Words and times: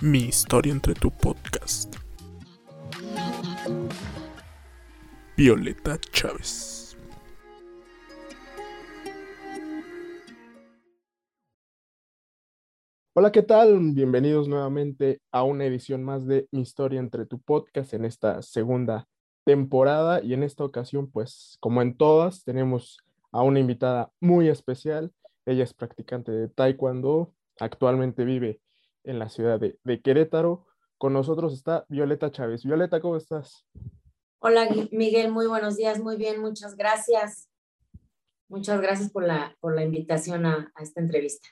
Mi 0.00 0.20
historia 0.20 0.70
entre 0.70 0.94
tu 0.94 1.10
podcast. 1.10 1.96
Violeta 5.36 5.98
Chávez. 6.12 6.96
Hola, 13.12 13.32
¿qué 13.32 13.42
tal? 13.42 13.76
Bienvenidos 13.92 14.46
nuevamente 14.46 15.20
a 15.32 15.42
una 15.42 15.64
edición 15.64 16.04
más 16.04 16.28
de 16.28 16.46
Mi 16.52 16.60
historia 16.60 17.00
entre 17.00 17.26
tu 17.26 17.40
podcast 17.40 17.92
en 17.92 18.04
esta 18.04 18.40
segunda 18.42 19.08
temporada 19.42 20.22
y 20.22 20.32
en 20.32 20.44
esta 20.44 20.62
ocasión, 20.62 21.10
pues 21.10 21.56
como 21.58 21.82
en 21.82 21.96
todas, 21.96 22.44
tenemos 22.44 22.98
a 23.32 23.42
una 23.42 23.58
invitada 23.58 24.12
muy 24.20 24.48
especial. 24.48 25.12
Ella 25.44 25.64
es 25.64 25.74
practicante 25.74 26.30
de 26.30 26.48
Taekwondo, 26.48 27.32
actualmente 27.58 28.24
vive 28.24 28.60
en 29.08 29.18
la 29.18 29.28
ciudad 29.28 29.58
de, 29.58 30.00
Querétaro. 30.02 30.66
Con 30.98 31.14
nosotros 31.14 31.54
está 31.54 31.86
Violeta 31.88 32.30
Chávez. 32.30 32.64
Violeta, 32.64 33.00
¿cómo 33.00 33.16
estás? 33.16 33.66
Hola 34.40 34.68
Miguel, 34.92 35.32
muy 35.32 35.46
buenos 35.46 35.76
días, 35.76 35.98
muy 35.98 36.16
bien, 36.16 36.40
muchas 36.40 36.76
gracias. 36.76 37.48
Muchas 38.48 38.80
gracias 38.80 39.10
por 39.10 39.24
la, 39.24 39.56
por 39.60 39.74
la 39.74 39.82
invitación 39.82 40.46
a, 40.46 40.72
esta 40.80 41.00
entrevista. 41.00 41.48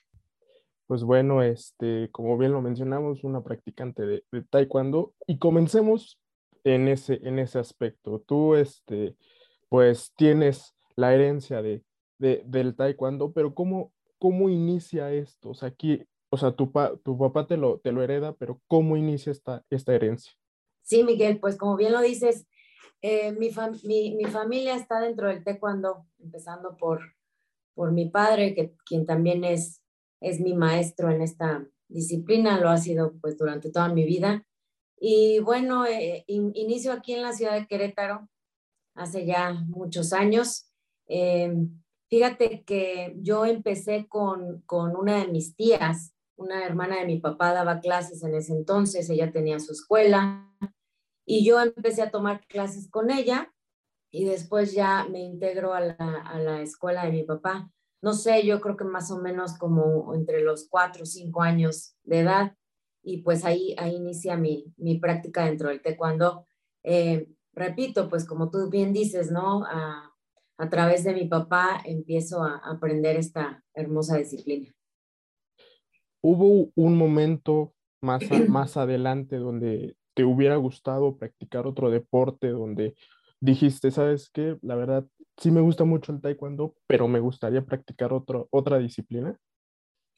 Pues 0.86 1.02
bueno, 1.02 1.42
este, 1.42 2.10
como 2.12 2.36
bien 2.38 2.52
lo 2.52 2.60
mencionamos, 2.60 3.24
una 3.24 3.42
practicante 3.42 4.06
de, 4.06 4.24
Taekwondo 4.50 5.14
y 5.26 5.38
comencemos 5.38 6.20
en 6.64 6.88
ese, 6.88 7.20
en 7.22 7.38
ese 7.38 7.58
aspecto. 7.58 8.22
Tú, 8.26 8.54
este, 8.54 9.16
pues 9.68 10.12
tienes 10.16 10.74
la 10.94 11.14
herencia 11.14 11.62
de, 11.62 11.82
del 12.18 12.76
Taekwondo, 12.76 13.32
pero 13.32 13.54
¿cómo, 13.54 13.92
¿cómo 14.18 14.48
inicia 14.50 15.12
esto? 15.12 15.50
O 15.50 15.54
sea, 15.54 15.68
aquí 15.68 16.06
o 16.36 16.38
sea, 16.38 16.52
tu, 16.52 16.70
tu 17.02 17.18
papá 17.18 17.46
te 17.46 17.56
lo, 17.56 17.78
te 17.78 17.92
lo 17.92 18.02
hereda, 18.02 18.34
pero 18.34 18.60
¿cómo 18.68 18.98
inicia 18.98 19.32
esta, 19.32 19.64
esta 19.70 19.94
herencia? 19.94 20.32
Sí, 20.82 21.02
Miguel, 21.02 21.40
pues 21.40 21.56
como 21.56 21.76
bien 21.76 21.92
lo 21.92 22.02
dices, 22.02 22.46
eh, 23.00 23.32
mi, 23.32 23.50
mi, 24.14 24.24
familia 24.26 24.76
está 24.76 25.00
dentro 25.00 25.28
del 25.28 25.42
taekwondo, 25.42 26.06
empezando 26.18 26.76
por, 26.76 27.00
por 27.74 27.92
mi 27.92 28.10
padre, 28.10 28.54
que, 28.54 28.74
quien 28.84 29.06
también 29.06 29.44
es, 29.44 29.82
es 30.20 30.40
mi 30.40 30.52
maestro 30.52 31.10
en 31.10 31.22
esta 31.22 31.66
disciplina, 31.88 32.60
lo 32.60 32.68
ha 32.68 32.76
sido 32.76 33.14
pues 33.20 33.38
durante 33.38 33.70
toda 33.70 33.88
mi 33.88 34.04
vida. 34.04 34.46
Y 34.98 35.38
bueno, 35.40 35.86
eh, 35.86 36.24
inicio 36.26 36.92
aquí 36.92 37.14
en 37.14 37.22
la 37.22 37.32
ciudad 37.32 37.54
de 37.54 37.66
Querétaro 37.66 38.28
hace 38.94 39.24
ya 39.24 39.52
muchos 39.52 40.12
años. 40.12 40.70
Eh, 41.08 41.54
fíjate 42.08 42.64
que 42.64 43.14
yo 43.20 43.46
empecé 43.46 44.06
con, 44.08 44.62
con 44.66 44.96
una 44.96 45.18
de 45.18 45.28
mis 45.28 45.54
tías, 45.54 46.15
una 46.36 46.64
hermana 46.64 46.98
de 47.00 47.06
mi 47.06 47.18
papá 47.18 47.52
daba 47.52 47.80
clases 47.80 48.22
en 48.22 48.34
ese 48.34 48.52
entonces, 48.52 49.08
ella 49.10 49.32
tenía 49.32 49.58
su 49.58 49.72
escuela 49.72 50.50
y 51.24 51.44
yo 51.44 51.60
empecé 51.60 52.02
a 52.02 52.10
tomar 52.10 52.46
clases 52.46 52.88
con 52.88 53.10
ella 53.10 53.52
y 54.10 54.24
después 54.24 54.72
ya 54.72 55.06
me 55.10 55.20
integro 55.20 55.74
a 55.74 55.80
la, 55.80 56.62
escuela 56.62 57.04
de 57.04 57.12
mi 57.12 57.22
papá. 57.24 57.70
No 58.00 58.12
sé, 58.12 58.46
yo 58.46 58.60
creo 58.60 58.76
que 58.76 58.84
más 58.84 59.10
o 59.10 59.20
menos 59.20 59.58
como 59.58 60.14
entre 60.14 60.42
los 60.42 60.68
cuatro 60.68 61.02
o 61.02 61.06
cinco 61.06 61.42
años 61.42 61.96
de 62.04 62.20
edad 62.20 62.56
y 63.02 63.22
pues 63.22 63.44
ahí, 63.44 63.74
ahí 63.78 63.96
inicia 63.96 64.36
mi, 64.36 64.72
mi 64.76 64.98
práctica 64.98 65.44
dentro 65.44 65.68
del 65.68 65.82
taekwondo. 65.82 66.46
Eh, 66.82 67.28
repito, 67.52 68.08
pues 68.08 68.24
como 68.24 68.50
tú 68.50 68.70
bien 68.70 68.92
dices, 68.92 69.30
¿no? 69.30 69.64
A, 69.64 70.14
a 70.58 70.68
través 70.70 71.04
de 71.04 71.14
mi 71.14 71.26
papá 71.26 71.80
empiezo 71.84 72.42
a 72.42 72.58
aprender 72.58 73.16
esta 73.16 73.62
hermosa 73.74 74.16
disciplina. 74.16 74.75
¿Hubo 76.28 76.72
un 76.74 76.96
momento 76.96 77.72
más, 78.02 78.20
más 78.48 78.76
adelante 78.76 79.36
donde 79.36 79.96
te 80.12 80.24
hubiera 80.24 80.56
gustado 80.56 81.16
practicar 81.16 81.68
otro 81.68 81.88
deporte, 81.88 82.48
donde 82.48 82.96
dijiste, 83.40 83.92
sabes 83.92 84.28
qué, 84.30 84.58
la 84.62 84.74
verdad, 84.74 85.06
sí 85.36 85.52
me 85.52 85.60
gusta 85.60 85.84
mucho 85.84 86.10
el 86.10 86.20
taekwondo, 86.20 86.74
pero 86.88 87.06
me 87.06 87.20
gustaría 87.20 87.64
practicar 87.64 88.12
otro, 88.12 88.48
otra 88.50 88.78
disciplina? 88.78 89.38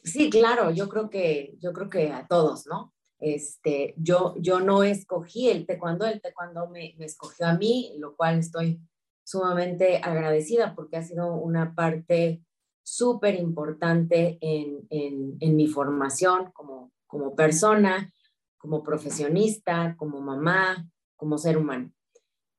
Sí, 0.02 0.30
claro, 0.30 0.70
yo 0.70 0.88
creo 0.88 1.10
que, 1.10 1.58
yo 1.60 1.74
creo 1.74 1.90
que 1.90 2.10
a 2.10 2.26
todos, 2.26 2.66
¿no? 2.66 2.94
Este, 3.18 3.92
yo, 3.98 4.34
yo 4.38 4.60
no 4.60 4.84
escogí 4.84 5.50
el 5.50 5.66
taekwondo, 5.66 6.06
el 6.06 6.22
taekwondo 6.22 6.70
me, 6.70 6.94
me 6.96 7.04
escogió 7.04 7.48
a 7.48 7.58
mí, 7.58 7.92
lo 7.98 8.16
cual 8.16 8.38
estoy 8.38 8.80
sumamente 9.24 9.98
agradecida 10.02 10.74
porque 10.74 10.96
ha 10.96 11.02
sido 11.02 11.34
una 11.34 11.74
parte 11.74 12.42
súper 12.88 13.34
importante 13.34 14.38
en, 14.40 14.86
en, 14.90 15.56
mi 15.56 15.66
formación 15.66 16.50
como, 16.52 16.90
como 17.06 17.34
persona, 17.34 18.12
como 18.56 18.82
profesionista, 18.82 19.94
como 19.98 20.20
mamá, 20.20 20.88
como 21.16 21.36
ser 21.36 21.58
humano. 21.58 21.92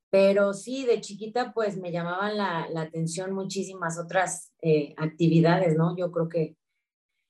Pero 0.08 0.52
sí, 0.54 0.86
de 0.86 1.00
chiquita 1.00 1.52
pues 1.52 1.76
me 1.78 1.90
llamaban 1.90 2.36
la, 2.36 2.68
la 2.70 2.82
atención 2.82 3.32
muchísimas 3.32 3.98
otras 3.98 4.52
eh, 4.62 4.94
actividades, 4.96 5.76
¿no? 5.76 5.96
Yo 5.96 6.10
creo 6.12 6.28
que 6.28 6.56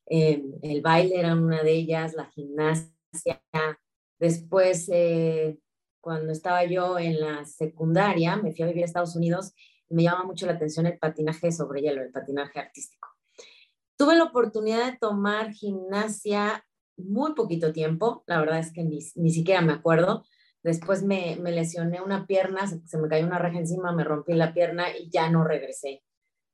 eh, 0.06 0.42
el 0.62 0.82
baile 0.82 1.20
era 1.20 1.34
una 1.34 1.62
de 1.62 1.72
ellas, 1.72 2.14
la 2.14 2.26
gimnasia. 2.26 2.92
Después, 4.18 4.88
eh, 4.92 5.58
cuando 6.02 6.32
estaba 6.32 6.64
yo 6.64 6.98
en 6.98 7.18
la 7.18 7.44
secundaria, 7.46 8.36
me 8.36 8.52
fui 8.52 8.64
a 8.64 8.68
vivir 8.68 8.82
a 8.82 8.86
Estados 8.86 9.16
Unidos 9.16 9.54
me 9.90 10.04
llama 10.04 10.24
mucho 10.24 10.46
la 10.46 10.52
atención 10.52 10.86
el 10.86 10.98
patinaje 10.98 11.52
sobre 11.52 11.82
hielo, 11.82 12.02
el 12.02 12.12
patinaje 12.12 12.60
artístico. 12.60 13.08
Tuve 13.96 14.16
la 14.16 14.24
oportunidad 14.24 14.90
de 14.90 14.98
tomar 14.98 15.52
gimnasia 15.52 16.64
muy 16.96 17.34
poquito 17.34 17.72
tiempo, 17.72 18.24
la 18.26 18.40
verdad 18.40 18.58
es 18.58 18.72
que 18.72 18.84
ni, 18.84 19.00
siquiera 19.00 19.60
me 19.60 19.72
acuerdo. 19.72 20.24
Después 20.62 21.02
me, 21.02 21.36
lesioné 21.36 22.00
una 22.00 22.26
pierna, 22.26 22.66
se, 22.66 22.98
me 22.98 23.08
cayó 23.08 23.26
una 23.26 23.38
reja 23.38 23.58
encima, 23.58 23.92
me 23.92 24.04
rompí 24.04 24.34
la 24.34 24.52
pierna 24.52 24.96
y 24.96 25.10
ya 25.10 25.30
no 25.30 25.44
regresé 25.44 26.02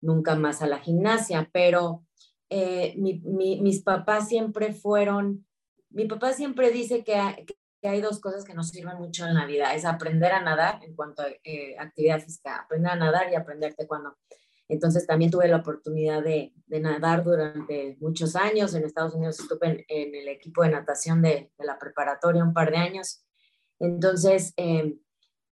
nunca 0.00 0.36
más 0.36 0.62
a 0.62 0.66
la 0.66 0.78
gimnasia, 0.78 1.50
pero 1.53 2.04
eh, 2.48 2.94
mis 2.97 3.82
papás 3.82 4.28
siempre 4.28 4.72
fueron, 4.72 5.47
mi 5.91 6.04
papá 6.06 6.32
siempre 6.32 6.70
dice 6.70 7.03
que, 7.03 7.14
hay 7.88 8.00
dos 8.00 8.20
cosas 8.20 8.44
que 8.44 8.54
nos 8.54 8.69
sirven 8.69 8.98
mucho 8.98 9.26
en 9.26 9.34
la 9.34 9.47
vida, 9.47 9.74
es 9.74 9.84
aprender 9.84 10.32
a 10.32 10.42
nadar 10.42 10.82
en 10.82 10.94
cuanto 10.94 11.22
a 11.22 11.28
eh, 11.44 11.76
actividad 11.78 12.20
física, 12.20 12.60
aprender 12.60 12.92
a 12.92 12.97
nadar 12.97 13.30
y 13.30 13.34
aprenderte 13.34 13.86
cuando. 13.86 14.16
Entonces 14.69 15.06
también 15.06 15.30
tuve 15.30 15.47
la 15.47 15.58
oportunidad 15.58 16.22
de, 16.22 16.52
de, 16.66 16.80
nadar 16.80 17.22
durante 17.22 17.97
muchos 18.00 18.34
años. 18.34 18.74
En 18.74 18.84
Estados 18.84 19.14
Unidos 19.14 19.38
estuve 19.38 19.84
en, 19.88 20.14
el 20.14 20.28
equipo 20.28 20.62
de 20.62 20.70
natación 20.70 21.22
de, 21.22 21.52
de, 21.56 21.64
la 21.64 21.78
preparatoria 21.78 22.42
un 22.42 22.52
par 22.52 22.72
de 22.72 22.78
años. 22.78 23.24
Entonces, 23.78 24.53
eh, 24.56 24.97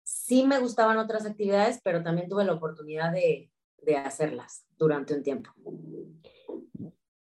sí 0.03 0.45
me 0.45 0.59
gustaban 0.59 0.97
otras 0.97 1.25
actividades, 1.27 1.79
pero 1.83 2.01
también 2.01 2.27
tuve 2.27 2.43
la 2.43 2.53
oportunidad 2.53 3.11
de, 3.11 3.51
de 3.83 3.97
hacerlas 3.97 4.65
durante 4.77 5.13
un 5.13 5.21
tiempo. 5.21 5.51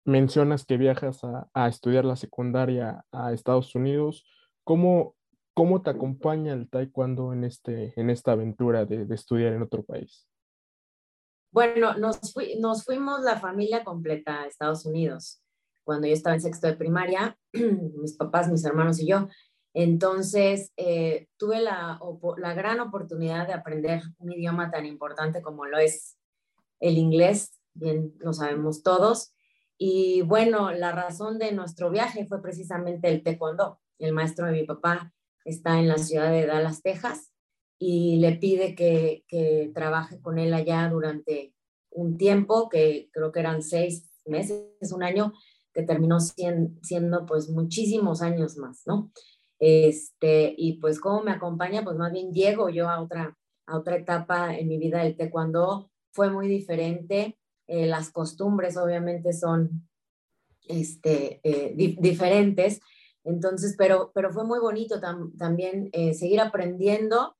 Mencionas 0.04 0.66
que 0.66 0.76
viajas 0.76 1.24
a, 1.24 1.48
a 1.54 1.68
estudiar 1.68 2.04
la 2.04 2.16
secundaria 2.16 3.04
a 3.10 3.32
Estados 3.32 3.74
Unidos. 3.74 4.26
¿Cómo, 4.70 5.16
cómo 5.52 5.82
te 5.82 5.90
acompaña 5.90 6.52
el 6.52 6.70
taekwondo 6.70 7.32
en, 7.32 7.42
este, 7.42 7.92
en 8.00 8.08
esta 8.08 8.30
aventura 8.30 8.84
de, 8.84 9.04
estudiar 9.12 9.52
en 9.52 9.62
otro 9.62 9.82
país? 9.82 10.28
Bueno, 11.50 11.94
nos, 11.94 12.20
nos 12.60 12.84
fuimos 12.84 13.22
la 13.22 13.40
familia 13.40 13.82
completa 13.82 14.42
a 14.42 14.46
Estados 14.46 14.86
Unidos 14.86 15.42
cuando 15.82 16.06
yo 16.06 16.12
estaba 16.12 16.36
en 16.36 16.42
sexto 16.42 16.68
de 16.68 16.76
primaria, 16.76 17.36
mis 17.52 18.16
papás, 18.16 18.48
mis 18.48 18.64
hermanos 18.64 19.00
y 19.00 19.08
yo. 19.08 19.26
Entonces, 19.74 20.72
eh, 20.76 21.26
tuve 21.36 21.60
la, 21.60 21.98
la, 22.36 22.54
gran 22.54 22.78
oportunidad 22.78 23.48
de 23.48 23.54
aprender 23.54 24.02
un 24.18 24.30
idioma 24.30 24.70
tan 24.70 24.86
importante 24.86 25.42
como 25.42 25.66
lo 25.66 25.78
es 25.78 26.16
el 26.78 26.96
inglés, 26.96 27.60
bien 27.74 28.14
lo 28.20 28.32
sabemos 28.32 28.84
todos. 28.84 29.34
Y 29.76 30.22
bueno, 30.22 30.70
la 30.70 30.92
razón 30.92 31.40
de 31.40 31.50
nuestro 31.50 31.90
viaje 31.90 32.24
fue 32.24 32.40
precisamente 32.40 33.08
el 33.08 33.24
taekwondo 33.24 33.79
el 34.00 34.12
maestro 34.12 34.46
de 34.46 34.52
mi 34.52 34.64
papá 34.64 35.12
está 35.44 35.78
en 35.78 35.88
la 35.88 35.98
ciudad 35.98 36.30
de 36.30 36.46
Dallas, 36.46 36.82
Texas, 36.82 37.30
y 37.78 38.16
le 38.16 38.36
pide 38.36 38.74
que, 38.74 39.70
trabaje 39.74 40.20
con 40.20 40.38
él 40.38 40.52
allá 40.52 40.88
durante 40.90 41.54
un 41.90 42.16
tiempo, 42.16 42.68
que 42.68 43.08
creo 43.12 43.32
que 43.32 43.40
eran 43.40 43.62
seis 43.62 44.10
meses, 44.26 44.92
un 44.92 45.02
año, 45.02 45.32
que 45.72 45.82
terminó 45.82 46.18
siendo, 46.20 47.26
pues 47.26 47.48
muchísimos 47.48 48.22
años 48.22 48.56
más, 48.56 48.82
¿no? 48.86 49.10
Este, 49.58 50.54
y 50.56 50.74
pues 50.74 51.00
cómo 51.00 51.22
me 51.22 51.32
acompaña, 51.32 51.84
pues 51.84 51.96
más 51.96 52.12
bien 52.12 52.32
llego 52.32 52.70
yo 52.70 52.88
a 52.88 53.00
otra, 53.00 53.36
a 53.66 53.78
otra 53.78 53.96
etapa 53.96 54.56
en 54.56 54.68
mi 54.68 54.78
vida 54.78 55.02
del 55.02 55.16
taekwondo, 55.16 55.90
fue 56.12 56.30
muy 56.30 56.48
diferente, 56.48 57.38
eh, 57.66 57.86
las 57.86 58.10
costumbres 58.10 58.76
obviamente 58.76 59.32
son 59.32 59.88
este, 60.66 61.40
eh, 61.44 61.72
diferentes, 61.76 62.80
entonces, 63.24 63.74
pero, 63.76 64.12
pero 64.14 64.32
fue 64.32 64.44
muy 64.44 64.58
bonito 64.58 65.00
también 65.36 65.90
eh, 65.92 66.14
seguir 66.14 66.40
aprendiendo. 66.40 67.36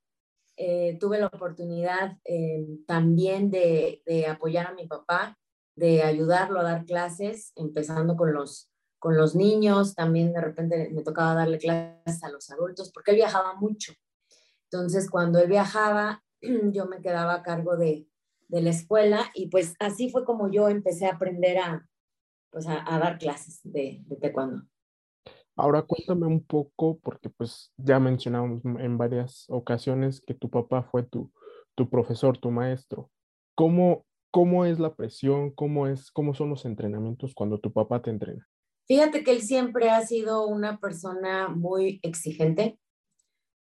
Eh, 0.56 0.98
tuve 1.00 1.18
la 1.18 1.28
oportunidad 1.28 2.18
eh, 2.24 2.66
también 2.86 3.50
de, 3.50 4.02
apoyar 4.28 4.66
a 4.66 4.74
mi 4.74 4.86
papá, 4.86 5.38
de 5.74 6.02
ayudarlo 6.02 6.60
a 6.60 6.64
dar 6.64 6.84
clases, 6.84 7.52
empezando 7.56 8.16
con 8.16 8.34
los, 8.34 8.70
con 8.98 9.16
los 9.16 9.34
niños, 9.34 9.94
también 9.94 10.34
de 10.34 10.40
repente 10.42 10.90
me 10.92 11.02
tocaba 11.02 11.34
darle 11.34 11.58
clases 11.58 12.22
a 12.22 12.28
los 12.28 12.50
adultos, 12.50 12.92
porque 12.92 13.12
él 13.12 13.16
viajaba 13.16 13.54
mucho. 13.54 13.94
Entonces, 14.70 15.08
cuando 15.08 15.38
él 15.38 15.48
viajaba, 15.48 16.22
yo 16.72 16.84
me 16.86 17.00
quedaba 17.00 17.34
a 17.36 17.42
cargo 17.42 17.76
de, 17.76 18.06
la 18.48 18.70
escuela 18.70 19.30
y 19.32 19.46
pues 19.46 19.76
así 19.78 20.10
fue 20.10 20.24
como 20.24 20.50
yo 20.50 20.68
empecé 20.68 21.06
a 21.06 21.14
aprender 21.14 21.58
a, 21.58 21.88
pues 22.50 22.66
a, 22.66 22.82
dar 22.98 23.16
clases 23.16 23.60
de 23.62 24.04
taekwondo. 24.20 24.64
Ahora 25.60 25.82
cuéntame 25.82 26.26
un 26.26 26.42
poco, 26.42 26.98
porque 27.02 27.28
pues 27.28 27.70
ya 27.76 28.00
mencionamos 28.00 28.62
en 28.64 28.96
varias 28.96 29.44
ocasiones 29.50 30.22
que 30.22 30.32
tu 30.32 30.48
papá 30.48 30.84
fue 30.90 31.02
tu, 31.02 31.30
tu 31.74 31.90
profesor, 31.90 32.38
tu 32.38 32.50
maestro. 32.50 33.10
¿Cómo, 33.54 34.06
¿Cómo 34.30 34.64
es 34.64 34.78
la 34.78 34.94
presión? 34.94 35.50
¿Cómo, 35.50 35.86
es, 35.86 36.10
¿Cómo 36.12 36.32
son 36.32 36.48
los 36.48 36.64
entrenamientos 36.64 37.34
cuando 37.34 37.60
tu 37.60 37.72
papá 37.74 38.00
te 38.00 38.08
entrena? 38.08 38.48
Fíjate 38.86 39.22
que 39.22 39.32
él 39.32 39.42
siempre 39.42 39.90
ha 39.90 40.00
sido 40.06 40.46
una 40.46 40.78
persona 40.78 41.48
muy 41.48 42.00
exigente, 42.02 42.78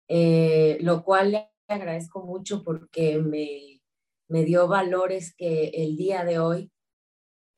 eh, 0.08 0.76
lo 0.82 1.02
cual 1.02 1.32
le 1.32 1.50
agradezco 1.66 2.22
mucho 2.22 2.62
porque 2.62 3.19
me, 3.19 3.81
me 4.28 4.44
dio 4.44 4.69
valores 4.69 5.34
que 5.34 5.69
el 5.69 5.96
día 5.96 6.26
de 6.26 6.40
hoy 6.40 6.70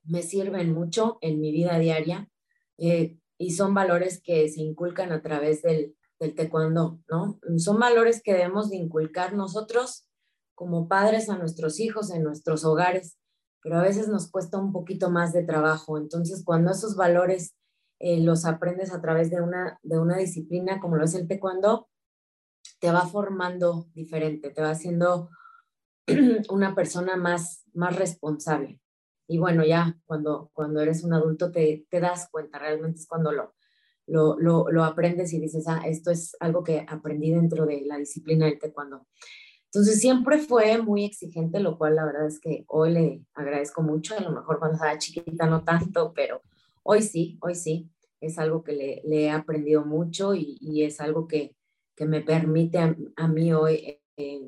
me 0.04 0.22
sirven 0.22 0.72
mucho 0.72 1.18
en 1.22 1.40
mi 1.40 1.50
vida 1.50 1.76
diaria 1.80 2.30
eh, 2.78 3.16
y 3.38 3.52
son 3.52 3.72
valores 3.72 4.20
que 4.22 4.48
se 4.48 4.60
inculcan 4.60 5.12
a 5.12 5.22
través 5.22 5.62
del, 5.62 5.96
del 6.18 6.34
taekwondo, 6.34 7.00
¿no? 7.08 7.38
Son 7.56 7.78
valores 7.78 8.20
que 8.22 8.32
debemos 8.32 8.68
de 8.68 8.76
inculcar 8.76 9.34
nosotros 9.34 10.06
como 10.54 10.88
padres 10.88 11.30
a 11.30 11.38
nuestros 11.38 11.78
hijos 11.78 12.10
en 12.10 12.24
nuestros 12.24 12.64
hogares, 12.64 13.16
pero 13.62 13.78
a 13.78 13.82
veces 13.82 14.08
nos 14.08 14.30
cuesta 14.30 14.58
un 14.58 14.72
poquito 14.72 15.08
más 15.08 15.32
de 15.32 15.44
trabajo. 15.44 15.98
Entonces, 15.98 16.42
cuando 16.44 16.72
esos 16.72 16.96
valores 16.96 17.54
eh, 18.00 18.20
los 18.20 18.44
aprendes 18.44 18.92
a 18.92 19.00
través 19.00 19.30
de 19.30 19.40
una, 19.40 19.78
de 19.82 19.98
una 19.98 20.16
disciplina 20.16 20.80
como 20.80 20.96
lo 20.96 21.04
es 21.04 21.14
el 21.14 21.28
taekwondo, 21.28 21.88
te 22.80 22.90
va 22.90 23.06
formando 23.06 23.88
diferente, 23.94 24.50
te 24.50 24.62
va 24.62 24.70
haciendo 24.70 25.30
una 26.48 26.74
persona 26.74 27.16
más, 27.16 27.64
más 27.72 27.96
responsable. 27.96 28.80
Y 29.28 29.38
bueno, 29.38 29.64
ya 29.64 29.96
cuando, 30.06 30.50
cuando 30.52 30.80
eres 30.80 31.04
un 31.04 31.12
adulto 31.12 31.52
te, 31.52 31.86
te 31.88 32.00
das 32.00 32.28
cuenta, 32.30 32.58
realmente 32.58 32.98
es 32.98 33.06
cuando 33.06 33.30
lo, 33.30 33.54
lo, 34.06 34.38
lo, 34.38 34.70
lo, 34.70 34.84
aprendes 34.84 35.32
y 35.32 35.40
dices, 35.40 35.68
ah, 35.68 35.82
esto 35.86 36.10
es 36.10 36.36
algo 36.40 36.64
que 36.64 36.84
aprendí 36.88 37.30
dentro 37.30 37.66
de 37.66 37.82
la 37.86 37.98
disciplina 37.98 38.46
del 38.46 38.58
taekwondo. 38.58 39.06
Entonces 39.66 40.00
siempre 40.00 40.38
fue 40.38 40.80
muy 40.80 41.04
exigente, 41.04 41.60
lo 41.60 41.76
cual 41.76 41.96
la 41.96 42.06
verdad 42.06 42.26
es 42.26 42.40
que 42.40 42.64
hoy 42.68 42.90
le 42.90 43.22
agradezco 43.34 43.82
mucho, 43.82 44.16
a 44.16 44.20
lo 44.20 44.32
mejor 44.32 44.58
cuando 44.58 44.76
estaba 44.76 44.96
chiquita 44.96 45.46
no 45.46 45.62
tanto, 45.62 46.12
pero 46.14 46.40
hoy 46.82 47.02
sí, 47.02 47.38
hoy 47.42 47.54
sí, 47.54 47.90
es 48.20 48.38
algo 48.38 48.64
que 48.64 48.72
le, 48.72 49.02
le 49.04 49.24
he 49.24 49.30
aprendido 49.30 49.84
mucho 49.84 50.34
y, 50.34 50.56
y 50.60 50.84
es 50.84 51.00
algo 51.00 51.28
que, 51.28 51.54
que 51.94 52.06
me 52.06 52.22
permite 52.22 52.78
a, 52.78 52.96
a 53.16 53.28
mí 53.28 53.52
hoy 53.52 54.00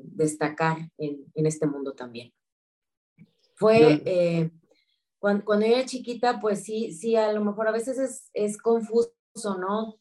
destacar 0.03 0.89
en, 0.97 1.25
en, 1.33 1.45
este 1.45 1.67
mundo 1.67 1.93
también. 1.93 2.33
Fue, 3.55 4.01
eh, 4.05 4.51
cuando, 5.21 5.45
cuando, 5.45 5.67
yo 5.67 5.75
era 5.75 5.85
chiquita, 5.85 6.39
pues 6.39 6.63
sí, 6.63 6.91
sí, 6.91 7.15
a 7.15 7.31
lo 7.31 7.45
mejor 7.45 7.67
a 7.67 7.71
veces 7.71 7.99
es, 7.99 8.29
es 8.33 8.57
confuso, 8.57 9.11
¿no? 9.59 9.99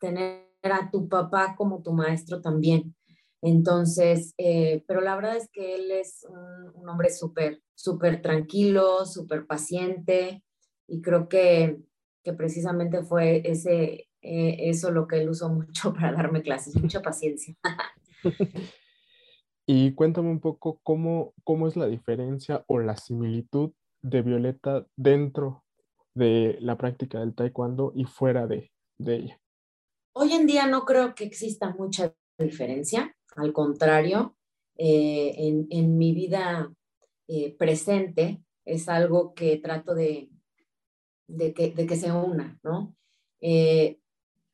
Tener 0.00 0.48
a 0.62 0.90
tu 0.90 1.08
papá 1.08 1.54
como 1.56 1.82
tu 1.82 1.92
maestro 1.92 2.40
también. 2.40 2.96
Entonces, 3.42 4.32
eh, 4.38 4.82
pero 4.88 5.02
la 5.02 5.14
verdad 5.14 5.36
es 5.36 5.50
que 5.52 5.74
él 5.74 5.90
es 5.90 6.26
un, 6.74 6.88
hombre 6.88 7.10
súper, 7.10 7.60
súper 7.74 8.22
tranquilo, 8.22 9.04
súper 9.04 9.46
paciente 9.46 10.42
y 10.88 11.02
creo 11.02 11.28
que, 11.28 11.78
que 12.24 12.32
precisamente 12.32 13.02
fue 13.02 13.42
ese, 13.44 14.08
eh, 14.22 14.56
eso 14.70 14.90
lo 14.90 15.06
que 15.06 15.20
él 15.20 15.28
usó 15.28 15.50
mucho 15.50 15.92
para 15.94 16.12
darme 16.12 16.42
clases, 16.42 16.80
mucha 16.80 17.02
paciencia. 17.02 17.54
Y 19.64 19.94
cuéntame 19.94 20.28
un 20.28 20.40
poco 20.40 20.80
cómo, 20.82 21.34
cómo 21.44 21.68
es 21.68 21.76
la 21.76 21.86
diferencia 21.86 22.64
o 22.66 22.80
la 22.80 22.96
similitud 22.96 23.72
de 24.02 24.22
Violeta 24.22 24.86
dentro 24.96 25.64
de 26.14 26.58
la 26.60 26.76
práctica 26.76 27.20
del 27.20 27.34
taekwondo 27.34 27.92
y 27.94 28.04
fuera 28.04 28.46
de, 28.46 28.70
de 28.98 29.16
ella. 29.16 29.40
Hoy 30.14 30.32
en 30.32 30.46
día 30.46 30.66
no 30.66 30.84
creo 30.84 31.14
que 31.14 31.24
exista 31.24 31.74
mucha 31.78 32.14
diferencia, 32.38 33.16
al 33.36 33.52
contrario, 33.52 34.36
eh, 34.76 35.34
en, 35.36 35.66
en, 35.70 35.96
mi 35.96 36.12
vida 36.12 36.72
eh, 37.28 37.54
presente 37.56 38.42
es 38.64 38.88
algo 38.88 39.34
que 39.34 39.58
trato 39.58 39.94
de, 39.94 40.30
de, 41.28 41.52
que, 41.54 41.70
de 41.70 41.86
que 41.86 41.96
se 41.96 42.12
una, 42.12 42.58
¿no? 42.62 42.94
Eh, 43.40 43.98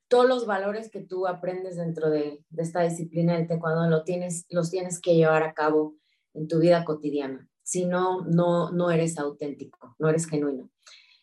todos 0.08 0.26
los 0.26 0.46
valores 0.46 0.90
que 0.90 1.02
tú 1.02 1.26
aprendes 1.26 1.76
dentro 1.76 2.08
de, 2.08 2.42
esta 2.56 2.82
disciplina 2.82 3.36
del 3.36 3.46
taekwondo 3.46 3.88
lo 3.88 4.04
tienes, 4.04 4.46
los 4.48 4.70
tienes 4.70 5.00
que 5.00 5.14
llevar 5.14 5.42
a 5.42 5.54
cabo 5.54 5.96
en 6.34 6.48
tu 6.48 6.58
vida 6.58 6.84
cotidiana. 6.84 7.48
Si 7.68 7.84
no, 7.84 8.22
no, 8.22 8.90
eres 8.90 9.18
auténtico, 9.18 9.94
no 9.98 10.08
eres 10.08 10.26
genuino. 10.26 10.70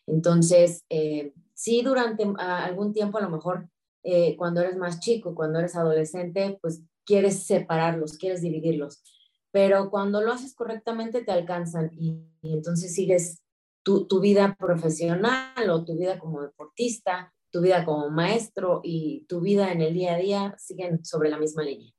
Entonces, 0.06 0.84
eh, 0.88 1.32
sí, 1.54 1.82
durante 1.82 2.24
algún 2.38 2.92
tiempo, 2.92 3.18
a 3.18 3.22
lo 3.22 3.30
mejor 3.30 3.68
eh, 4.04 4.36
cuando 4.36 4.60
eres 4.60 4.76
más 4.76 5.00
chico, 5.00 5.34
cuando 5.34 5.58
eres 5.58 5.74
adolescente, 5.74 6.56
pues 6.62 6.82
quieres 7.04 7.42
separarlos, 7.42 8.16
quieres 8.16 8.42
dividirlos. 8.42 9.02
Pero 9.50 9.90
cuando 9.90 10.22
lo 10.22 10.32
haces 10.32 10.54
correctamente, 10.54 11.24
te 11.24 11.32
alcanzan 11.32 11.90
y, 11.98 12.22
y 12.42 12.52
entonces 12.52 12.94
sigues 12.94 13.42
tu, 13.82 14.06
tu, 14.06 14.20
vida 14.20 14.56
profesional 14.56 15.68
o 15.68 15.84
tu 15.84 15.96
vida 15.96 16.20
como 16.20 16.42
deportista 16.42 17.32
tu 17.50 17.62
vida 17.62 17.84
como 17.84 18.10
maestro 18.10 18.82
y 18.84 19.24
tu 19.28 19.40
vida 19.40 19.72
en 19.72 19.80
el 19.80 19.94
día 19.94 20.14
a 20.14 20.18
día 20.18 20.54
siguen 20.58 21.04
sobre 21.04 21.30
la 21.30 21.38
misma 21.38 21.62
línea. 21.62 21.90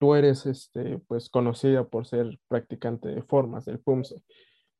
Tú 0.00 0.14
eres 0.14 0.46
este, 0.46 0.98
pues, 1.06 1.28
conocida 1.28 1.86
por 1.86 2.06
ser 2.06 2.40
practicante 2.48 3.10
de 3.10 3.22
formas 3.22 3.66
del 3.66 3.80
PUMSE. 3.80 4.24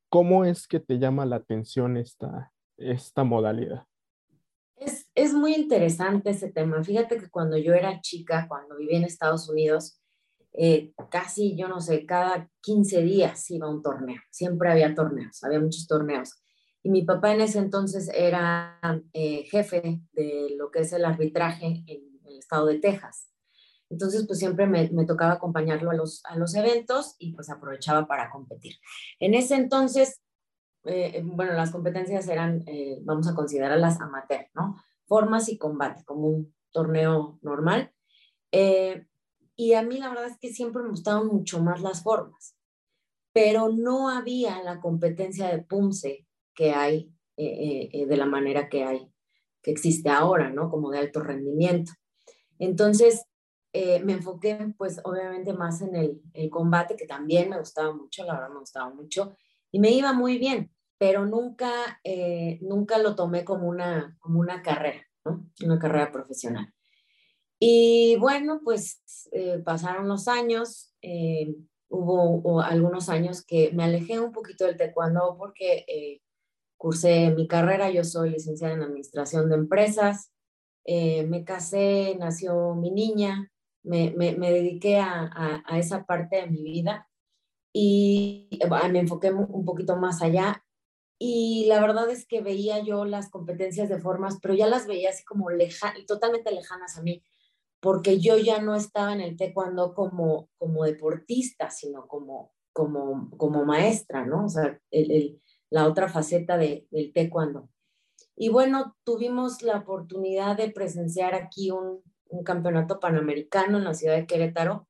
¿Cómo 0.09 0.47
es 0.47 0.67
que 0.67 0.81
te 0.81 0.99
llama 0.99 1.27
la 1.27 1.37
atención 1.37 1.99
esta, 1.99 2.55
esta 2.79 3.23
modalidad? 3.23 3.85
Es, 4.77 5.11
es 5.15 5.35
muy 5.35 5.55
interesante 5.55 6.31
ese 6.31 6.51
tema. 6.51 6.83
Fíjate 6.83 7.19
que 7.19 7.29
cuando 7.29 7.59
yo 7.59 7.75
era 7.75 8.01
chica, 8.01 8.47
cuando 8.49 8.79
vivía 8.79 8.97
en 8.97 9.05
Estados 9.05 9.47
Unidos, 9.51 10.01
eh, 10.55 10.95
casi, 11.11 11.55
yo 11.55 11.69
no 11.69 11.83
sé, 11.83 12.07
cada 12.07 12.49
15 12.63 13.03
días 13.03 13.51
iba 13.51 13.67
a 13.67 13.71
un 13.71 13.83
torneo. 13.83 14.23
Siempre 14.31 14.71
había 14.71 14.95
torneos, 14.95 15.45
había 15.45 15.61
muchos 15.61 15.87
torneos. 15.87 16.43
Y 16.83 16.89
mi 16.89 17.03
papá 17.03 17.35
en 17.35 17.43
ese 17.43 17.59
entonces 17.59 18.11
era 18.15 18.81
eh, 19.13 19.45
jefe 19.51 20.01
de 20.13 20.55
lo 20.57 20.71
que 20.71 20.81
es 20.81 20.95
el 20.95 21.05
arbitraje 21.05 21.85
en 21.87 22.21
el 22.25 22.39
estado 22.39 22.65
de 22.69 22.79
Texas. 22.79 23.30
Entonces, 23.91 24.27
pues 24.27 24.39
siempre 24.39 24.67
me, 24.67 24.89
tocaba 25.05 25.33
acompañarlo 25.33 25.91
a 25.91 25.95
los, 25.95 26.25
a 26.25 26.37
los 26.37 26.55
eventos 26.55 27.17
y 27.19 27.33
pues 27.35 27.51
aprovechaba 27.51 28.07
para 28.07 28.31
competir. 28.31 28.77
En 29.19 29.35
ese 29.35 29.57
entonces, 29.57 30.23
eh, 30.85 31.23
bueno, 31.25 31.53
las 31.53 31.71
competencias 31.71 32.29
eran, 32.29 32.63
eh, 32.67 32.99
vamos 33.03 33.29
a 33.29 33.35
considerarlas 33.35 34.01
amateur, 34.01 34.47
¿no? 34.55 34.77
Formas 35.07 35.49
y 35.49 35.59
combate, 35.59 36.05
como 36.05 36.29
un 36.29 36.55
torneo 36.71 37.39
normal. 37.43 37.93
Eh, 38.53 39.07
y 39.57 39.75
a 39.75 39.83
mí 39.83 39.99
la 39.99 40.09
verdad 40.09 40.29
es 40.29 40.39
que 40.39 40.53
siempre 40.55 40.83
me 40.83 40.89
gustaban 40.89 41.27
mucho 41.27 41.63
más 41.63 41.83
las 41.83 42.03
formas, 42.03 42.57
pero 43.33 43.69
no 43.69 44.09
había 44.09 44.63
la 44.63 44.81
competencia 44.81 45.49
de 45.49 45.63
PUMSE 45.63 46.27
que 46.55 46.73
hay 46.73 47.13
eh, 47.37 47.47
eh, 47.47 47.91
eh, 47.93 48.07
de 48.07 48.17
la 48.19 48.27
manera 48.27 48.69
que 48.69 48.85
hay, 48.85 49.11
que 49.63 49.71
existe 49.71 50.11
ahora, 50.11 50.51
¿no? 50.51 50.71
Como 50.71 50.91
de 50.91 50.99
alto 50.99 51.21
rendimiento. 51.21 51.93
Entonces, 52.59 53.25
me 53.73 54.15
enfoqué 54.15 54.75
pues 54.77 55.01
obviamente 55.05 55.53
más 55.53 55.81
en 55.83 55.95
el, 55.95 56.23
el, 56.35 56.51
combate, 56.51 56.97
que 56.97 57.07
también 57.07 57.51
me 57.51 57.59
gustaba 57.59 57.93
mucho, 57.93 58.25
la 58.25 58.35
verdad 58.35 58.51
me 58.51 58.61
gustaba 58.61 58.93
mucho, 58.93 59.37
y 59.71 59.79
me 59.79 59.91
iba 59.91 60.13
muy 60.13 60.39
bien, 60.39 60.73
pero 60.99 61.25
nunca, 61.25 62.01
nunca 62.61 62.99
lo 62.99 63.15
tomé 63.15 63.45
como 63.45 63.69
una, 63.69 64.17
como 64.21 64.41
una 64.41 64.63
carrera, 64.63 65.07
¿no? 65.25 65.47
Una 65.65 65.79
carrera 65.79 66.11
profesional. 66.11 66.73
Y 67.59 68.17
bueno, 68.19 68.61
pues 68.65 69.01
pasaron 69.65 70.09
los 70.09 70.27
años, 70.29 70.95
hubo, 71.89 72.61
algunos 72.61 73.09
años 73.09 73.45
que 73.45 73.71
me 73.73 73.85
alejé 73.85 74.19
un 74.19 74.33
poquito 74.33 74.65
del 74.65 74.77
taekwondo 74.77 75.37
porque 75.39 76.21
cursé 76.81 77.31
mi 77.33 77.47
carrera, 77.47 77.91
yo 77.91 78.05
soy 78.05 78.31
licenciada 78.31 78.73
en 78.73 78.83
Administración 78.83 79.51
de 79.51 79.57
Empresas, 79.57 80.33
eh, 80.87 81.25
me 81.27 81.45
casé, 81.45 82.17
nació 82.19 82.75
mi 82.75 82.91
niña, 82.91 83.53
me, 83.83 84.13
me, 84.17 84.37
me 84.37 84.51
dediqué 84.51 84.99
a, 84.99 85.23
a, 85.23 85.63
a, 85.67 85.79
esa 85.79 86.05
parte 86.05 86.37
de 86.37 86.47
mi 86.47 86.63
vida 86.63 87.09
y 87.73 88.49
me 88.91 89.01
enfoqué 89.01 89.33
un 89.33 89.65
poquito 89.65 89.97
más 89.97 90.23
allá. 90.23 90.65
Y 91.19 91.67
la 91.67 91.81
verdad 91.81 92.09
es 92.11 92.27
que 92.27 92.41
veía 92.41 92.83
yo 92.83 93.05
las 93.05 93.31
competencias 93.31 93.89
de 93.89 93.99
formas, 93.99 94.39
pero 94.41 94.55
ya 94.55 94.67
las 94.67 94.87
veía 94.87 95.11
así 95.11 95.25
como 95.25 95.51
leja, 95.51 95.95
totalmente 96.07 96.51
lejanas 96.51 96.97
a 96.97 97.03
mí, 97.03 97.23
porque 97.81 98.19
yo 98.19 98.39
ya 98.39 98.61
no 98.61 98.75
estaba 98.75 99.13
en 99.13 99.21
el 99.21 99.37
taekwondo 99.37 99.95
como, 99.95 100.49
como 100.57 100.85
deportista, 100.85 101.71
sino 101.71 102.07
como, 102.09 102.53
como, 102.73 103.31
como 103.37 103.65
maestra, 103.67 104.25
¿no? 104.25 104.47
O 104.47 104.49
sea, 104.49 104.81
el, 104.91 105.11
el 105.11 105.41
la 105.71 105.87
otra 105.87 106.09
faceta 106.09 106.59
de, 106.59 106.87
del 106.91 107.13
taekwondo. 107.13 107.71
Y 108.37 108.49
bueno, 108.49 108.97
tuvimos 109.05 109.63
la 109.63 109.79
oportunidad 109.79 110.57
de 110.57 110.71
presenciar 110.71 111.35
aquí 111.35 111.71
un, 111.71 112.03
un 112.31 112.45
campeonato 112.45 113.01
panamericano 113.01 113.79
en 113.79 113.85
la 113.85 113.95
ciudad 113.95 114.17
de 114.17 114.27
Querétaro 114.27 114.89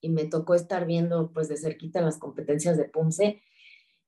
y 0.00 0.10
me 0.10 0.24
tocó 0.24 0.54
estar 0.54 0.86
viendo 0.86 1.32
pues 1.32 1.48
de 1.48 1.56
cerquita 1.56 2.00
las 2.00 2.18
competencias 2.18 2.76
de 2.76 2.88
Punce 2.88 3.42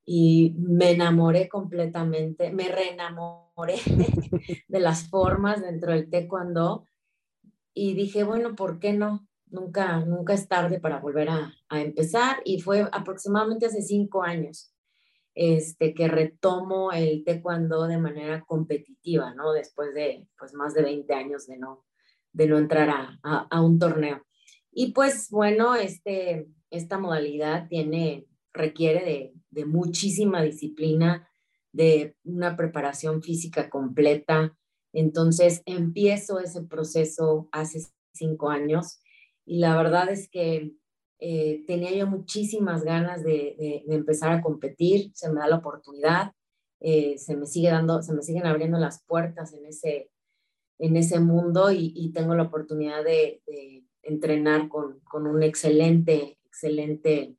y 0.05 0.55
me 0.59 0.93
enamoré 0.93 1.49
completamente, 1.49 2.51
me 2.51 2.69
reenamoré 2.69 3.77
de 4.69 4.81
las 4.81 5.09
formas 5.09 5.61
dentro 5.61 5.93
del 5.93 6.09
taekwondo 6.09 6.87
y 7.75 7.95
dije, 7.95 8.25
bueno, 8.25 8.55
¿por 8.57 8.79
qué 8.79 8.93
no? 8.93 9.29
Nunca, 9.47 10.01
nunca 10.01 10.35
es 10.35 10.49
tarde 10.49 10.81
para 10.81 11.01
volver 11.01 11.31
a, 11.31 11.53
a 11.69 11.81
empezar 11.81 12.39
y 12.45 12.61
fue 12.61 12.89
aproximadamente 12.93 13.67
hace 13.67 13.83
cinco 13.83 14.23
años 14.23 14.75
este, 15.35 15.95
que 15.95 16.09
retomo 16.09 16.91
el 16.91 17.23
taekwondo 17.25 17.87
de 17.87 17.99
manera 17.99 18.45
competitiva, 18.45 19.35
¿no? 19.35 19.53
Después 19.53 19.95
de 19.95 20.27
pues, 20.37 20.53
más 20.53 20.75
de 20.75 20.83
20 20.83 21.15
años 21.15 21.47
de 21.47 21.59
no, 21.59 21.85
de 22.39 22.47
no 22.47 22.57
entrar 22.57 22.89
a, 22.89 23.19
a, 23.23 23.61
un 23.61 23.81
torneo. 23.81 24.23
Y 24.71 24.93
pues 24.93 25.29
bueno, 25.29 25.75
este, 25.75 26.47
esta 26.71 26.97
modalidad 26.97 27.67
tiene, 27.69 28.27
requiere 28.53 29.05
de, 29.05 29.35
de 29.51 29.65
muchísima 29.65 30.41
disciplina, 30.43 31.29
de 31.73 32.15
una 32.23 32.57
preparación 32.57 33.23
física 33.23 33.69
completa. 33.69 34.57
Entonces 34.93 35.63
empiezo 35.67 36.39
ese 36.39 36.63
proceso 36.63 37.49
hace 37.51 37.81
cinco 38.13 38.51
años 38.51 39.01
y 39.45 39.59
la 39.59 39.77
verdad 39.77 40.09
es 40.09 40.31
que 40.31 40.75
eh, 41.19 41.65
tenía 41.67 41.93
yo 41.93 42.07
muchísimas 42.07 42.85
ganas 42.85 43.25
de, 43.25 43.83
empezar 43.89 44.31
a 44.31 44.41
competir, 44.41 45.11
se 45.13 45.29
me 45.29 45.41
da 45.41 45.49
la 45.49 45.57
oportunidad, 45.57 46.33
eh, 46.79 47.19
se 47.19 47.37
me 47.37 47.47
sigue 47.47 47.71
dando, 47.71 48.01
se 48.01 48.13
me 48.13 48.23
siguen 48.23 48.47
abriendo 48.47 48.79
las 48.79 49.03
puertas 49.05 49.53
en 49.55 49.67
ese, 49.67 50.13
en 50.79 50.97
ese 50.97 51.21
mundo 51.21 51.71
y, 51.71 52.13
tengo 52.13 52.35
la 52.35 52.45
oportunidad 52.45 53.05
de, 53.05 53.43
entrenar 54.03 54.69
con, 54.69 55.01
con, 55.01 55.27
un 55.27 55.43
excelente, 55.43 56.39
excelente 56.45 57.37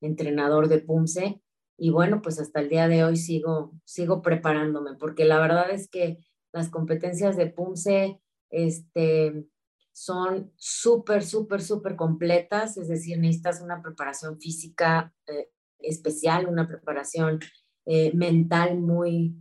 entrenador 0.00 0.68
de 0.68 0.78
PUMSE. 0.78 1.42
Y 1.76 1.90
bueno, 1.90 2.22
pues 2.22 2.40
hasta 2.40 2.60
el 2.60 2.70
día 2.70 2.88
de 2.88 3.04
hoy 3.04 3.16
sigo, 3.16 3.74
sigo 3.84 4.22
preparándome, 4.22 4.94
porque 4.98 5.26
la 5.26 5.38
verdad 5.38 5.70
es 5.70 5.88
que 5.88 6.18
las 6.52 6.70
competencias 6.70 7.36
de 7.36 7.48
PUMSE, 7.48 8.18
este, 8.50 9.46
son 9.92 10.52
súper, 10.56 11.24
súper, 11.24 11.62
súper 11.62 11.96
completas, 11.96 12.76
es 12.76 12.88
decir, 12.88 13.18
necesitas 13.18 13.62
una 13.62 13.80
preparación 13.80 14.38
física 14.38 15.14
eh, 15.26 15.48
especial, 15.78 16.46
una 16.48 16.66
preparación 16.66 17.40
eh, 17.86 18.12
mental 18.14 18.78
muy, 18.78 19.36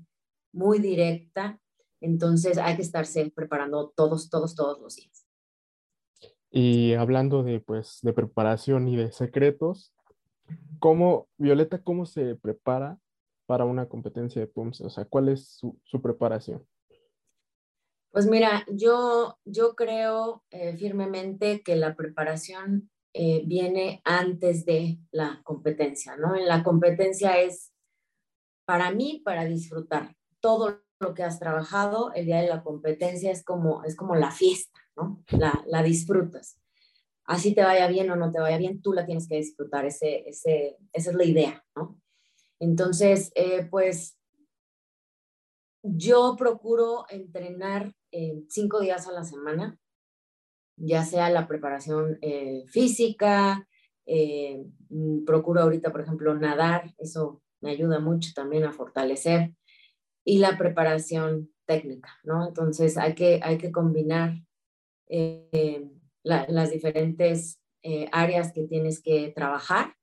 muy 0.54 0.80
directa. 0.80 1.60
Entonces 2.06 2.60
hay 2.60 2.76
que 2.76 2.84
estarse 2.84 3.32
preparando 3.36 3.92
todos, 3.96 4.30
todos, 4.30 4.56
todos 4.56 4.80
los 4.80 4.96
días. 4.96 5.26
Y 6.52 6.94
hablando 6.94 7.44
de, 7.44 7.60
pues, 7.60 8.00
de 8.04 8.14
preparación 8.14 8.88
y 8.88 8.96
de 8.96 9.12
secretos, 9.12 9.94
¿cómo, 10.80 11.28
Violeta, 11.38 11.82
cómo 11.82 12.06
se 12.06 12.36
prepara 12.36 13.00
para 13.48 13.66
una 13.66 13.88
competencia 13.88 14.40
de 14.40 14.48
PUMS? 14.48 14.82
O 14.82 14.90
sea, 14.90 15.06
¿cuál 15.06 15.30
es 15.30 15.48
su, 15.48 15.78
su 15.84 16.02
preparación? 16.02 16.66
Pues 18.12 18.28
mira, 18.28 18.64
yo, 18.72 19.38
yo 19.44 19.76
creo 19.76 20.44
eh, 20.52 20.78
firmemente 20.78 21.64
que 21.64 21.76
la 21.76 21.96
preparación 21.96 22.90
eh, 23.14 23.44
viene 23.46 24.02
antes 24.06 24.66
de 24.66 25.00
la 25.12 25.42
competencia, 25.44 26.16
¿no? 26.18 26.36
En 26.36 26.48
la 26.48 26.64
competencia 26.64 27.42
es 27.42 27.74
para 28.66 28.92
mí, 28.92 29.22
para 29.26 29.46
disfrutar. 29.46 30.16
Todo 30.40 30.85
lo 31.00 31.14
que 31.14 31.24
has 31.24 31.40
trabajado 31.40 32.14
el 32.14 32.26
día 32.26 32.42
de 32.42 32.48
la 32.48 32.64
competencia 32.64 33.32
es 33.32 33.44
como, 33.44 33.84
es 33.84 33.96
como 33.96 34.16
la 34.16 34.32
fiesta, 34.32 34.80
¿no? 34.96 35.24
La, 35.32 35.64
la 35.68 35.84
disfrutas. 35.84 36.60
Así 37.26 37.56
te 37.56 37.64
vaya 37.64 37.88
bien 37.88 38.10
o 38.12 38.16
no 38.16 38.32
te 38.32 38.40
vaya 38.40 38.58
bien, 38.58 38.82
tú 38.82 38.94
la 38.94 39.06
tienes 39.06 39.28
que 39.28 39.38
disfrutar, 39.38 39.86
ese, 39.86 40.28
ese, 40.30 40.78
esa 40.94 41.10
es 41.10 41.16
la 41.16 41.26
idea, 41.26 41.66
¿no? 41.76 42.00
Entonces, 42.60 43.32
eh, 43.36 43.68
pues 43.70 44.18
yo 45.82 46.36
procuro 46.38 47.06
entrenar 47.10 47.94
eh, 48.12 48.44
cinco 48.50 48.80
días 48.80 49.08
a 49.08 49.12
la 49.12 49.24
semana, 49.24 49.78
ya 50.78 51.04
sea 51.04 51.30
la 51.30 51.48
preparación 51.48 52.18
eh, 52.22 52.64
física, 52.68 53.68
eh, 54.06 54.66
mm, 54.90 55.26
procuro 55.26 55.62
ahorita, 55.62 55.92
por 55.92 56.02
ejemplo, 56.02 56.34
nadar, 56.36 56.94
eso 56.98 57.42
me 57.62 57.72
ayuda 57.72 58.00
mucho 58.00 58.32
también 58.36 58.64
a 58.66 58.74
fortalecer, 58.74 59.54
y 60.26 60.40
la 60.40 60.58
preparación 60.58 61.52
técnica, 61.66 62.10
¿no? 62.24 62.48
Entonces 62.48 62.98
hay 62.98 63.16
que, 63.16 63.40
hay 63.42 63.58
que 63.58 63.72
combinar 63.72 64.34
las 66.24 66.72
diferentes 66.72 67.62
áreas 68.12 68.52
que 68.52 68.64
tienes 68.64 69.02
que 69.02 69.32
trabajar 69.36 69.96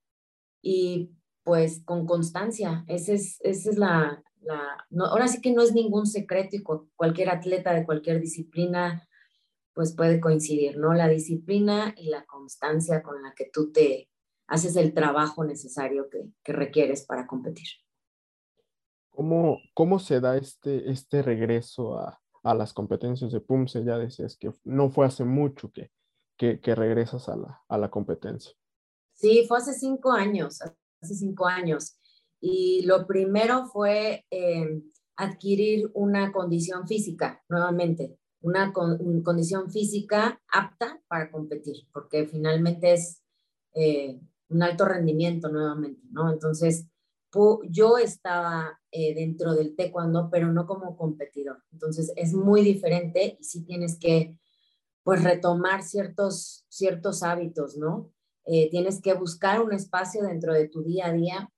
y 0.62 1.11
pues 1.43 1.83
con 1.85 2.07
constancia, 2.07 2.85
esa 2.87 3.14
es, 3.14 3.41
esa 3.41 3.71
es 3.71 3.76
la, 3.79 4.23
ahora 5.00 5.26
sí 5.29 5.41
que 5.41 5.52
no 5.52 5.62
es 5.62 5.75
ningún 5.75 6.07
secreto 6.07 6.57
y 6.57 6.62
cualquier 6.95 7.31
atleta 7.31 7.75
de 7.75 7.85
cualquier 7.85 8.21
disciplina 8.21 9.09
pues 9.75 9.95
puede 9.97 10.21
coincidir, 10.21 10.76
¿no? 10.76 10.93
La 10.93 11.09
disciplina 11.09 11.95
y 11.97 12.11
la 12.11 12.25
constancia 12.26 13.02
con 13.02 13.23
la 13.23 13.33
que 13.35 13.49
tú 13.52 13.73
te 13.73 14.11
haces 14.47 14.76
el 14.76 14.93
trabajo 14.93 15.45
necesario 15.45 16.09
que 16.45 16.52
requieres 16.52 17.07
para 17.07 17.26
competir. 17.26 17.69
¿Cómo, 19.12 19.59
¿Cómo, 19.75 19.99
se 19.99 20.21
da 20.21 20.37
este, 20.37 20.90
este 20.90 21.23
regreso 21.23 21.99
a, 21.99 22.21
a, 22.42 22.54
las 22.54 22.73
competencias 22.73 23.31
de 23.31 23.40
PUMSE? 23.40 23.85
Ya 23.85 23.99
decías 23.99 24.37
que 24.37 24.50
no 24.64 24.90
fue 24.90 25.07
hace 25.07 25.25
mucho 25.25 25.71
que, 25.71 25.90
que, 26.37 26.61
que 26.61 26.75
regresas 26.75 27.28
a 27.28 27.37
la, 27.37 27.62
a 27.69 27.78
la 27.78 27.90
competencia. 27.90 28.52
Sí, 29.14 29.45
fue 29.47 29.59
hace 29.59 29.75
cinco 29.75 30.12
años, 30.12 30.61
hace 31.00 31.14
cinco 31.14 31.47
años. 31.47 31.97
Y 32.40 32.85
lo 32.87 33.07
primero 33.07 33.66
fue 33.66 34.25
eh, 34.31 34.83
adquirir 35.16 35.90
una 35.95 36.33
condición 36.33 36.88
física, 36.88 37.42
nuevamente, 37.49 38.19
una, 38.40 38.73
condición 38.73 39.71
física 39.71 40.40
apta 40.52 41.00
para 41.07 41.31
competir, 41.31 41.87
porque 41.92 42.26
finalmente 42.26 42.95
es 42.95 43.23
eh, 43.75 44.21
un 44.49 44.62
alto 44.62 44.85
rendimiento 44.85 45.49
nuevamente, 45.49 46.02
¿no? 46.11 46.33
Entonces, 46.33 46.88
yo 47.69 47.99
estaba 47.99 48.79
eh, 48.91 49.15
dentro 49.15 49.55
del 49.55 49.75
taekwondo, 49.75 50.29
pero 50.31 50.53
no 50.53 50.67
como 50.67 50.97
competidor. 50.97 51.62
Entonces, 51.73 52.12
es 52.17 52.35
muy 52.35 52.62
diferente 52.62 53.37
y 53.41 53.45
sí 53.45 53.65
tienes 53.65 53.99
que, 53.99 54.39
pues, 55.03 55.23
retomar 55.25 55.83
ciertos, 55.83 56.65
ciertos 56.69 57.23
hábitos, 57.23 57.77
¿no? 57.77 58.11
tienes 58.45 59.01
que 59.01 59.15
buscar 59.15 59.62
un 59.62 59.73
espacio 59.73 60.25
dentro 60.25 60.53
de 60.53 60.67
tu 60.69 60.83
día 60.83 61.07
a 61.07 61.12
día 61.12 61.49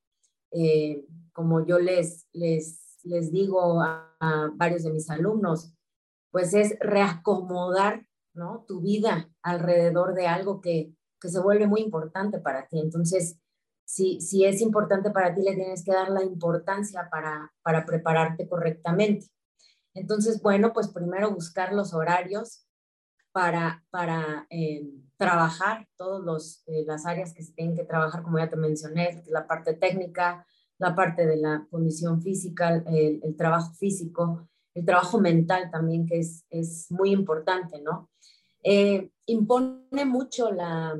eh, 0.57 1.04
como 1.33 1.66
yo 1.66 1.81
les, 1.81 2.28
les, 2.33 3.00
les 3.02 3.33
digo 3.33 3.83
a, 3.83 4.02
varios 4.54 4.85
de 4.85 4.93
mis 4.93 5.11
alumnos, 5.11 5.75
pues 6.31 6.54
es 6.54 6.76
reacomodar 6.81 8.07
¿no? 8.33 8.64
tu 8.66 8.81
vida 8.81 9.28
alrededor 9.43 10.14
de 10.14 10.28
algo 10.28 10.61
que, 10.61 10.95
que 11.21 11.28
se 11.28 11.40
vuelve 11.40 11.66
muy 11.66 11.83
importante 11.83 12.38
para 12.38 12.69
ti. 12.69 12.78
Entonces, 12.78 13.38
si, 13.84 14.20
si 14.20 14.44
es 14.44 14.60
importante 14.60 15.10
para 15.10 15.34
ti, 15.34 15.42
le 15.42 15.54
tienes 15.54 15.84
que 15.84 15.92
dar 15.92 16.10
la 16.10 16.22
importancia 16.22 17.08
para, 17.10 17.52
para 17.62 17.84
prepararte 17.84 18.48
correctamente. 18.48 19.26
Entonces, 19.94 20.42
bueno, 20.42 20.72
pues 20.72 20.88
primero 20.88 21.32
buscar 21.32 21.72
los 21.72 21.94
horarios 21.94 22.66
para, 23.32 23.84
para 23.90 24.46
eh, 24.50 24.88
trabajar 25.16 25.86
todas 25.96 26.62
eh, 26.66 26.84
las 26.86 27.06
áreas 27.06 27.32
que 27.32 27.42
se 27.42 27.52
tienen 27.52 27.76
que 27.76 27.84
trabajar, 27.84 28.22
como 28.22 28.38
ya 28.38 28.48
te 28.48 28.56
mencioné, 28.56 29.22
la 29.26 29.46
parte 29.46 29.74
técnica, 29.74 30.46
la 30.78 30.94
parte 30.94 31.26
de 31.26 31.36
la 31.36 31.66
condición 31.70 32.22
física, 32.22 32.82
el, 32.86 33.36
trabajo 33.36 33.72
físico, 33.74 34.48
el 34.74 34.84
trabajo 34.84 35.20
mental 35.20 35.70
también, 35.70 36.06
que 36.06 36.18
es, 36.18 36.44
es 36.50 36.90
muy 36.90 37.10
importante, 37.12 37.80
¿no? 37.80 38.10
Eh, 38.62 39.10
impone 39.26 40.04
mucho 40.04 40.50
la, 40.50 40.98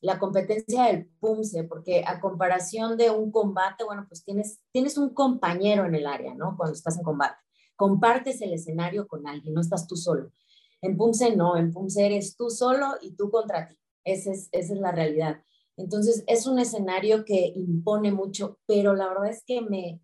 la 0.00 0.18
competencia 0.18 0.84
del 0.84 1.06
PUMSE, 1.20 1.64
porque 1.64 2.04
a 2.06 2.20
comparación 2.20 2.96
de 2.96 3.10
un 3.10 3.30
combate, 3.30 3.84
bueno, 3.84 4.06
pues 4.08 4.24
tienes, 4.24 4.60
tienes 4.72 4.96
un 4.96 5.12
compañero 5.12 5.84
en 5.86 5.94
el 5.94 6.06
área, 6.06 6.34
¿no? 6.34 6.56
Cuando 6.56 6.74
estás 6.74 6.96
en 6.96 7.04
combate. 7.04 7.36
Compartes 7.76 8.40
el 8.40 8.52
escenario 8.52 9.06
con 9.08 9.26
alguien, 9.26 9.54
no 9.54 9.60
estás 9.60 9.86
tú 9.86 9.96
solo. 9.96 10.32
En 10.80 10.96
PUMSE 10.96 11.34
no, 11.34 11.56
en 11.56 11.72
PUMSE 11.72 12.06
eres 12.06 12.36
tú 12.36 12.50
solo 12.50 12.94
y 13.00 13.16
tú 13.16 13.30
contra 13.30 13.68
ti. 13.68 13.76
Esa 14.04 14.32
es, 14.32 14.48
esa 14.52 14.74
es 14.74 14.80
la 14.80 14.92
realidad. 14.92 15.42
Entonces 15.76 16.24
es 16.26 16.46
un 16.46 16.58
escenario 16.58 17.24
que 17.24 17.52
impone 17.54 18.12
mucho, 18.12 18.58
pero 18.66 18.94
la 18.94 19.08
verdad 19.08 19.28
es 19.28 19.44
que 19.44 19.60
me, 19.60 20.00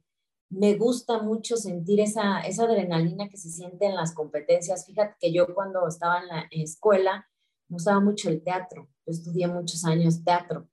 me 0.50 0.74
gusta 0.74 1.20
mucho 1.22 1.56
sentir 1.56 2.00
esa, 2.00 2.40
esa 2.40 2.64
adrenalina 2.64 3.28
que 3.28 3.36
se 3.36 3.50
siente 3.50 3.86
en 3.86 3.96
las 3.96 4.14
competencias. 4.14 4.86
Fíjate 4.86 5.16
que 5.20 5.32
yo 5.32 5.52
cuando 5.54 5.86
estaba 5.86 6.20
en 6.20 6.28
la 6.28 6.48
escuela 6.50 7.28
me 7.68 7.74
gustaba 7.74 8.00
mucho 8.00 8.28
el 8.28 8.42
teatro. 8.42 8.88
Yo 9.06 9.12
estudié 9.12 9.46
muchos 9.46 9.84
años 9.84 10.24
teatro 10.24 10.68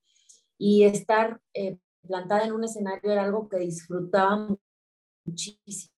y 0.57 0.83
estar 0.83 1.41
eh, 1.53 1.77
plantada 2.07 2.45
en 2.45 2.53
un 2.53 2.63
escenario 2.63 3.11
era 3.11 3.23
algo 3.23 3.49
que 3.49 3.57
disfrutaba 3.57 4.47
muchísimo. 5.25 5.91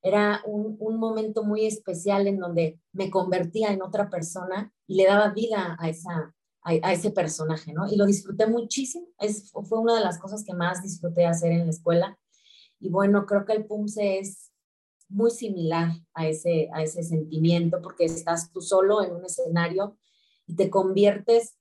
era 0.00 0.42
un, 0.46 0.76
un, 0.78 0.98
momento 0.98 1.42
muy 1.42 1.66
especial 1.66 2.26
en 2.28 2.38
donde 2.38 2.80
me 2.92 3.10
convertía 3.10 3.72
en 3.72 3.82
otra 3.82 4.08
persona 4.08 4.72
y 4.86 4.94
le 4.94 5.06
daba 5.06 5.30
vida 5.30 5.76
a, 5.78 5.88
esa, 5.88 6.34
a, 6.62 6.70
a 6.70 6.92
ese 6.92 7.10
personaje, 7.10 7.72
¿no? 7.72 7.90
Y 7.90 7.96
lo 7.96 8.06
disfruté 8.06 8.46
muchísimo, 8.46 9.08
es, 9.18 9.50
fue 9.50 9.80
una 9.80 9.96
de 9.96 10.04
las 10.04 10.18
cosas 10.18 10.44
que 10.44 10.54
más 10.54 10.82
disfruté 10.82 11.26
hacer 11.26 11.52
en 11.52 11.64
la 11.64 11.70
escuela. 11.70 12.18
Y 12.80 12.90
bueno, 12.90 13.26
creo 13.26 13.44
que 13.44 13.54
el 13.54 13.66
PUMSE 13.66 14.20
es 14.20 14.47
muy 15.08 15.30
similar 15.30 15.92
a 16.14 16.28
ese, 16.28 16.68
a 16.72 16.82
ese 16.82 17.02
sentimiento 17.02 17.80
porque 17.82 18.04
estás 18.04 18.52
tú 18.52 18.60
solo 18.60 19.02
en 19.02 19.14
un 19.14 19.24
escenario 19.24 19.96
y 20.46 20.54
te 20.54 20.70
conviertes 20.70 21.58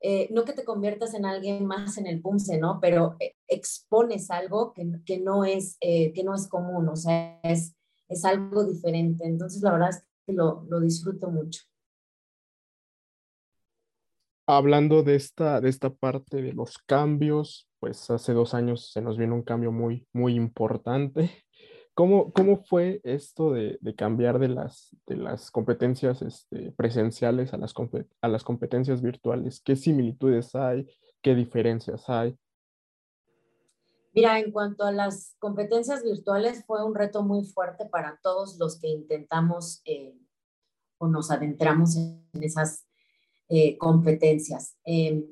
eh, 0.00 0.28
no 0.30 0.44
que 0.44 0.52
te 0.52 0.64
conviertas 0.64 1.14
en 1.14 1.26
alguien 1.26 1.66
más 1.66 1.98
en 1.98 2.06
el 2.06 2.20
PUMSE, 2.22 2.58
¿no? 2.58 2.78
Pero 2.80 3.16
eh, 3.18 3.34
expones 3.48 4.30
algo 4.30 4.72
que, 4.72 4.88
que 5.04 5.18
no, 5.18 5.44
es, 5.44 5.76
eh, 5.80 6.12
que 6.12 6.22
no 6.22 6.34
es 6.34 6.48
común, 6.48 6.88
o 6.88 6.94
sea, 6.94 7.40
es, 7.42 7.74
es 8.08 8.24
algo 8.24 8.64
diferente. 8.64 9.26
Entonces, 9.26 9.60
la 9.62 9.72
verdad 9.72 9.90
es 9.90 10.04
que 10.24 10.32
lo, 10.34 10.64
lo 10.68 10.80
disfruto 10.80 11.30
mucho. 11.30 11.62
Hablando 14.46 15.02
de 15.02 15.16
esta, 15.16 15.60
de 15.60 15.68
esta 15.68 15.90
parte 15.90 16.42
de 16.42 16.52
los 16.52 16.78
cambios, 16.78 17.68
pues 17.80 18.08
hace 18.08 18.32
dos 18.32 18.54
años 18.54 18.92
se 18.92 19.02
nos 19.02 19.18
vino 19.18 19.34
un 19.34 19.42
cambio 19.42 19.72
muy, 19.72 20.06
muy 20.12 20.36
importante 20.36 21.44
¿Cómo, 21.98 22.32
¿Cómo, 22.32 22.62
fue 22.62 23.00
esto 23.02 23.50
de, 23.50 23.76
de, 23.80 23.96
cambiar 23.96 24.38
de 24.38 24.46
las, 24.46 24.96
de 25.04 25.16
las 25.16 25.50
competencias 25.50 26.22
este, 26.22 26.70
presenciales 26.70 27.52
a 27.52 27.56
las, 27.56 27.74
a 28.20 28.28
las 28.28 28.44
competencias 28.44 29.02
virtuales? 29.02 29.60
¿Qué 29.60 29.74
similitudes 29.74 30.54
hay? 30.54 30.86
¿Qué 31.22 31.34
diferencias 31.34 32.08
hay? 32.08 32.38
Mira, 34.12 34.38
en 34.38 34.52
cuanto 34.52 34.84
a 34.84 34.92
las 34.92 35.34
competencias 35.40 36.04
virtuales, 36.04 36.64
fue 36.66 36.84
un 36.84 36.94
reto 36.94 37.24
muy 37.24 37.44
fuerte 37.44 37.86
para 37.86 38.20
todos 38.22 38.58
los 38.60 38.78
que 38.78 38.86
intentamos 38.86 39.82
eh, 39.84 40.16
o 40.98 41.08
nos 41.08 41.32
adentramos 41.32 41.96
en 41.96 42.22
esas 42.34 42.86
eh, 43.48 43.76
competencias. 43.76 44.76
Eh, 44.84 45.26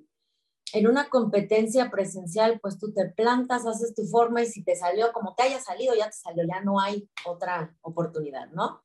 en 0.73 0.87
una 0.89 1.09
competencia 1.09 1.91
presencial, 1.91 2.59
pues 2.61 2.79
tú 2.79 2.93
te 2.93 3.07
plantas, 3.07 3.67
haces 3.67 3.95
tu 3.95 4.05
forma 4.05 4.43
y 4.43 4.47
si 4.47 4.65
te 4.65 4.77
salió 4.77 5.13
como 5.13 5.35
te 5.35 5.45
haya 5.45 5.61
salido, 5.61 5.95
ya 5.95 6.07
te 6.07 6.17
salió, 6.17 6.45
ya 6.47 6.61
no 6.63 6.81
hay 6.81 7.09
otra 7.25 7.77
oportunidad, 7.83 8.51
¿no? 8.51 8.83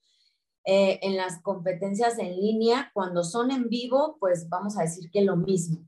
Eh, 0.63 0.99
en 1.01 1.17
las 1.17 1.41
competencias 1.41 2.19
en 2.19 2.35
línea, 2.35 2.91
cuando 2.93 3.23
son 3.23 3.49
en 3.49 3.67
vivo, 3.67 4.17
pues 4.19 4.47
vamos 4.47 4.77
a 4.77 4.83
decir 4.83 5.09
que 5.11 5.23
lo 5.23 5.35
mismo, 5.35 5.87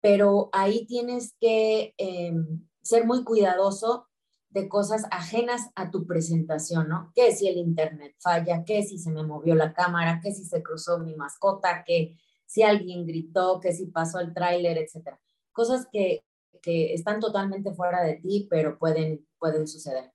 pero 0.00 0.48
ahí 0.52 0.86
tienes 0.86 1.34
que 1.40 1.92
em, 1.98 2.68
ser 2.82 3.04
muy 3.04 3.24
cuidadoso 3.24 4.06
de 4.48 4.68
cosas 4.68 5.04
ajenas 5.10 5.70
a 5.74 5.90
tu 5.90 6.06
presentación, 6.06 6.88
¿no? 6.88 7.12
Que 7.14 7.32
si 7.32 7.48
el 7.48 7.56
internet 7.56 8.14
falla, 8.18 8.64
que 8.64 8.82
si 8.84 8.98
se 8.98 9.10
me 9.10 9.24
movió 9.24 9.54
la 9.54 9.72
cámara, 9.72 10.20
que 10.22 10.32
si 10.32 10.44
se 10.44 10.62
cruzó 10.62 10.98
mi 10.98 11.14
mascota, 11.14 11.84
que 11.84 12.16
si 12.50 12.64
alguien 12.64 13.06
gritó, 13.06 13.60
que 13.60 13.72
si 13.72 13.86
pasó 13.86 14.18
el 14.18 14.34
tráiler, 14.34 14.76
etcétera. 14.76 15.20
Cosas 15.52 15.86
que, 15.92 16.24
que 16.60 16.92
están 16.94 17.20
totalmente 17.20 17.72
fuera 17.72 18.02
de 18.02 18.14
ti, 18.16 18.48
pero 18.50 18.76
pueden, 18.76 19.24
pueden 19.38 19.68
suceder. 19.68 20.12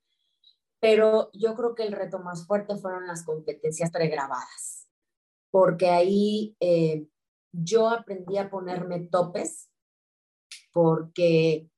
Pero 0.81 1.29
yo 1.31 1.55
creo 1.55 1.75
que 1.75 1.83
el 1.83 1.93
reto 1.93 2.19
más 2.19 2.45
fuerte 2.45 2.75
fueron 2.75 3.07
las 3.07 3.23
competencias 3.23 3.89
pregrabadas, 3.89 4.89
porque 5.49 5.87
ahí 5.87 6.57
eh, 6.59 7.07
yo 7.53 7.87
aprendí 7.87 8.37
a 8.37 8.49
ponerme 8.49 9.07
topes, 9.07 9.71
porque 10.73 11.69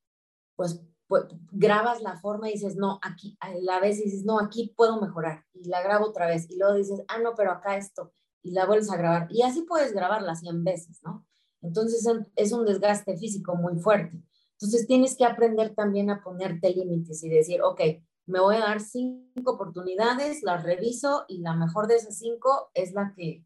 pues, 0.56 0.82
pues, 1.06 1.26
grabas 1.52 2.02
la 2.02 2.20
forma 2.20 2.50
y 2.50 2.54
dices, 2.54 2.78
no, 2.78 3.00
aquí, 3.04 3.38
a 3.42 3.54
la 3.54 3.80
vez 3.80 4.04
dices, 4.04 4.26
no, 4.26 4.40
aquí 4.40 4.74
puedo 4.76 5.00
mejorar, 5.00 5.46
y 5.54 5.70
la 5.70 5.84
grabo 5.84 6.08
otra 6.08 6.26
vez, 6.26 6.50
y 6.50 6.58
luego 6.58 6.74
dices, 6.74 7.04
ah, 7.10 7.20
no, 7.20 7.36
pero 7.36 7.52
acá 7.52 7.78
esto, 7.78 8.12
y 8.48 8.52
la 8.52 8.66
vuelves 8.66 8.90
a 8.90 8.96
grabar. 8.96 9.28
Y 9.30 9.42
así 9.42 9.64
puedes 9.64 9.94
grabarla 9.94 10.36
100 10.36 10.64
veces, 10.64 11.02
¿no? 11.04 11.26
Entonces 11.62 12.08
es 12.36 12.52
un 12.54 12.66
desgaste 12.66 13.18
físico 13.18 13.56
muy 13.56 13.78
fuerte. 13.80 14.24
Entonces 14.54 14.88
tienes 14.88 15.18
que 15.18 15.26
aprender 15.26 15.76
también 15.76 16.10
a 16.10 16.24
ponerte 16.24 16.70
límites 16.70 17.24
y 17.24 17.30
decir, 17.30 17.62
ok, 17.62 17.82
me 18.26 18.40
voy 18.40 18.56
a 18.56 18.60
dar 18.60 18.80
cinco 18.80 19.52
oportunidades, 19.52 20.44
las 20.44 20.64
reviso 20.64 21.26
y 21.28 21.40
la 21.40 21.56
mejor 21.56 21.88
de 21.88 21.96
esas 21.96 22.18
cinco 22.18 22.70
es 22.74 22.94
la 22.94 23.14
que, 23.16 23.44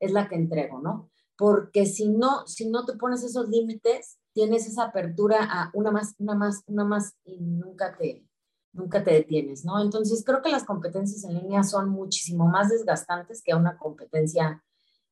es 0.00 0.12
la 0.12 0.28
que 0.28 0.36
entrego, 0.36 0.80
¿no? 0.80 1.10
Porque 1.36 1.86
si 1.86 2.08
no, 2.08 2.46
si 2.46 2.68
no 2.68 2.84
te 2.84 2.92
pones 2.92 3.24
esos 3.24 3.48
límites, 3.48 4.18
tienes 4.34 4.66
esa 4.66 4.84
apertura 4.84 5.44
a 5.50 5.70
una 5.72 5.90
más, 5.90 6.14
una 6.18 6.34
más, 6.34 6.62
una 6.66 6.84
más 6.84 7.16
y 7.24 7.38
nunca 7.40 7.96
te, 7.96 8.26
nunca 8.72 9.04
te 9.04 9.12
detienes, 9.12 9.64
¿no? 9.64 9.80
Entonces 9.80 10.22
creo 10.24 10.42
que 10.42 10.50
las 10.50 10.64
competencias 10.64 11.24
en 11.24 11.34
línea 11.34 11.62
son 11.62 11.90
muchísimo 11.90 12.48
más 12.48 12.70
desgastantes 12.70 13.42
que 13.42 13.54
una 13.54 13.76
competencia 13.76 14.62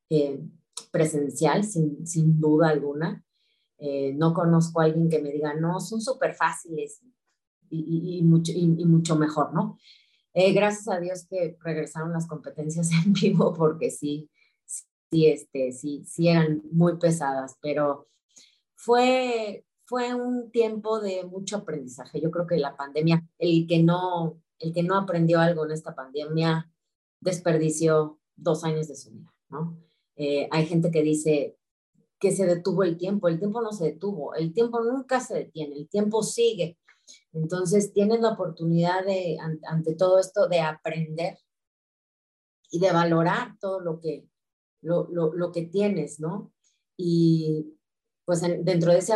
eh, 0.09 0.40
presencial, 0.90 1.64
sin, 1.64 2.07
sin, 2.07 2.40
duda 2.40 2.68
alguna. 2.68 3.25
Eh, 3.79 4.12
no 4.14 4.35
conozco 4.35 4.81
a 4.81 4.85
alguien 4.85 5.09
que 5.09 5.23
me 5.23 5.31
diga, 5.31 5.55
no, 5.55 5.81
son 5.81 6.01
súper 6.01 6.35
fáciles 6.35 7.01
y, 7.70 8.23
mucho, 8.23 8.53
y, 8.55 8.66
mucho 8.85 9.16
mejor, 9.16 9.55
¿no? 9.55 9.79
Eh, 10.35 10.53
gracias 10.53 10.88
a 10.88 11.01
Dios 11.01 11.27
que 11.29 11.57
regresaron 11.61 12.12
las 12.12 12.27
competencias 12.27 12.90
en 13.05 13.12
vivo 13.12 13.55
porque 13.55 13.90
sí, 13.90 14.31
sí, 14.66 15.27
este, 15.27 15.73
sí, 15.73 16.05
sí 16.07 16.29
eran 16.29 16.62
muy 16.73 16.99
pesadas, 16.99 17.57
pero 17.61 18.09
fue, 18.75 19.64
fue 19.90 20.14
un 20.14 20.53
tiempo 20.53 21.00
de 21.00 21.24
mucho 21.24 21.57
aprendizaje. 21.57 22.20
Yo 22.20 22.31
creo 22.31 22.46
que 22.46 22.59
la 22.59 22.76
pandemia, 22.76 23.26
el 23.38 23.66
que 23.66 23.83
no, 23.83 24.40
el 24.61 24.72
que 24.72 24.85
no 24.85 24.96
aprendió 24.96 25.40
algo 25.40 25.64
en 25.64 25.72
esta 25.72 25.96
pandemia, 25.96 26.72
desperdició 27.18 28.20
dos 28.37 28.62
años 28.62 28.87
de 28.87 28.94
su 28.94 29.11
vida, 29.11 29.35
¿no? 29.48 29.76
Eh, 30.14 30.46
hay 30.53 30.66
gente 30.66 30.92
que 30.92 31.03
dice 31.03 31.59
que 32.20 32.31
se 32.31 32.46
detuvo 32.46 32.85
el 32.85 32.98
tiempo. 32.98 33.26
El 33.26 33.40
tiempo 33.40 33.61
no 33.62 33.72
se 33.72 33.87
detuvo. 33.87 34.33
El 34.37 34.53
tiempo 34.53 34.81
nunca 34.81 35.18
se 35.18 35.35
detiene. 35.35 35.74
El 35.74 35.88
tiempo 35.88 36.22
sigue. 36.22 36.79
Entonces 37.33 37.92
tienes 37.92 38.20
la 38.20 38.35
oportunidad 38.35 39.05
de, 39.05 39.38
ante 39.66 39.96
todo 39.96 40.20
esto, 40.20 40.46
de 40.46 40.61
aprender 40.61 41.37
y 42.70 42.79
de 42.79 42.92
valorar 42.92 43.59
todo 43.59 43.81
lo 43.81 43.98
que, 43.98 44.29
lo, 44.83 45.09
lo, 45.11 45.35
lo 45.35 45.50
que 45.50 45.62
tienes, 45.62 46.20
¿no? 46.20 46.53
Y 46.96 47.76
pues 48.24 48.40
dentro 48.40 48.92
de 48.92 48.98
ese 48.98 49.14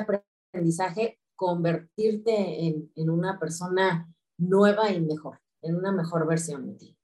aprendizaje, 0.54 1.18
convertirte 1.34 2.66
en, 2.66 2.92
en, 2.94 3.10
una 3.10 3.40
persona 3.40 4.08
nueva 4.38 4.92
y 4.92 5.00
mejor, 5.00 5.40
en 5.62 5.74
una 5.74 5.90
mejor 5.90 6.28
versión 6.28 6.66
de 6.66 6.74
ti. 6.74 6.96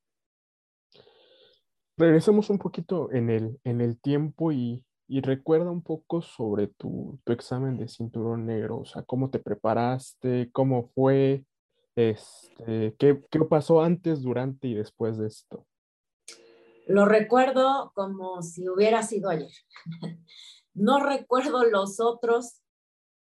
Regresemos 1.97 2.49
un 2.49 2.59
poquito 2.59 3.11
en 3.11 3.29
el, 3.29 3.61
en 3.65 3.81
el 3.81 4.01
tiempo 4.01 4.53
y, 4.53 4.85
y 5.09 5.21
recuerda 5.21 5.71
un 5.73 5.83
poco 5.83 6.23
sobre 6.23 6.69
tu, 6.69 7.19
tu, 7.25 7.33
examen 7.33 7.77
de 7.77 7.89
cinturón 7.89 8.47
negro, 8.47 8.79
o 8.79 8.85
sea, 8.85 9.03
cómo 9.03 9.31
te 9.31 9.41
preparaste, 9.41 10.49
cómo 10.53 10.93
fue, 10.95 11.45
este, 11.97 12.95
qué, 12.99 13.21
qué 13.31 13.41
pasó 13.41 13.83
antes, 13.83 14.23
durante 14.23 14.69
y 14.69 14.75
después 14.75 15.19
de 15.19 15.27
esto. 15.27 15.67
Lo 16.87 17.05
recuerdo 17.05 17.91
como 17.95 18.43
si 18.43 18.69
hubiera 18.69 19.03
sido 19.03 19.29
ayer. 19.29 19.53
No 20.73 21.01
recuerdo 21.01 21.65
los 21.65 21.99
otros 21.99 22.63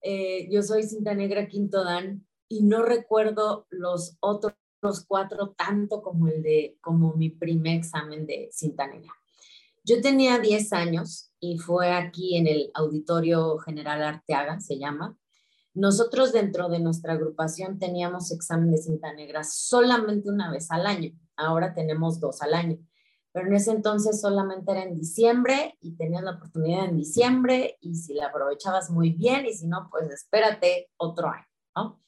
eh, 0.04 0.48
yo 0.52 0.62
soy 0.62 0.84
cinta 0.84 1.14
negra 1.14 1.48
quinto 1.48 1.84
dan 1.84 2.28
y 2.50 2.64
no 2.64 2.84
recuerdo 2.84 3.66
los 3.70 4.18
otros 4.20 4.54
cuatro 5.08 5.56
tanto 5.58 6.02
como 6.02 6.28
el 6.28 6.44
de, 6.44 6.78
como 6.82 7.14
mi 7.14 7.30
primer 7.30 7.78
examen 7.78 8.28
de 8.28 8.50
cinta 8.52 8.86
negra. 8.86 9.12
Yo 9.86 10.02
tenía 10.02 10.40
10 10.40 10.74
años 10.74 11.32
y 11.40 11.58
fue 11.58 11.92
aquí 11.92 12.38
en 12.38 12.48
el 12.48 12.72
Auditorio 12.74 13.58
General 13.60 14.02
Arteaga, 14.04 14.60
se 14.60 14.78
llama. 14.78 15.18
Nosotros 15.74 16.32
dentro 16.32 16.70
de 16.70 16.80
nuestra 16.80 17.14
agrupación 17.14 17.80
teníamos 17.80 18.32
examen 18.32 18.72
de 18.72 18.78
cinta 18.78 19.14
negra 19.14 19.44
solamente 19.44 20.30
una 20.30 20.52
vez 20.52 20.70
al 20.70 20.86
año. 20.86 21.12
Ahora 21.36 21.74
tenemos 21.74 22.20
dos 22.20 22.42
al 22.42 22.54
año 22.54 22.78
pero 23.34 23.48
en 23.48 23.56
ese 23.56 23.72
entonces 23.72 24.22
solamente 24.22 24.72
era 24.72 24.84
en 24.84 24.94
diciembre 24.94 25.76
y 25.82 25.96
tenías 25.98 26.24
la 26.24 26.36
oportunidad 26.36 26.86
en 26.86 26.98
diciembre 26.98 27.78
y 27.82 27.96
si 27.96 28.14
la 28.14 28.28
aprovechabas 28.28 28.92
muy 28.92 29.10
bien 29.10 29.48
y 29.48 29.54
si 29.54 29.68
no, 29.68 29.90
pues 29.90 30.10
espérate 30.12 30.92
otro 30.98 31.30
año. 31.30 32.00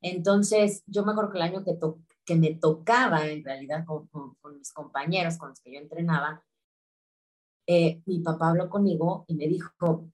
Entonces, 0.00 0.82
yo 0.86 1.02
me 1.04 1.12
acuerdo 1.12 1.30
que 1.30 1.38
el 1.38 1.44
año 1.44 1.64
que, 1.64 2.34
me 2.34 2.54
tocaba 2.54 3.26
en 3.26 3.42
realidad 3.42 3.84
con, 3.86 4.06
con, 4.08 4.58
mis 4.58 4.70
compañeros 4.72 5.38
con 5.38 5.50
los 5.50 5.60
que 5.60 5.72
yo 5.72 5.80
entrenaba, 5.80 6.42
eh, 7.66 8.02
mi 8.04 8.20
papá 8.20 8.50
habló 8.50 8.68
conmigo 8.68 9.24
y 9.28 9.34
me 9.34 9.46
dijo, 9.46 10.10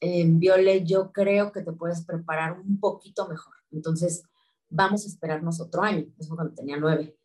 eh, 0.00 0.24
Viole, 0.26 0.84
yo 0.84 1.12
creo 1.12 1.52
que 1.52 1.62
te 1.62 1.72
puedes 1.72 2.04
preparar 2.04 2.58
un 2.58 2.80
poquito 2.80 3.28
mejor. 3.28 3.54
Entonces, 3.70 4.22
vamos 4.70 5.04
a 5.04 5.08
esperarnos 5.08 5.60
otro 5.60 5.82
año. 5.82 6.06
Eso 6.18 6.34
cuando 6.34 6.54
tenía 6.54 6.78
nueve 6.78 7.16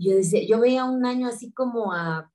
yo 0.00 0.16
decía, 0.16 0.40
yo 0.46 0.60
veía 0.60 0.84
un 0.84 1.04
año 1.04 1.28
así 1.28 1.52
como 1.52 1.92
a, 1.92 2.32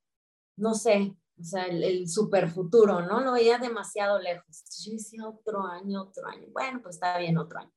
no 0.58 0.73
sé, 0.73 1.15
o 1.39 1.43
sea, 1.43 1.65
el, 1.65 1.84
el 1.84 2.08
super 2.08 2.49
futuro, 2.49 3.01
¿no? 3.01 3.21
Lo 3.21 3.34
veía 3.34 3.58
demasiado 3.58 4.19
lejos. 4.19 4.63
Yo 4.86 4.93
decía, 4.93 5.28
otro 5.28 5.63
año, 5.63 6.04
otro 6.04 6.28
año. 6.28 6.47
Bueno, 6.54 6.82
pues 6.82 6.95
está 6.95 7.17
bien, 7.17 7.38
otro 7.38 7.60
año. 7.60 7.71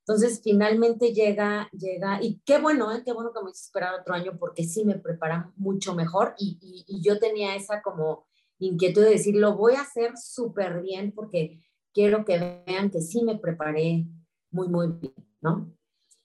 Entonces, 0.00 0.40
finalmente 0.42 1.12
llega, 1.12 1.68
llega, 1.72 2.22
y 2.22 2.40
qué 2.44 2.58
bueno, 2.58 2.92
¿eh? 2.92 3.02
qué 3.04 3.12
bueno 3.12 3.32
que 3.32 3.42
me 3.42 3.50
hice 3.50 3.64
esperar 3.64 3.94
otro 3.98 4.14
año 4.14 4.36
porque 4.38 4.62
sí 4.62 4.84
me 4.84 4.98
prepara 4.98 5.52
mucho 5.56 5.94
mejor 5.94 6.34
y, 6.38 6.58
y, 6.60 6.84
y 6.86 7.02
yo 7.02 7.18
tenía 7.18 7.56
esa 7.56 7.82
como 7.82 8.24
inquietud 8.58 9.02
de 9.02 9.10
decir, 9.10 9.34
lo 9.34 9.56
voy 9.56 9.74
a 9.74 9.80
hacer 9.80 10.16
súper 10.16 10.80
bien 10.80 11.12
porque 11.12 11.60
quiero 11.92 12.24
que 12.24 12.62
vean 12.66 12.90
que 12.90 13.00
sí 13.00 13.24
me 13.24 13.36
preparé 13.36 14.06
muy, 14.50 14.68
muy 14.68 14.92
bien, 14.92 15.14
¿no? 15.40 15.72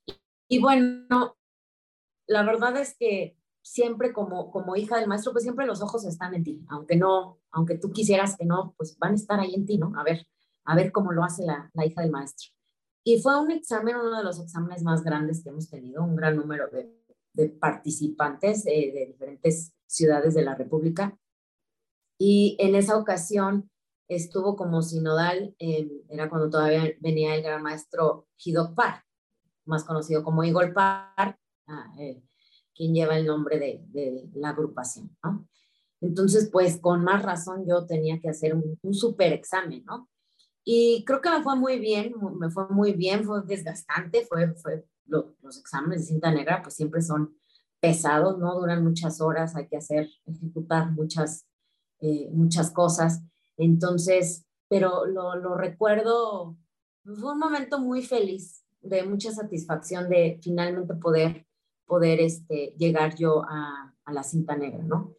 Y, 0.05 0.13
y 0.47 0.59
bueno, 0.59 1.35
la 2.27 2.43
verdad 2.43 2.77
es 2.77 2.95
que 2.97 3.38
siempre 3.62 4.13
como, 4.13 4.51
como 4.51 4.75
hija 4.75 4.97
del 4.97 5.07
maestro, 5.07 5.31
pues 5.31 5.43
siempre 5.43 5.65
los 5.65 5.81
ojos 5.81 6.05
están 6.05 6.34
en 6.34 6.43
ti, 6.43 6.65
aunque 6.69 6.95
no, 6.95 7.39
aunque 7.51 7.77
tú 7.77 7.91
quisieras 7.91 8.38
que 8.38 8.45
no, 8.45 8.73
pues 8.77 8.97
van 8.97 9.13
a 9.13 9.15
estar 9.15 9.39
ahí 9.39 9.53
en 9.53 9.65
ti, 9.65 9.77
¿no? 9.77 9.93
A 9.97 10.03
ver, 10.03 10.27
a 10.65 10.75
ver 10.75 10.91
cómo 10.91 11.12
lo 11.12 11.23
hace 11.23 11.45
la, 11.45 11.69
la 11.73 11.86
hija 11.86 12.01
del 12.01 12.12
maestro. 12.12 12.49
Y 13.03 13.19
fue 13.21 13.39
un 13.39 13.51
examen, 13.51 13.95
uno 13.95 14.17
de 14.17 14.23
los 14.23 14.39
exámenes 14.39 14.84
más 14.84 15.03
grandes 15.03 15.43
que 15.43 15.49
hemos 15.49 15.69
tenido, 15.69 16.03
un 16.03 16.15
gran 16.15 16.36
número 16.36 16.69
de, 16.69 16.91
de 17.34 17.49
participantes 17.49 18.63
de, 18.63 18.91
de 18.93 19.05
diferentes 19.07 19.73
ciudades 19.88 20.34
de 20.34 20.43
la 20.43 20.55
República. 20.55 21.17
Y 22.17 22.55
en 22.60 22.75
esa 22.75 22.97
ocasión 22.97 23.71
estuvo 24.07 24.55
como 24.55 24.81
sinodal, 24.81 25.55
eh, 25.60 25.89
era 26.10 26.29
cuando 26.29 26.49
todavía 26.49 26.93
venía 26.99 27.36
el 27.36 27.43
gran 27.43 27.63
maestro 27.63 28.27
Hidok 28.43 28.75
Par, 28.75 29.03
más 29.65 29.84
conocido 29.84 30.23
como 30.23 30.43
Igor 30.43 30.73
Par, 30.73 31.39
eh, 31.99 32.21
quien 32.73 32.93
lleva 32.93 33.17
el 33.17 33.25
nombre 33.25 33.60
de, 33.60 33.84
de 33.88 34.29
la 34.36 34.49
agrupación, 34.49 35.15
¿no? 35.23 35.47
Entonces, 36.01 36.49
pues 36.51 36.79
con 36.79 37.03
más 37.03 37.21
razón 37.21 37.65
yo 37.67 37.86
tenía 37.86 38.19
que 38.19 38.29
hacer 38.29 38.55
un, 38.55 38.79
un 38.81 38.93
super 38.93 39.31
examen, 39.34 39.84
¿no? 39.86 40.10
Y 40.63 41.03
creo 41.05 41.21
que 41.21 41.29
me 41.29 41.43
fue 41.43 41.55
muy 41.55 41.79
bien, 41.79 42.13
me 42.39 42.49
fue 42.49 42.67
muy 42.69 42.93
bien, 42.93 43.23
fue 43.23 43.41
desgastante, 43.43 44.25
fue, 44.25 44.53
fue 44.55 44.86
lo, 45.05 45.36
los 45.41 45.60
exámenes 45.60 46.01
de 46.01 46.07
cinta 46.07 46.31
negra 46.31 46.62
pues 46.62 46.75
siempre 46.75 47.01
son 47.01 47.36
pesados, 47.79 48.38
¿no? 48.38 48.60
Duran 48.60 48.84
muchas 48.84 49.21
horas, 49.21 49.55
hay 49.55 49.67
que 49.67 49.77
hacer, 49.77 50.07
ejecutar 50.25 50.91
muchas, 50.91 51.47
eh, 51.99 52.29
muchas 52.31 52.71
cosas. 52.71 53.21
Entonces, 53.57 54.45
pero 54.69 55.05
lo, 55.05 55.36
lo 55.36 55.55
recuerdo, 55.55 56.57
fue 57.03 57.34
un 57.34 57.39
momento 57.39 57.79
muy 57.79 58.03
feliz, 58.03 58.63
de 58.81 59.03
mucha 59.03 59.31
satisfacción 59.31 60.10
de 60.10 60.39
finalmente 60.41 60.93
poder, 60.95 61.45
poder 61.91 62.21
este, 62.21 62.73
llegar 62.77 63.17
yo 63.17 63.43
a, 63.43 63.93
la 64.13 64.23
cinta 64.23 64.56
negra, 64.56 64.82
¿no? 64.84 65.13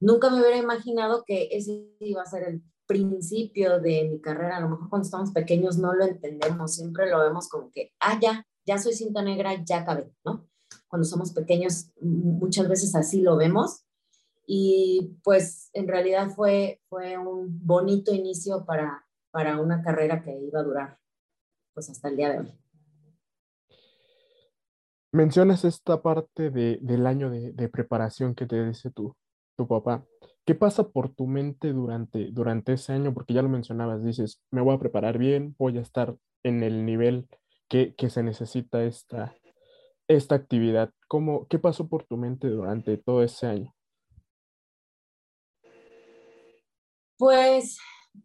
Nunca 0.00 0.30
me 0.30 0.40
hubiera 0.40 0.56
imaginado 0.56 1.24
que 1.24 1.48
ese 1.50 1.96
iba 1.98 2.22
a 2.22 2.26
ser 2.26 2.44
el 2.48 2.62
principio 2.86 3.80
de 3.80 4.08
mi 4.08 4.20
carrera, 4.20 4.56
a 4.56 4.60
lo 4.60 4.68
mejor 4.68 4.88
cuando 4.88 5.04
estamos 5.04 5.32
pequeños 5.32 5.78
no 5.78 5.92
lo 5.94 6.04
entendemos, 6.04 6.74
siempre 6.76 7.10
lo 7.10 7.18
vemos 7.18 7.48
como 7.48 7.72
que, 7.72 7.92
ah, 7.98 8.18
ya, 8.20 8.46
ya 8.64 8.78
soy 8.78 8.94
cinta 8.94 9.22
negra, 9.22 9.64
ya 9.64 9.80
acabé, 9.80 10.12
¿no? 10.24 10.48
Cuando 10.86 11.04
somos 11.04 11.32
pequeños 11.32 11.90
muchas 12.00 12.68
veces 12.68 12.94
así 12.94 13.20
lo 13.20 13.36
vemos 13.36 13.84
y 14.46 15.18
pues 15.24 15.70
en 15.72 15.88
realidad 15.88 16.30
fue, 16.30 16.80
fue 16.88 17.18
un 17.18 17.66
bonito 17.66 18.14
inicio 18.14 18.64
para, 18.64 19.04
para 19.32 19.60
una 19.60 19.82
carrera 19.82 20.22
que 20.22 20.38
iba 20.38 20.60
a 20.60 20.64
durar 20.64 20.98
pues 21.74 21.90
hasta 21.90 22.08
el 22.08 22.16
día 22.16 22.30
de 22.30 22.38
hoy. 22.40 22.61
Mencionas 25.12 25.64
esta 25.66 26.00
parte 26.00 26.50
de, 26.50 26.78
del 26.80 27.06
año 27.06 27.28
de, 27.28 27.52
de, 27.52 27.68
preparación 27.68 28.34
que 28.34 28.46
te 28.46 28.64
dice 28.64 28.90
tu, 28.90 29.14
tu 29.56 29.68
papá. 29.68 30.06
¿Qué 30.46 30.54
pasa 30.54 30.88
por 30.88 31.14
tu 31.14 31.26
mente 31.26 31.74
durante, 31.74 32.30
durante 32.30 32.72
ese 32.72 32.94
año? 32.94 33.12
Porque 33.12 33.34
ya 33.34 33.42
lo 33.42 33.50
mencionabas, 33.50 34.02
dices, 34.02 34.40
me 34.50 34.62
voy 34.62 34.74
a 34.74 34.78
preparar 34.78 35.18
bien, 35.18 35.54
voy 35.58 35.76
a 35.76 35.82
estar 35.82 36.16
en 36.42 36.62
el 36.62 36.86
nivel 36.86 37.28
que, 37.68 37.94
que 37.94 38.08
se 38.08 38.22
necesita 38.22 38.84
esta, 38.84 39.36
esta 40.08 40.34
actividad. 40.34 40.90
¿Cómo, 41.08 41.46
¿Qué 41.46 41.58
pasó 41.58 41.88
por 41.88 42.04
tu 42.04 42.16
mente 42.16 42.48
durante 42.48 42.96
todo 42.96 43.22
ese 43.22 43.46
año? 43.46 43.74
Pues 47.18 47.78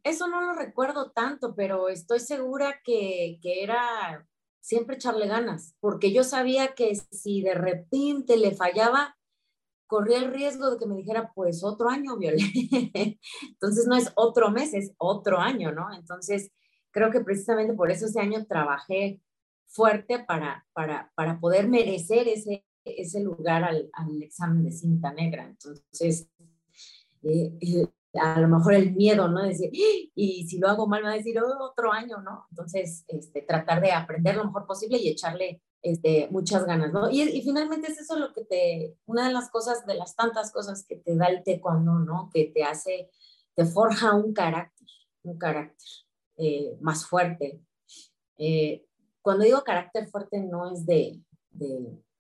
eso 0.03 0.27
no 0.27 0.41
lo 0.41 0.53
recuerdo 0.53 1.11
tanto, 1.11 1.53
pero 1.53 1.89
estoy 1.89 2.21
segura 2.21 2.79
que, 2.83 3.39
que 3.41 3.61
era 3.61 4.25
siempre 4.59 4.95
echarle 4.95 5.27
ganas, 5.27 5.75
porque 5.79 6.11
yo 6.11 6.23
sabía 6.23 6.73
que 6.75 6.95
si 6.95 7.41
de 7.41 7.53
repente 7.53 8.37
le 8.37 8.51
fallaba, 8.51 9.17
corría 9.87 10.17
el 10.17 10.33
riesgo 10.33 10.69
de 10.71 10.77
que 10.77 10.85
me 10.85 10.97
dijera, 10.97 11.31
pues 11.33 11.63
otro 11.63 11.89
año, 11.89 12.17
Violet. 12.17 12.41
Entonces 13.41 13.87
no 13.87 13.95
es 13.95 14.11
otro 14.15 14.51
mes, 14.51 14.73
es 14.73 14.93
otro 14.97 15.39
año, 15.39 15.71
¿no? 15.71 15.93
Entonces 15.93 16.51
creo 16.91 17.11
que 17.11 17.21
precisamente 17.21 17.73
por 17.73 17.91
eso 17.91 18.05
ese 18.05 18.19
año 18.19 18.45
trabajé 18.45 19.21
fuerte 19.67 20.19
para, 20.19 20.65
para, 20.73 21.11
para 21.15 21.39
poder 21.39 21.67
merecer 21.67 22.27
ese, 22.27 22.65
ese 22.83 23.21
lugar 23.21 23.63
al, 23.63 23.89
al 23.93 24.21
examen 24.21 24.63
de 24.63 24.71
cinta 24.71 25.13
negra. 25.13 25.45
Entonces, 25.45 26.29
eh, 27.23 27.57
eh, 27.61 27.87
a 28.19 28.39
lo 28.39 28.47
mejor 28.47 28.73
el 28.73 28.93
miedo, 28.93 29.27
¿no? 29.27 29.43
Decir, 29.43 29.69
y 29.71 30.47
si 30.47 30.59
lo 30.59 30.67
hago 30.69 30.87
mal, 30.87 31.01
me 31.01 31.09
va 31.09 31.13
a 31.13 31.17
decir 31.17 31.39
otro 31.39 31.91
año, 31.91 32.21
¿no? 32.21 32.45
Entonces, 32.51 33.05
este, 33.07 33.41
tratar 33.41 33.81
de 33.81 33.91
aprender 33.91 34.35
lo 34.35 34.45
mejor 34.45 34.65
posible 34.65 34.97
y 34.97 35.09
echarle 35.09 35.61
este, 35.81 36.27
muchas 36.31 36.65
ganas, 36.65 36.91
¿no? 36.91 37.09
Y, 37.09 37.41
finalmente 37.41 37.91
es 37.91 37.99
eso 37.99 38.17
lo 38.17 38.33
que 38.33 38.43
te, 38.43 38.97
una 39.05 39.27
de 39.27 39.33
las 39.33 39.49
cosas, 39.49 39.85
de 39.85 39.95
las 39.95 40.15
tantas 40.15 40.51
cosas 40.51 40.85
que 40.85 40.97
te 40.97 41.15
da 41.15 41.27
el 41.27 41.43
taekwondo, 41.43 41.99
¿no? 41.99 42.29
Que 42.33 42.51
te 42.53 42.63
hace, 42.63 43.09
te 43.55 43.65
forja 43.65 44.13
un 44.13 44.33
carácter, 44.33 44.87
un 45.23 45.37
carácter 45.37 45.87
eh, 46.37 46.77
más 46.81 47.05
fuerte. 47.05 47.61
Eh, 48.37 48.85
cuando 49.21 49.43
digo 49.43 49.63
carácter 49.63 50.07
fuerte 50.07 50.39
no 50.39 50.71
es 50.71 50.85
de, 50.85 51.21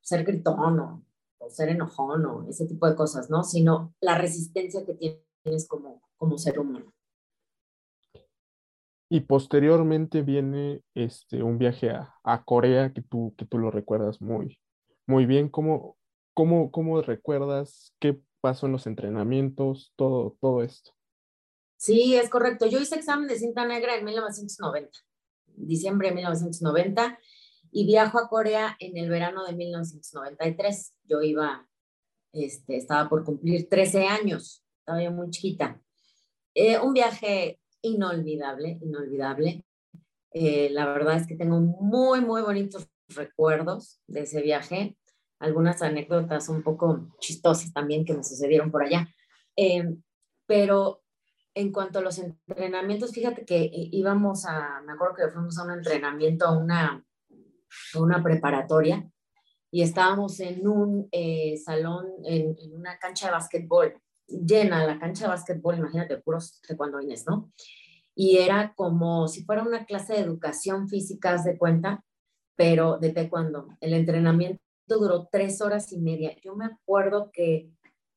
ser 0.01 0.23
gritón 0.23 0.79
o, 0.79 1.03
o, 1.39 1.49
ser 1.49 1.69
enojón 1.69 2.25
o 2.25 2.47
ese 2.49 2.65
tipo 2.65 2.87
de 2.87 2.95
cosas, 2.95 3.29
¿no? 3.29 3.43
Sino 3.43 3.93
la 3.99 4.17
resistencia 4.17 4.85
que 4.85 5.26
tienes 5.47 5.67
como, 5.67 6.01
como 6.17 6.37
ser 6.37 6.59
humano. 6.59 6.93
Y 9.09 9.21
posteriormente 9.21 10.21
viene 10.21 10.83
este, 10.93 11.41
un 11.41 11.57
viaje 11.57 11.91
a, 11.91 12.13
a, 12.23 12.43
Corea 12.43 12.91
que 12.91 13.01
tú, 13.01 13.33
que 13.37 13.45
tú 13.45 13.57
lo 13.57 13.71
recuerdas 13.71 14.21
muy, 14.21 14.59
muy 15.05 15.25
bien. 15.25 15.47
¿Cómo, 15.47 15.97
cómo, 16.33 16.69
¿Cómo 16.71 17.01
recuerdas 17.01 17.93
qué 17.99 18.19
pasó 18.41 18.65
en 18.65 18.73
los 18.73 18.85
entrenamientos, 18.85 19.93
todo, 19.95 20.35
todo 20.41 20.61
esto? 20.61 20.91
Sí, 21.77 22.15
es 22.15 22.29
correcto. 22.29 22.65
Yo 22.65 22.79
hice 22.79 22.95
examen 22.95 23.29
de 23.29 23.39
cinta 23.39 23.65
negra 23.65 23.95
en 23.95 24.03
1990, 24.03 24.99
diciembre 25.55 26.09
de 26.09 26.15
1990, 26.15 27.17
y 27.71 27.85
viajo 27.85 28.19
a 28.19 28.27
Corea 28.27 28.75
en 28.79 28.97
el 28.97 29.09
verano 29.09 29.45
de 29.45 29.53
1993. 29.53 30.95
Yo 31.05 31.21
iba, 31.21 31.65
este, 32.33 32.75
estaba 32.75 33.07
por 33.07 33.23
cumplir 33.23 33.69
13 33.69 34.07
años, 34.07 34.66
estaba 34.87 35.09
muy 35.11 35.29
chiquita. 35.29 35.81
Eh, 36.53 36.79
un 36.79 36.93
viaje 36.93 37.59
inolvidable, 37.81 38.79
inolvidable. 38.81 39.65
Eh, 40.31 40.69
la 40.71 40.85
verdad 40.85 41.17
es 41.17 41.27
que 41.27 41.35
tengo 41.35 41.59
muy, 41.59 42.21
muy 42.21 42.41
bonitos 42.41 42.87
recuerdos 43.09 44.01
de 44.07 44.21
ese 44.21 44.41
viaje, 44.41 44.97
algunas 45.39 45.81
anécdotas 45.81 46.49
un 46.49 46.63
poco 46.63 47.09
chistosas 47.19 47.73
también 47.73 48.05
que 48.05 48.13
me 48.13 48.23
sucedieron 48.23 48.71
por 48.71 48.83
allá. 48.83 49.09
Eh, 49.57 49.97
pero 50.45 51.03
en 51.53 51.71
cuanto 51.71 51.99
a 51.99 52.01
los 52.01 52.19
entrenamientos, 52.19 53.11
fíjate 53.11 53.45
que 53.45 53.69
íbamos 53.71 54.45
a, 54.45 54.81
me 54.85 54.93
acuerdo 54.93 55.15
que 55.15 55.27
fuimos 55.29 55.57
a 55.57 55.63
un 55.63 55.71
entrenamiento, 55.71 56.45
a 56.45 56.57
una, 56.57 57.05
a 57.93 57.99
una 57.99 58.23
preparatoria, 58.23 59.09
y 59.69 59.81
estábamos 59.81 60.39
en 60.39 60.65
un 60.65 61.09
salón, 61.65 62.07
en, 62.23 62.55
en, 62.57 62.73
una 62.73 62.97
cancha 62.99 63.25
de 63.27 63.33
básquetbol 63.33 64.01
llena 64.27 64.85
la 64.85 64.99
cancha 64.99 65.25
de 65.25 65.29
básquetbol, 65.29 65.77
imagínate, 65.77 66.17
puros 66.17 66.61
taekwondoines, 66.61 67.25
¿no? 67.27 67.51
Y 68.15 68.37
era 68.37 68.73
como 68.75 69.27
si 69.27 69.43
fuera 69.43 69.63
una 69.63 69.85
clase 69.85 70.13
de 70.13 70.19
educación 70.19 70.89
física, 70.89 71.41
de 71.41 71.57
cuenta, 71.57 72.03
pero 72.55 72.97
de 72.97 73.11
taekwondo. 73.11 73.67
El 73.79 73.93
entrenamiento 73.93 74.61
duró 74.87 75.27
tres 75.31 75.61
horas 75.61 75.91
y 75.93 75.99
media. 75.99 76.35
Yo 76.41 76.55
me 76.55 76.65
acuerdo 76.65 77.31
que 77.31 77.69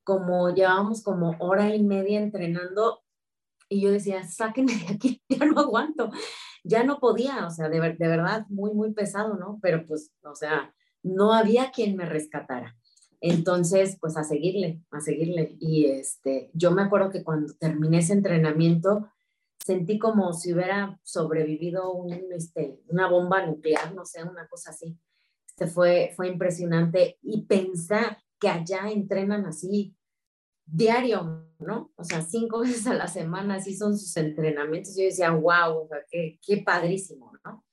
como 0.04 0.52
llevábamos 0.54 1.02
como 1.02 1.36
hora 1.38 1.74
y 1.74 1.82
media 1.82 2.20
entrenando 2.20 3.02
y 3.68 3.80
yo 3.80 3.92
decía, 3.92 4.26
sáquenme 4.26 4.74
de 4.74 4.94
aquí, 4.94 5.22
ya 5.28 5.44
no 5.44 5.60
aguanto, 5.60 6.10
ya 6.64 6.82
no 6.82 6.98
podía, 6.98 7.46
o 7.46 7.50
sea, 7.50 7.68
de, 7.68 7.80
de 7.80 8.08
verdad, 8.08 8.46
muy, 8.48 8.72
muy 8.74 8.92
pesado, 8.92 9.36
¿no? 9.36 9.58
Pero 9.62 9.86
pues, 9.86 10.12
o 10.24 10.34
sea, 10.34 10.74
no 11.02 11.32
había 11.32 11.70
quien 11.70 11.96
me 11.96 12.04
rescatara. 12.04 12.76
Entonces, 13.20 13.98
pues 14.00 14.16
a 14.16 14.24
seguirle, 14.24 14.82
a 14.90 15.00
seguirle. 15.00 15.56
Y 15.60 15.86
este, 15.86 16.50
yo 16.54 16.70
me 16.70 16.82
acuerdo 16.82 17.10
que 17.10 17.22
cuando 17.22 17.52
terminé 17.54 17.98
ese 17.98 18.14
entrenamiento, 18.14 19.08
sentí 19.58 19.98
como 19.98 20.32
si 20.32 20.54
hubiera 20.54 20.98
sobrevivido 21.02 21.92
un, 21.92 22.12
este, 22.32 22.80
una 22.88 23.08
bomba 23.08 23.44
nuclear, 23.44 23.94
no 23.94 24.06
sé, 24.06 24.22
una 24.22 24.48
cosa 24.48 24.70
así. 24.70 24.98
Este 25.46 25.66
fue, 25.66 26.12
fue 26.16 26.28
impresionante. 26.28 27.18
Y 27.22 27.42
pensar 27.42 28.18
que 28.38 28.48
allá 28.48 28.90
entrenan 28.90 29.44
así 29.44 29.94
diario, 30.64 31.46
¿no? 31.58 31.92
O 31.96 32.04
sea, 32.04 32.22
cinco 32.22 32.60
veces 32.60 32.86
a 32.86 32.94
la 32.94 33.06
semana, 33.06 33.56
así 33.56 33.76
son 33.76 33.98
sus 33.98 34.16
entrenamientos. 34.16 34.96
Yo 34.96 35.04
decía, 35.04 35.30
wow, 35.30 35.88
qué, 36.10 36.38
qué 36.42 36.58
padrísimo, 36.58 37.32
¿no? 37.44 37.64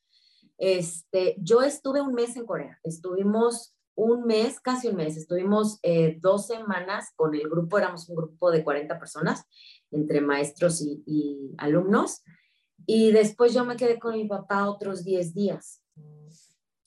Este, 0.57 1.35
yo 1.39 1.61
estuve 1.61 2.01
un 2.01 2.13
mes 2.13 2.35
en 2.35 2.45
Corea, 2.45 2.79
estuvimos 2.83 3.76
un 3.97 4.27
mes, 4.27 4.59
casi 4.59 4.87
un 4.87 4.95
mes, 4.95 5.17
estuvimos 5.17 5.79
eh, 5.81 6.19
dos 6.21 6.45
semanas 6.45 7.13
con 7.15 7.33
el 7.33 7.49
grupo, 7.49 7.79
éramos 7.79 8.07
un 8.07 8.15
grupo 8.15 8.51
de 8.51 8.63
40 8.63 8.99
personas, 8.99 9.43
entre 9.89 10.21
maestros 10.21 10.81
y, 10.81 11.55
alumnos, 11.57 12.21
y 12.85 13.11
después 13.11 13.55
yo 13.55 13.65
me 13.65 13.75
quedé 13.75 13.97
con 13.97 14.13
mi 14.13 14.27
papá 14.27 14.69
otros 14.69 15.03
10 15.03 15.33
días. 15.33 15.81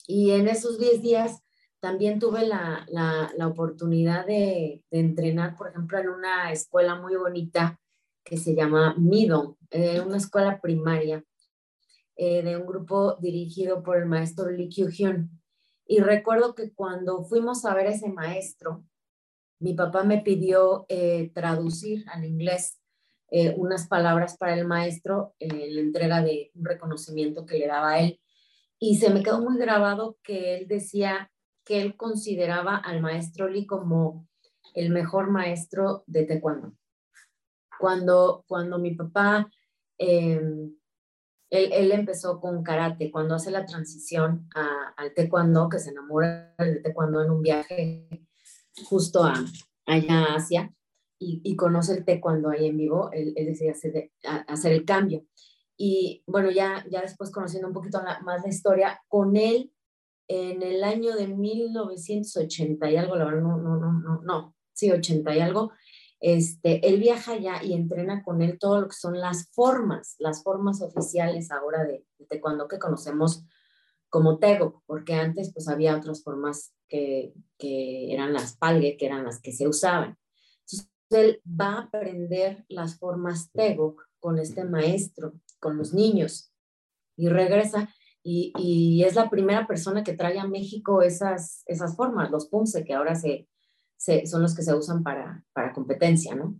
Y 0.07 0.31
en 0.31 0.47
esos 0.47 0.79
10 0.79 1.01
días 1.01 1.43
también 1.81 2.17
tuve 2.17 2.47
la, 2.47 2.87
la, 2.89 3.47
oportunidad 3.47 4.25
de, 4.25 4.81
de, 4.89 4.99
entrenar, 4.99 5.57
por 5.57 5.69
ejemplo, 5.69 5.99
en 5.99 6.07
una 6.07 6.53
escuela 6.53 6.95
muy 6.95 7.15
bonita 7.17 7.77
que 8.23 8.37
se 8.37 8.55
llama 8.55 8.95
Mido, 8.97 9.57
eh, 9.69 9.99
una 9.99 10.17
escuela 10.17 10.61
primaria 10.61 11.25
eh, 12.15 12.41
de 12.41 12.55
un 12.55 12.65
grupo 12.65 13.17
dirigido 13.19 13.83
por 13.83 13.97
el 13.97 14.05
maestro 14.05 14.49
Lee 14.49 14.69
Kyu-hyun. 14.69 15.40
Y 15.91 15.99
recuerdo 15.99 16.55
que 16.55 16.71
cuando 16.71 17.25
fuimos 17.25 17.65
a 17.65 17.73
ver 17.73 17.87
ese 17.87 18.07
maestro, 18.07 18.85
mi 19.59 19.73
papá 19.73 20.05
me 20.05 20.19
pidió 20.19 20.85
eh, 20.87 21.31
traducir 21.33 22.05
al 22.07 22.23
inglés 22.23 22.79
eh, 23.29 23.53
unas 23.57 23.89
palabras 23.89 24.37
para 24.37 24.53
el 24.53 24.65
maestro 24.65 25.35
en 25.37 25.75
la 25.75 25.81
entrega 25.81 26.21
de 26.21 26.49
un 26.55 26.63
reconocimiento 26.63 27.45
que 27.45 27.57
le 27.57 27.67
daba 27.67 27.89
a 27.89 27.99
él. 27.99 28.21
Y 28.79 28.99
se 28.99 29.09
me 29.09 29.21
quedó 29.21 29.41
muy 29.41 29.57
grabado 29.57 30.17
que 30.23 30.55
él 30.55 30.69
decía 30.69 31.29
que 31.65 31.81
él 31.81 31.97
consideraba 31.97 32.77
al 32.77 33.01
maestro 33.01 33.49
Lee 33.49 33.65
como 33.65 34.29
el 34.73 34.91
mejor 34.91 35.29
maestro 35.29 36.05
de 36.07 36.23
taekwondo. 36.23 36.71
Cuando, 37.77 38.45
cuando 38.47 38.79
mi 38.79 38.95
papá, 38.95 39.51
em, 39.97 40.73
él, 41.51 41.91
empezó 41.91 42.39
con 42.39 42.63
karate, 42.63 43.11
cuando 43.11 43.35
hace 43.35 43.51
la 43.51 43.65
transición 43.65 44.49
al 44.55 45.13
taekwondo, 45.13 45.67
que 45.69 45.79
se 45.79 45.91
enamora 45.91 46.55
del 46.57 46.81
taekwondo 46.81 47.21
en 47.21 47.29
un 47.29 47.41
viaje 47.41 48.07
justo 48.85 49.23
a, 49.23 49.33
allá 49.85 50.23
a 50.23 50.35
Asia, 50.35 50.73
y, 51.19 51.41
y 51.43 51.55
conoce 51.55 51.93
el 51.93 52.05
taekwondo 52.05 52.49
ahí 52.49 52.67
en 52.67 52.77
vivo, 52.77 53.11
él, 53.11 53.33
él 53.35 53.45
decide 53.45 53.71
hacer, 53.71 54.11
hacer 54.47 54.71
el 54.71 54.85
cambio. 54.85 55.25
Y 55.77 56.23
bueno, 56.25 56.51
ya, 56.51 56.85
ya 56.89 57.01
después 57.01 57.31
conociendo 57.31 57.67
un 57.67 57.73
poquito 57.73 58.01
más 58.23 58.41
la 58.41 58.49
historia, 58.49 59.01
con 59.07 59.35
él 59.35 59.71
en 60.29 60.63
el 60.63 60.83
año 60.83 61.15
de 61.15 61.27
1980 61.27 62.89
y 62.89 62.95
algo, 62.95 63.17
la 63.17 63.25
verdad, 63.25 63.41
no, 63.41 63.57
no, 63.57 63.75
no, 63.75 63.91
no, 63.91 64.21
no, 64.21 64.55
sí, 64.71 64.89
80 64.89 65.35
y 65.35 65.39
algo, 65.41 65.73
este, 66.21 66.87
él 66.87 66.99
viaja 66.99 67.33
allá 67.33 67.63
y 67.63 67.73
entrena 67.73 68.23
con 68.23 68.43
él 68.43 68.59
todo 68.59 68.81
lo 68.81 68.87
que 68.87 68.95
son 68.95 69.19
las 69.19 69.49
formas, 69.51 70.15
las 70.19 70.43
formas 70.43 70.81
oficiales 70.81 71.51
ahora 71.51 71.83
de, 71.83 72.05
de 72.19 72.25
taekwondo 72.27 72.67
que 72.67 72.77
conocemos 72.77 73.43
como 74.07 74.37
tego, 74.37 74.83
porque 74.85 75.15
antes 75.15 75.51
pues 75.51 75.67
había 75.67 75.97
otras 75.97 76.23
formas 76.23 76.73
que, 76.87 77.33
que 77.57 78.13
eran 78.13 78.33
las 78.33 78.55
palgue, 78.55 78.97
que 78.97 79.07
eran 79.07 79.23
las 79.23 79.41
que 79.41 79.51
se 79.51 79.67
usaban. 79.67 80.17
Entonces 80.59 80.91
él 81.09 81.41
va 81.45 81.73
a 81.73 81.81
aprender 81.83 82.65
las 82.69 82.99
formas 82.99 83.51
tego 83.51 83.95
con 84.19 84.37
este 84.37 84.63
maestro, 84.63 85.33
con 85.59 85.77
los 85.77 85.93
niños, 85.93 86.53
y 87.15 87.29
regresa 87.29 87.89
y, 88.23 88.53
y, 88.59 89.03
es 89.03 89.15
la 89.15 89.29
primera 89.29 89.65
persona 89.65 90.03
que 90.03 90.13
trae 90.13 90.37
a 90.37 90.45
México 90.45 91.01
esas, 91.01 91.63
esas 91.65 91.95
formas, 91.95 92.29
los 92.29 92.47
punce, 92.47 92.83
que 92.83 92.93
ahora 92.93 93.15
se, 93.15 93.47
se, 94.01 94.25
son 94.25 94.41
los 94.41 94.55
que 94.55 94.63
se 94.63 94.73
usan 94.73 95.03
para, 95.03 95.45
para 95.53 95.73
competencia, 95.73 96.33
¿no? 96.33 96.55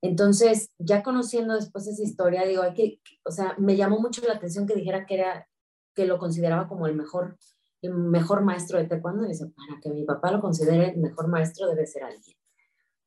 Entonces, 0.00 0.72
ya 0.78 1.04
conociendo 1.04 1.54
después 1.54 1.86
esa 1.86 2.02
historia, 2.02 2.44
digo, 2.44 2.62
hay 2.62 2.74
que, 2.74 3.00
o 3.24 3.30
sea, 3.30 3.54
me 3.56 3.76
llamó 3.76 4.00
mucho 4.00 4.20
la 4.26 4.34
atención 4.34 4.66
que 4.66 4.74
dijera 4.74 5.06
que 5.06 5.14
era, 5.14 5.48
que 5.94 6.06
lo 6.06 6.18
consideraba 6.18 6.66
como 6.66 6.88
el 6.88 6.96
mejor, 6.96 7.38
el 7.82 7.94
mejor 7.94 8.42
maestro 8.42 8.78
de 8.78 8.88
taekwondo. 8.88 9.24
Y 9.24 9.28
dice, 9.28 9.46
para 9.46 9.80
que 9.80 9.90
mi 9.90 10.04
papá 10.04 10.32
lo 10.32 10.40
considere 10.40 10.90
el 10.90 10.98
mejor 10.98 11.28
maestro 11.28 11.68
debe 11.68 11.86
ser 11.86 12.02
alguien, 12.02 12.36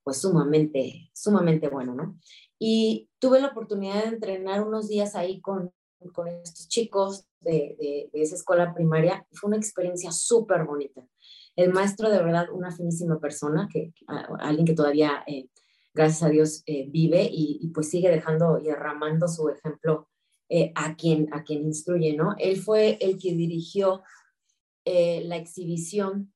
pues 0.04 0.22
sumamente, 0.22 1.12
sumamente 1.14 1.68
bueno, 1.68 1.96
¿no? 1.96 2.18
Y 2.58 3.10
tuve 3.20 3.42
la 3.42 3.48
oportunidad 3.48 4.04
de 4.04 4.12
entrenar 4.12 4.66
unos 4.66 4.88
días 4.88 5.16
ahí 5.16 5.42
con, 5.42 5.74
con 6.14 6.30
estos 6.30 6.70
chicos 6.70 7.26
de, 7.42 7.76
de, 7.78 8.10
de 8.14 8.22
esa 8.22 8.36
escuela 8.36 8.74
primaria 8.74 9.28
fue 9.34 9.50
una 9.50 9.58
experiencia 9.58 10.14
súper 10.14 10.64
bonita. 10.64 11.06
El 11.56 11.72
maestro 11.74 12.10
de 12.10 12.22
verdad, 12.22 12.48
una 12.52 12.72
finísima 12.72 13.20
persona, 13.20 13.70
que, 13.72 13.94
alguien 14.39 14.65
que 14.65 14.74
todavía, 14.74 15.24
eh, 15.28 15.50
gracias 15.94 16.24
a 16.24 16.30
Dios, 16.30 16.63
eh, 16.65 16.88
vive 16.89 17.28
y, 17.32 17.70
pues 17.74 17.89
sigue 17.89 18.10
dejando 18.10 18.60
y 18.60 18.65
derramando 18.65 19.28
su 19.28 19.50
ejemplo 19.50 20.10
eh, 20.50 20.72
a, 20.76 20.96
quien, 20.96 21.34
a 21.34 21.44
quien 21.44 21.63
instruye, 21.63 22.15
¿no? 22.15 22.36
Él 22.38 22.58
fue 22.58 22.98
el 23.02 23.18
que 23.18 23.34
dirigió 23.34 24.04
la 24.88 25.38
exhibición 25.38 26.32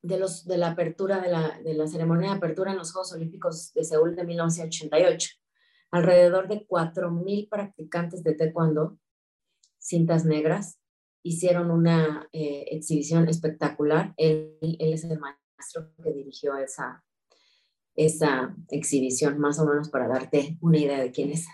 de, 0.00 0.16
los, 0.18 0.44
de 0.44 0.58
la 0.58 0.68
apertura, 0.68 1.20
de 1.20 1.28
la, 1.28 1.58
de 1.58 1.74
la 1.74 1.88
ceremonia 1.88 2.30
de 2.30 2.36
apertura 2.36 2.70
en 2.70 2.78
los 2.78 2.92
Juegos 2.92 3.12
Olímpicos 3.14 3.72
de 3.74 3.82
Seúl 3.82 4.14
de 4.14 4.24
1988 4.24 5.30
alrededor 5.90 6.48
de 6.48 6.66
4.000 6.66 7.48
practicantes 7.48 8.22
de 8.22 8.34
taekwondo, 8.34 8.98
cintas 9.78 10.24
negras, 10.24 10.78
hicieron 11.28 11.70
una 11.70 12.28
eh, 12.32 12.64
exhibición 12.70 13.28
espectacular. 13.28 14.14
Él, 14.16 14.56
es 14.60 15.04
el 15.04 15.18
maestro 15.18 15.92
que 16.02 16.12
dirigió 16.12 16.56
esa, 16.56 17.04
esa 17.94 18.56
exhibición, 18.70 19.38
más 19.38 19.58
o 19.58 19.66
menos 19.66 19.90
para 19.90 20.08
darte 20.08 20.56
una 20.60 20.78
idea 20.78 21.00
de 21.00 21.10
quién 21.10 21.30
es. 21.30 21.46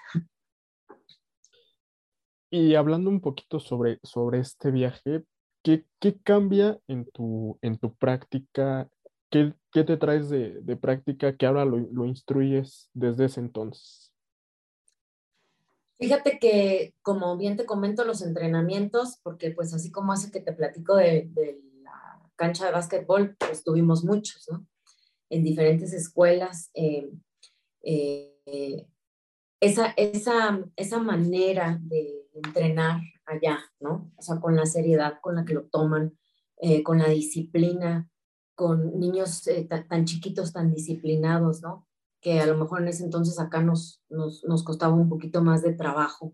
Y 2.51 2.77
hablando 2.77 3.11
un 3.11 3.21
poquito 3.21 3.59
sobre, 3.59 3.99
sobre 4.05 4.39
este 4.39 4.71
viaje, 4.71 5.25
¿qué, 5.65 5.85
qué 5.99 6.21
cambia 6.23 6.79
en 6.87 7.05
tu, 7.11 7.59
en 7.61 7.77
tu 7.79 7.95
práctica? 7.97 8.89
¿Qué, 9.29 9.55
¿Qué, 9.73 9.83
te 9.83 9.97
traes 9.97 10.29
de, 10.29 10.61
de 10.61 10.77
práctica 10.77 11.37
que 11.37 11.47
ahora 11.47 11.65
lo, 11.65 11.79
lo 11.79 12.07
instruyes 12.07 12.91
desde 12.95 13.25
ese 13.25 13.41
entonces? 13.41 14.14
Fíjate 15.99 16.39
que, 16.41 16.95
como 17.03 17.37
bien 17.37 17.57
te 17.57 17.67
comento, 17.67 18.05
los 18.05 18.23
entrenamientos, 18.23 19.21
porque 19.23 19.53
pues 19.53 19.73
así 19.73 19.93
como 19.93 20.13
hace 20.13 20.31
que 20.31 20.41
te 20.41 20.53
platico 20.53 20.97
de, 20.97 21.31
la 21.83 22.21
cancha 22.37 22.67
de 22.67 22.73
básquetbol, 22.73 23.37
pues 23.39 23.63
tuvimos 23.63 24.05
muchos, 24.05 24.47
¿no? 24.51 24.67
En 25.31 25.45
diferentes 25.45 25.93
escuelas. 25.93 26.71
Eh, 26.75 27.11
eh, 27.83 28.87
esa, 29.61 29.95
esa, 29.97 30.61
esa 30.77 30.99
manera 30.99 31.79
de 31.81 32.27
entrenar 32.35 33.01
allá, 33.25 33.61
¿no? 33.81 34.13
O 34.17 34.23
sea, 34.23 34.41
con 34.41 34.57
la 34.57 34.67
seriedad 34.67 35.21
con 35.21 35.37
la 35.37 35.45
que 35.45 35.55
lo 35.55 35.67
toman, 35.67 36.19
eh, 36.59 36.83
con 36.83 36.99
la 36.99 37.09
disciplina, 37.09 38.11
con 38.57 38.99
niños 38.99 39.49
tan 39.89 40.05
chiquitos, 40.05 40.53
tan 40.53 40.73
disciplinados, 40.73 41.63
¿no? 41.63 41.87
Que 42.25 42.41
a 42.41 42.47
lo 42.47 42.57
mejor 42.57 42.81
en 42.81 42.89
ese 42.89 43.05
entonces 43.05 43.39
acá 43.39 43.61
nos, 43.61 44.03
nos, 44.09 44.43
nos, 44.45 44.65
costaba 44.65 44.95
un 44.95 45.11
poquito 45.11 45.43
más 45.43 45.63
de 45.63 45.75
trabajo. 45.75 46.33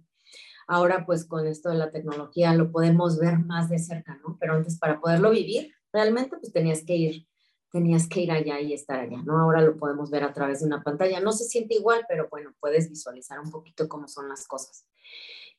Ahora 0.68 1.05
pues 1.05 1.26
con 1.26 1.48
esto 1.48 1.68
de 1.68 1.74
la 1.74 1.90
tecnología 1.90 2.55
lo 2.55 2.70
podemos 2.70 3.18
ver 3.18 3.40
más 3.40 3.68
de 3.68 3.81
cerca, 3.81 4.16
¿no? 4.24 4.37
Pero 4.38 4.55
antes 4.55 4.79
para 4.79 5.00
poderlo 5.00 5.33
vivir 5.33 5.74
realmente 5.92 6.37
pues 6.38 6.53
tenías 6.53 6.85
que 6.85 6.94
ir, 6.94 7.26
tenías 7.72 8.09
que 8.09 8.20
ir 8.20 8.31
allá 8.31 8.61
y 8.61 8.72
estar 8.72 9.00
allá, 9.00 9.20
¿no? 9.24 9.37
Ahora 9.37 9.62
lo 9.62 9.76
podemos 9.76 10.12
ver 10.12 10.22
a 10.22 10.33
través 10.33 10.61
de 10.61 10.66
una 10.66 10.85
pantalla. 10.85 11.18
No 11.18 11.33
se 11.33 11.44
siente 11.44 11.74
igual, 11.74 12.07
pero 12.09 12.29
bueno, 12.31 12.55
puedes 12.61 12.88
visualizar 12.88 13.40
un 13.40 13.50
poquito 13.50 13.88
cómo 13.88 14.07
son 14.07 14.29
las 14.29 14.46
cosas. 14.46 14.87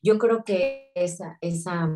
Yo 0.01 0.17
creo 0.17 0.45
que 0.45 0.93
esa, 0.95 1.37
esa, 1.41 1.93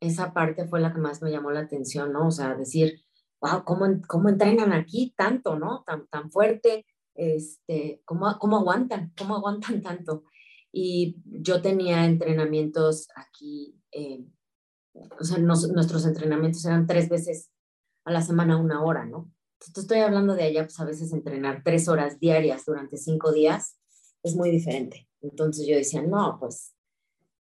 esa 0.00 0.32
parte 0.32 0.66
fue 0.66 0.80
la 0.80 0.94
que 0.94 1.00
más 1.00 1.20
me 1.20 1.30
llamó 1.30 1.50
la 1.50 1.60
atención, 1.60 2.14
¿no? 2.14 2.28
O 2.28 2.30
sea, 2.30 2.54
decir, 2.54 3.02
wow, 3.42 3.62
¿cómo, 3.64 3.84
cómo 4.08 4.30
entrenan 4.30 4.72
aquí 4.72 5.12
tanto, 5.18 5.58
¿no? 5.58 5.84
Tan, 5.86 6.06
tan 6.06 6.30
fuerte, 6.30 6.86
este, 7.14 8.02
¿cómo, 8.04 8.36
cómo 8.38 8.58
aguantan? 8.58 9.12
¿Cómo 9.16 9.36
aguantan 9.36 9.82
tanto? 9.82 10.24
Y 10.72 11.16
yo 11.24 11.62
tenía 11.62 12.04
entrenamientos 12.04 13.08
aquí, 13.14 13.80
eh, 13.92 14.24
o 14.94 15.24
sea, 15.24 15.38
nuestros 15.38 16.04
entrenamientos 16.06 16.64
eran 16.64 16.86
tres 16.86 17.08
veces 17.08 17.50
a 18.04 18.12
la 18.12 18.22
semana, 18.22 18.56
una 18.56 18.82
hora, 18.82 19.06
¿no? 19.06 19.30
Entonces 19.60 19.84
estoy 19.84 20.00
hablando 20.00 20.34
de 20.34 20.44
allá, 20.44 20.64
pues 20.64 20.78
a 20.80 20.84
veces 20.84 21.12
entrenar 21.12 21.62
tres 21.64 21.88
horas 21.88 22.18
diarias 22.20 22.64
durante 22.66 22.96
cinco 22.96 23.32
días 23.32 23.78
es 24.22 24.36
muy 24.36 24.50
diferente. 24.50 25.08
Entonces 25.22 25.66
yo 25.66 25.76
decía, 25.76 26.02
no, 26.02 26.36
pues, 26.38 26.74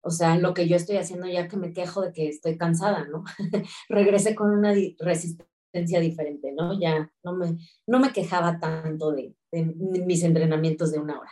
o 0.01 0.09
sea, 0.09 0.37
lo 0.37 0.53
que 0.53 0.67
yo 0.67 0.75
estoy 0.75 0.97
haciendo 0.97 1.27
ya 1.27 1.47
que 1.47 1.57
me 1.57 1.73
quejo 1.73 2.01
de 2.01 2.13
que 2.13 2.29
estoy 2.29 2.57
cansada, 2.57 3.05
¿no? 3.07 3.23
Regrese 3.89 4.35
con 4.35 4.51
una 4.51 4.73
resistencia 4.99 5.56
diferente, 5.85 6.51
¿no? 6.51 6.79
Ya 6.79 7.11
no 7.23 7.33
me, 7.35 7.57
no 7.85 7.99
me 7.99 8.11
quejaba 8.11 8.59
tanto 8.59 9.11
de, 9.11 9.35
de 9.51 9.63
mis 9.63 10.23
entrenamientos 10.23 10.91
de 10.91 10.99
una 10.99 11.19
hora. 11.19 11.31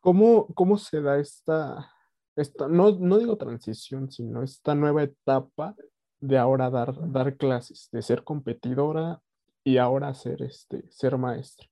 ¿Cómo, 0.00 0.46
cómo 0.54 0.78
se 0.78 1.00
da 1.00 1.18
esta, 1.18 1.92
esta 2.34 2.66
no, 2.68 2.90
no 2.98 3.18
digo 3.18 3.36
transición, 3.36 4.10
sino 4.10 4.42
esta 4.42 4.74
nueva 4.74 5.04
etapa 5.04 5.76
de 6.20 6.38
ahora 6.38 6.70
dar, 6.70 6.94
dar 7.12 7.36
clases, 7.36 7.88
de 7.92 8.02
ser 8.02 8.24
competidora 8.24 9.22
y 9.64 9.76
ahora 9.76 10.12
ser, 10.14 10.42
este, 10.42 10.90
ser 10.90 11.16
maestra? 11.18 11.68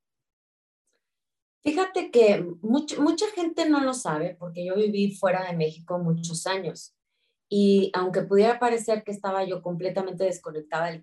Fíjate 1.62 2.10
que 2.10 2.46
much, 2.62 2.98
mucha 2.98 3.26
gente 3.34 3.68
no 3.68 3.80
lo 3.80 3.94
sabe 3.94 4.36
porque 4.38 4.64
yo 4.64 4.76
viví 4.76 5.14
fuera 5.14 5.44
de 5.50 5.56
México 5.56 5.98
muchos 5.98 6.46
años. 6.46 6.96
Y 7.52 7.90
aunque 7.94 8.22
pudiera 8.22 8.60
parecer 8.60 9.02
que 9.02 9.10
estaba 9.10 9.44
yo 9.44 9.60
completamente 9.60 10.24
desconectada 10.24 10.86
del, 10.86 11.02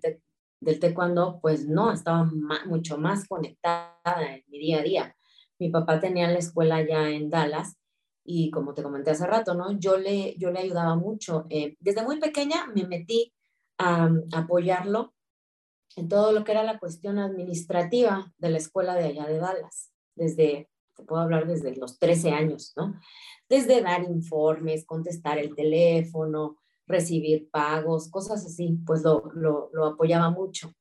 del 0.60 0.80
taekwondo, 0.80 1.38
pues 1.42 1.68
no, 1.68 1.92
estaba 1.92 2.28
mucho 2.66 2.96
más 2.96 3.28
conectada 3.28 3.94
en 4.34 4.44
mi 4.48 4.58
día 4.58 4.80
a 4.80 4.82
día. 4.82 5.16
Mi 5.58 5.68
papá 5.68 6.00
tenía 6.00 6.26
la 6.28 6.38
escuela 6.38 6.80
ya 6.86 7.10
en 7.10 7.28
Dallas 7.28 7.76
y 8.24 8.50
como 8.50 8.74
te 8.74 8.82
comenté 8.82 9.10
hace 9.10 9.26
rato, 9.26 9.54
¿no? 9.54 9.78
Yo 9.78 9.98
le, 9.98 10.36
yo 10.38 10.50
le 10.50 10.60
ayudaba 10.60 10.96
mucho. 10.96 11.46
Eh, 11.50 11.76
desde 11.80 12.02
muy 12.02 12.18
pequeña 12.18 12.66
me 12.74 12.86
metí 12.86 13.32
a, 13.78 14.10
apoyarlo 14.32 15.14
en 15.96 16.08
todo 16.08 16.32
lo 16.32 16.44
que 16.44 16.52
era 16.52 16.62
la 16.62 16.78
cuestión 16.78 17.18
administrativa 17.18 18.32
de 18.38 18.50
la 18.50 18.58
escuela 18.58 18.94
de 18.94 19.04
allá 19.04 19.26
de 19.26 19.38
Dallas, 19.38 19.92
desde, 20.14 20.70
te 20.98 21.04
puedo 21.04 21.22
hablar 21.22 21.46
desde 21.46 21.74
los 21.76 21.98
13 21.98 22.32
años, 22.32 22.72
¿no? 22.76 22.94
Desde 23.48 23.80
dar 23.80 24.02
informes, 24.02 24.84
contestar 24.84 25.38
el 25.38 25.54
teléfono, 25.54 26.58
recibir 26.86 27.48
pagos, 27.50 28.10
cosas 28.10 28.44
así, 28.44 28.80
pues 28.84 29.02
lo, 29.02 29.30
lo, 29.32 29.70
lo 29.72 29.86
apoyaba 29.86 30.30
mucho. 30.30 30.74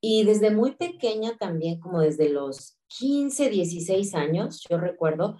Y 0.00 0.24
desde 0.24 0.50
muy 0.50 0.72
pequeña 0.72 1.36
también, 1.36 1.78
como 1.78 2.00
desde 2.00 2.30
los 2.30 2.78
15, 2.98 3.50
16 3.50 4.14
años, 4.14 4.64
yo 4.68 4.78
recuerdo, 4.78 5.38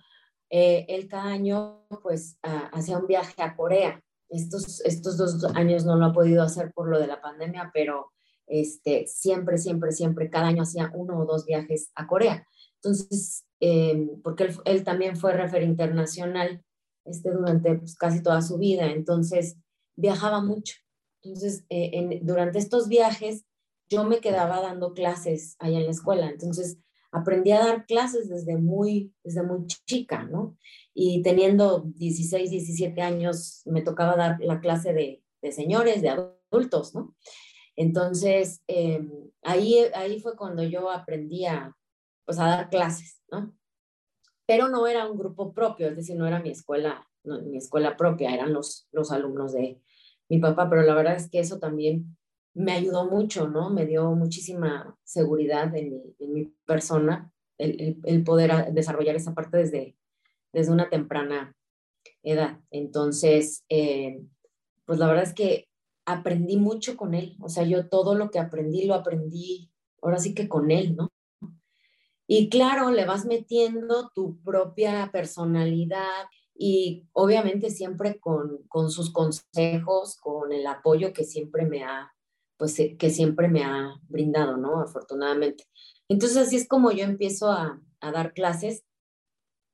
eh, 0.51 0.85
él 0.88 1.09
cada 1.09 1.25
año 1.25 1.87
pues 2.03 2.38
hacía 2.42 2.98
un 2.98 3.07
viaje 3.07 3.42
a 3.42 3.57
Corea. 3.57 4.03
Estos, 4.29 4.81
estos 4.83 5.16
dos 5.16 5.44
años 5.57 5.85
no 5.85 5.96
lo 5.96 6.07
ha 6.07 6.12
podido 6.12 6.42
hacer 6.42 6.72
por 6.75 6.88
lo 6.88 6.98
de 6.98 7.07
la 7.07 7.20
pandemia, 7.20 7.70
pero 7.72 8.12
este, 8.46 9.07
siempre, 9.07 9.57
siempre, 9.57 9.92
siempre, 9.92 10.29
cada 10.29 10.48
año 10.48 10.62
hacía 10.62 10.90
uno 10.94 11.18
o 11.18 11.25
dos 11.25 11.46
viajes 11.46 11.90
a 11.94 12.07
Corea. 12.07 12.46
Entonces, 12.83 13.45
eh, 13.61 14.09
porque 14.25 14.45
él, 14.45 14.57
él, 14.64 14.85
también 14.85 15.16
fue 15.16 15.33
refer 15.33 15.62
internacional 15.62 16.64
este, 17.05 17.31
durante 17.31 17.75
pues, 17.77 17.95
casi 17.95 18.23
toda 18.23 18.42
su 18.42 18.59
vida, 18.59 18.87
entonces 18.87 19.57
viajaba 19.97 20.42
mucho. 20.42 20.75
Entonces, 21.23 21.64
eh, 21.68 22.21
durante 22.23 22.59
estos 22.59 22.88
viajes, 22.88 23.45
yo 23.88 24.05
me 24.05 24.21
quedaba 24.21 24.61
dando 24.61 24.95
clases 24.95 25.57
allá 25.59 25.79
en 25.79 25.85
la 25.85 25.90
escuela. 25.90 26.29
Entonces, 26.29 26.79
aprendí 27.12 27.53
a 27.53 27.61
dar 27.61 27.87
clases 27.87 28.29
desde 28.29 28.57
muy, 28.57 29.14
desde 29.23 29.42
muy 29.42 29.66
chica, 29.66 30.25
¿no? 30.25 30.57
Y 30.95 31.23
teniendo 31.23 31.85
16, 31.95 32.51
17 32.51 33.01
años, 33.03 33.62
me 33.66 33.83
tocaba 33.83 34.16
dar 34.16 34.38
la 34.40 34.61
clase 34.61 34.92
de, 34.92 35.23
de 35.42 35.53
señores, 35.53 36.03
de 36.03 36.09
adultos, 36.09 36.95
¿no? 36.95 37.14
Entonces, 37.77 38.62
eh, 38.66 39.07
ahí, 39.42 39.79
ahí 39.95 40.21
fue 40.21 40.37
cuando 40.37 40.62
yo 40.62 40.90
aprendí 40.90 41.47
a, 41.47 41.77
pues, 42.25 42.39
a 42.39 42.47
dar 42.47 42.71
clases, 42.71 43.23
¿no? 43.31 43.55
Pero 44.47 44.69
no 44.69 44.87
era 44.87 45.11
un 45.11 45.19
grupo 45.19 45.53
propio, 45.53 45.89
es 45.89 45.97
decir, 45.97 46.17
no 46.17 46.27
era 46.27 46.41
mi 46.41 46.51
escuela, 46.51 47.09
mi 47.25 47.57
escuela 47.57 47.97
propia, 47.97 48.35
eran 48.35 48.53
los, 48.53 48.89
los 48.93 49.13
alumnos 49.13 49.53
de 49.53 49.81
mi 50.29 50.39
papá, 50.39 50.69
pero 50.69 50.83
la 50.83 50.95
verdad 50.95 51.17
es 51.17 51.31
que 51.31 51.39
eso 51.39 51.59
también 51.59 52.17
me 52.55 52.73
ayudó 52.73 53.07
mucho, 53.09 53.49
¿no? 53.49 53.71
Me 53.71 53.87
dio 53.87 54.11
muchísima 54.13 54.97
seguridad 55.05 55.75
en 55.77 55.91
mi, 55.91 56.17
en 56.19 56.33
mi 56.33 56.45
persona, 56.67 57.33
el, 57.59 58.01
el, 58.05 58.25
poder 58.25 58.73
desarrollar 58.73 59.17
esa 59.17 59.35
parte 59.35 59.59
desde, 59.59 59.97
desde 60.53 60.73
una 60.73 60.91
temprana 60.91 61.55
edad. 62.23 62.61
Entonces, 62.71 63.65
eh, 63.69 64.23
pues 64.85 64.99
la 64.99 65.07
verdad 65.07 65.25
es 65.25 65.35
que 65.35 65.69
aprendí 66.05 66.57
mucho 66.57 66.97
con 66.97 67.15
él, 67.15 67.37
o 67.41 67.49
sea, 67.49 67.65
yo 67.65 67.89
todo 67.89 68.15
lo 68.15 68.31
que 68.31 68.41
aprendí 68.41 68.85
lo 68.87 68.95
aprendí 68.95 69.71
ahora 70.03 70.19
sí 70.19 70.35
que 70.35 70.49
con 70.49 70.71
él, 70.71 70.97
¿no? 70.97 71.13
Y 72.35 72.49
claro, 72.49 72.90
le 72.90 73.05
vas 73.05 73.27
metiendo 73.27 74.11
tu 74.14 74.40
propia 74.40 75.11
personalidad 75.12 76.25
y 76.55 77.07
obviamente 77.12 77.68
siempre 77.68 78.18
con, 78.21 78.62
con 78.68 78.90
sus 78.90 79.12
consejos, 79.12 80.16
con 80.16 80.51
el 80.51 80.66
apoyo 80.66 81.12
que 81.12 81.25
siempre 81.25 81.66
me 81.66 81.85
ha 81.85 82.11
pues 82.57 82.79
eh, 82.79 82.97
que 82.97 83.11
siempre 83.11 83.49
me 83.49 83.64
ha 83.64 84.01
brindado, 84.09 84.57
¿no? 84.57 84.81
Afortunadamente. 84.81 85.64
Entonces 86.09 86.38
así 86.38 86.57
es 86.57 86.66
como 86.66 86.90
yo 86.90 87.05
empiezo 87.05 87.51
a, 87.51 87.83
a 88.01 88.12
dar 88.12 88.33
clases. 88.33 88.83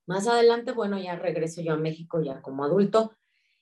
Más 0.09 0.27
adelante, 0.27 0.73
bueno, 0.73 0.99
ya 0.99 1.15
regreso 1.15 1.61
yo 1.61 1.75
a 1.75 1.77
México 1.77 2.21
ya 2.21 2.43
como 2.43 2.65
adulto. 2.65 3.13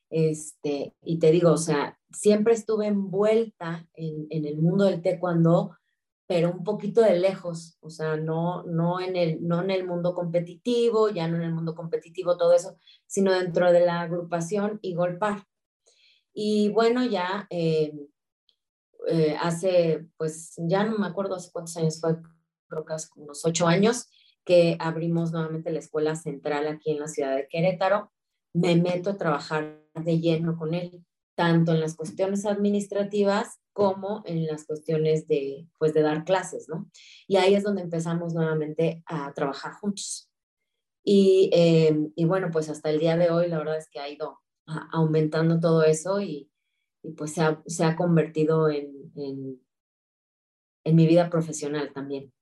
Este, 0.08 0.94
y 1.02 1.18
te 1.18 1.32
digo, 1.32 1.52
o 1.52 1.58
sea, 1.58 1.98
siempre 2.12 2.54
estuve 2.54 2.86
envuelta 2.86 3.86
en, 3.92 4.26
en 4.30 4.46
el 4.46 4.56
mundo 4.56 4.84
del 4.84 5.02
taekwondo, 5.02 5.76
pero 6.26 6.50
un 6.50 6.64
poquito 6.64 7.00
de 7.02 7.18
lejos, 7.18 7.78
o 7.80 7.88
sea, 7.88 8.16
no, 8.16 8.64
no, 8.64 9.00
en 9.00 9.16
el, 9.16 9.46
no 9.46 9.62
en 9.62 9.70
el 9.70 9.86
mundo 9.86 10.12
competitivo, 10.12 11.08
ya 11.08 11.28
no 11.28 11.36
en 11.36 11.42
el 11.42 11.54
mundo 11.54 11.74
competitivo, 11.74 12.36
todo 12.36 12.52
eso, 12.52 12.76
sino 13.06 13.32
dentro 13.32 13.70
de 13.72 13.86
la 13.86 14.00
agrupación 14.00 14.80
y 14.82 14.94
golpar. 14.94 15.44
Y 16.34 16.68
bueno, 16.70 17.04
ya 17.04 17.46
eh, 17.48 17.94
eh, 19.08 19.36
hace, 19.40 20.06
pues 20.16 20.54
ya 20.58 20.84
no 20.84 20.98
me 20.98 21.06
acuerdo 21.06 21.36
hace 21.36 21.52
cuántos 21.52 21.76
años 21.76 22.00
fue, 22.00 22.16
creo 22.68 22.84
que 22.84 22.94
hace 22.94 23.08
unos 23.16 23.44
ocho 23.44 23.68
años, 23.68 24.08
que 24.44 24.76
abrimos 24.80 25.32
nuevamente 25.32 25.70
la 25.70 25.78
escuela 25.78 26.16
central 26.16 26.66
aquí 26.66 26.90
en 26.90 27.00
la 27.00 27.08
ciudad 27.08 27.36
de 27.36 27.48
Querétaro. 27.48 28.12
Me 28.52 28.74
meto 28.76 29.10
a 29.10 29.16
trabajar 29.16 29.80
de 29.94 30.18
lleno 30.18 30.56
con 30.56 30.74
él, 30.74 31.05
tanto 31.36 31.72
en 31.72 31.80
las 31.80 31.94
cuestiones 31.94 32.46
administrativas 32.46 33.60
como 33.72 34.22
en 34.24 34.46
las 34.46 34.64
cuestiones 34.64 35.28
de, 35.28 35.68
pues, 35.78 35.92
de 35.94 36.02
dar 36.02 36.24
clases, 36.24 36.66
¿no? 36.68 36.90
Y 37.28 37.36
ahí 37.36 37.54
es 37.54 37.62
donde 37.62 37.82
empezamos 37.82 38.34
nuevamente 38.34 39.04
a 39.06 39.32
trabajar 39.34 39.74
juntos. 39.74 40.30
Y, 41.04 41.50
eh, 41.52 42.10
y 42.16 42.24
bueno, 42.24 42.48
pues 42.50 42.68
hasta 42.68 42.90
el 42.90 42.98
día 42.98 43.16
de 43.16 43.30
hoy 43.30 43.48
la 43.48 43.58
verdad 43.58 43.76
es 43.76 43.88
que 43.88 44.00
ha 44.00 44.08
ido 44.08 44.40
aumentando 44.92 45.60
todo 45.60 45.84
eso 45.84 46.20
y, 46.20 46.50
y 47.04 47.12
pues 47.12 47.34
se 47.34 47.42
ha, 47.42 47.62
se 47.66 47.84
ha 47.84 47.94
convertido 47.94 48.68
en, 48.68 49.12
en, 49.14 49.60
en, 50.84 50.96
mi 50.96 51.06
vida 51.06 51.30
profesional 51.30 51.92
también. 51.92 52.32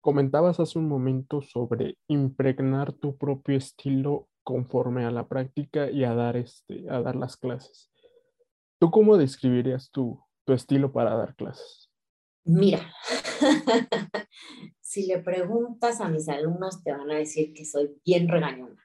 Comentabas 0.00 0.58
hace 0.60 0.78
un 0.78 0.88
momento 0.88 1.42
sobre 1.42 1.98
impregnar 2.08 2.92
tu 2.92 3.18
propio 3.18 3.58
estilo 3.58 4.28
conforme 4.42 5.04
a 5.04 5.10
la 5.10 5.28
práctica 5.28 5.90
y 5.90 6.04
a 6.04 6.14
dar, 6.14 6.36
este, 6.36 6.88
a 6.90 7.00
dar 7.00 7.16
las 7.16 7.36
clases. 7.36 7.90
¿Tú 8.78 8.90
cómo 8.90 9.16
describirías 9.16 9.90
tu, 9.90 10.20
tu 10.44 10.52
estilo 10.52 10.92
para 10.92 11.14
dar 11.14 11.34
clases? 11.36 11.90
Mira, 12.44 12.92
si 14.80 15.06
le 15.06 15.18
preguntas 15.18 16.00
a 16.00 16.08
mis 16.08 16.28
alumnos 16.28 16.82
te 16.82 16.92
van 16.92 17.10
a 17.10 17.16
decir 17.16 17.52
que 17.52 17.64
soy 17.64 17.90
bien 18.04 18.28
regañona 18.28 18.82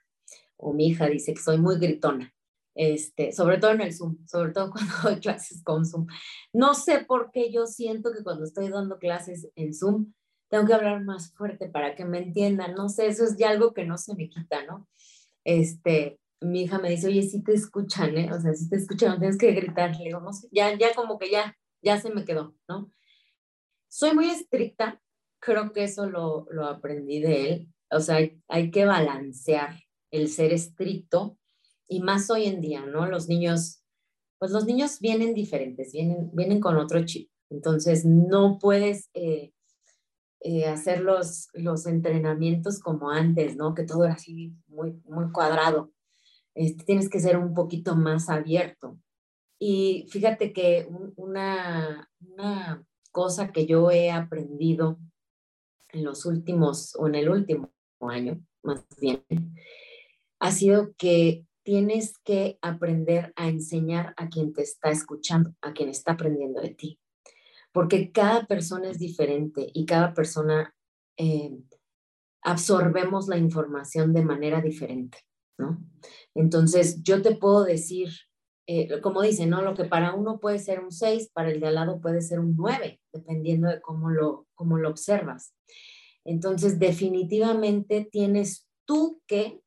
o 0.57 0.73
mi 0.73 0.87
hija 0.87 1.07
dice 1.07 1.33
que 1.33 1.41
soy 1.41 1.57
muy 1.57 1.79
gritona 1.79 2.33
este, 2.77 3.31
sobre 3.31 3.57
todo 3.57 3.71
en 3.71 3.81
el 3.81 3.93
Zoom, 3.93 4.25
sobre 4.27 4.51
todo 4.53 4.71
cuando 4.71 4.93
doy 5.03 5.19
clases 5.19 5.63
con 5.63 5.85
Zoom. 5.85 6.07
No 6.53 6.75
sé 6.75 7.03
por 7.05 7.31
qué 7.31 7.51
yo 7.51 7.65
siento 7.65 8.11
que 8.13 8.23
cuando 8.23 8.45
estoy 8.45 8.69
dando 8.69 8.99
clases 8.99 9.49
en 9.55 9.73
Zoom, 9.73 10.13
tengo 10.49 10.65
que 10.65 10.73
hablar 10.73 11.03
más 11.03 11.33
fuerte 11.33 11.67
para 11.67 11.95
que 11.95 12.05
me 12.05 12.19
entiendan, 12.19 12.75
no 12.75 12.87
sé, 12.87 13.07
eso 13.07 13.25
es 13.25 13.35
ya 13.35 13.49
algo 13.49 13.73
que 13.73 13.85
no 13.85 13.97
se 13.97 14.15
me 14.15 14.29
quita, 14.29 14.63
¿no? 14.65 14.87
Este, 15.47 16.19
mi 16.41 16.63
hija 16.63 16.77
me 16.77 16.89
dice, 16.89 17.07
oye, 17.07 17.23
si 17.23 17.41
te 17.41 17.53
escuchan, 17.53 18.17
¿eh? 18.17 18.29
O 18.33 18.41
sea, 18.41 18.53
si 18.53 18.69
te 18.69 18.75
escuchan, 18.75 19.11
no 19.11 19.17
tienes 19.17 19.37
que 19.37 19.53
gritar, 19.53 19.95
le 19.95 20.03
digo, 20.03 20.19
no 20.19 20.33
sé, 20.33 20.49
ya, 20.51 20.77
ya 20.77 20.93
como 20.93 21.17
que 21.17 21.31
ya, 21.31 21.57
ya 21.81 22.01
se 22.01 22.13
me 22.13 22.25
quedó, 22.25 22.53
¿no? 22.67 22.91
Soy 23.87 24.13
muy 24.13 24.29
estricta, 24.29 25.01
creo 25.39 25.71
que 25.71 25.85
eso 25.85 26.09
lo, 26.09 26.47
lo 26.51 26.65
aprendí 26.65 27.21
de 27.21 27.49
él, 27.49 27.73
o 27.89 28.01
sea, 28.01 28.17
hay, 28.17 28.41
hay 28.49 28.71
que 28.71 28.83
balancear 28.83 29.79
el 30.11 30.27
ser 30.27 30.51
estricto 30.51 31.37
y 31.87 32.01
más 32.01 32.29
hoy 32.29 32.47
en 32.47 32.59
día, 32.59 32.85
¿no? 32.85 33.05
Los 33.05 33.29
niños, 33.29 33.81
pues 34.39 34.51
los 34.51 34.65
niños 34.65 34.99
vienen 34.99 35.33
diferentes, 35.33 35.93
vienen, 35.93 36.29
vienen 36.33 36.59
con 36.59 36.75
otro 36.75 37.05
chip. 37.05 37.29
Entonces, 37.49 38.03
no 38.03 38.59
puedes 38.59 39.09
eh, 39.13 39.53
eh, 40.41 40.65
hacer 40.65 41.01
los, 41.01 41.49
los 41.53 41.85
entrenamientos 41.87 42.79
como 42.79 43.09
antes, 43.09 43.55
¿no? 43.55 43.73
Que 43.73 43.83
todo 43.83 44.05
era 44.05 44.13
así 44.13 44.53
muy, 44.67 45.01
muy 45.05 45.31
cuadrado. 45.31 45.91
Este, 46.53 46.83
tienes 46.83 47.09
que 47.09 47.19
ser 47.19 47.37
un 47.37 47.53
poquito 47.53 47.95
más 47.95 48.29
abierto. 48.29 48.97
Y 49.59 50.05
fíjate 50.09 50.53
que 50.53 50.87
una, 51.15 52.09
una 52.19 52.85
cosa 53.11 53.51
que 53.51 53.65
yo 53.65 53.89
he 53.89 54.11
aprendido 54.11 54.99
en 55.89 56.03
los 56.03 56.25
últimos, 56.25 56.95
o 56.95 57.07
en 57.07 57.15
el 57.15 57.29
último 57.29 57.71
año, 58.01 58.39
más 58.61 58.85
bien, 58.99 59.23
ha 60.39 60.51
sido 60.51 60.93
que 60.97 61.45
tienes 61.63 62.17
que 62.19 62.59
aprender 62.61 63.33
a 63.35 63.47
enseñar 63.47 64.13
a 64.17 64.29
quien 64.29 64.53
te 64.53 64.61
está 64.61 64.89
escuchando, 64.89 65.53
a 65.61 65.73
quien 65.73 65.89
está 65.89 66.13
aprendiendo 66.13 66.61
de 66.61 66.69
ti. 66.69 66.99
Porque 67.71 68.11
cada 68.11 68.45
persona 68.45 68.89
es 68.89 68.99
diferente 68.99 69.69
y 69.73 69.85
cada 69.85 70.13
persona 70.13 70.73
eh, 71.17 71.57
absorbemos 72.41 73.27
la 73.27 73.37
información 73.37 74.13
de 74.13 74.23
manera 74.23 74.61
diferente, 74.61 75.19
¿no? 75.57 75.83
Entonces, 76.33 77.03
yo 77.03 77.21
te 77.21 77.35
puedo 77.35 77.63
decir, 77.63 78.09
eh, 78.67 79.01
como 79.01 79.21
dicen, 79.21 79.49
¿no? 79.49 79.61
Lo 79.61 79.73
que 79.73 79.85
para 79.85 80.13
uno 80.13 80.39
puede 80.39 80.59
ser 80.59 80.79
un 80.79 80.91
6, 80.91 81.31
para 81.33 81.51
el 81.51 81.59
de 81.59 81.67
al 81.67 81.75
lado 81.75 81.99
puede 81.99 82.21
ser 82.21 82.39
un 82.39 82.55
9, 82.55 82.99
dependiendo 83.13 83.67
de 83.67 83.81
cómo 83.81 84.09
lo, 84.09 84.47
cómo 84.55 84.77
lo 84.77 84.89
observas. 84.89 85.53
Entonces, 86.25 86.79
definitivamente 86.79 88.07
tienes 88.11 88.67
tú 88.85 89.21
que 89.27 89.61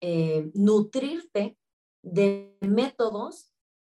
eh, 0.00 0.50
nutrirte 0.54 1.56
de 2.02 2.56
métodos 2.60 3.52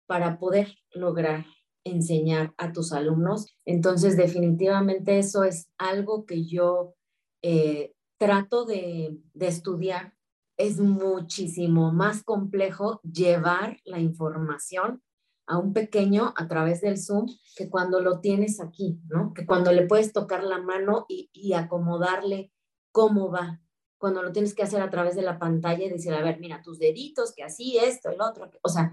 para 0.06 0.38
poder 0.38 0.74
lograr 0.92 1.44
enseñar 1.90 2.54
a 2.56 2.72
tus 2.72 2.92
alumnos. 2.92 3.46
Entonces, 3.64 4.16
definitivamente 4.16 5.18
eso 5.18 5.44
es 5.44 5.68
algo 5.78 6.26
que 6.26 6.44
yo 6.44 6.94
eh, 7.42 7.94
trato 8.18 8.64
de, 8.64 9.18
estudiar. 9.38 10.14
Es 10.56 10.80
muchísimo 10.80 11.92
más 11.92 12.24
complejo 12.24 13.00
llevar 13.02 13.78
la 13.84 14.00
información 14.00 15.02
a 15.46 15.56
un 15.56 15.72
pequeño 15.72 16.34
a 16.36 16.48
través 16.48 16.80
del 16.80 16.98
Zoom 16.98 17.26
que 17.56 17.70
cuando 17.70 18.00
lo 18.00 18.20
tienes 18.20 18.60
aquí, 18.60 19.00
¿no? 19.08 19.32
Que 19.32 19.46
cuando 19.46 19.72
le 19.72 19.86
puedes 19.86 20.12
tocar 20.12 20.42
la 20.42 20.58
mano 20.60 21.06
y, 21.08 21.52
acomodarle 21.54 22.52
cómo 22.92 23.30
va. 23.30 23.60
Cuando 23.98 24.22
lo 24.22 24.32
tienes 24.32 24.54
que 24.54 24.62
hacer 24.62 24.82
a 24.82 24.90
través 24.90 25.16
de 25.16 25.22
la 25.22 25.38
pantalla 25.38 25.84
y 25.84 25.90
decir, 25.90 26.12
a 26.12 26.22
ver, 26.22 26.38
mira, 26.40 26.60
tus 26.62 26.78
deditos, 26.78 27.32
que 27.34 27.44
así, 27.44 27.78
esto, 27.78 28.10
el 28.10 28.20
otro. 28.20 28.50
O 28.62 28.68
sea, 28.68 28.92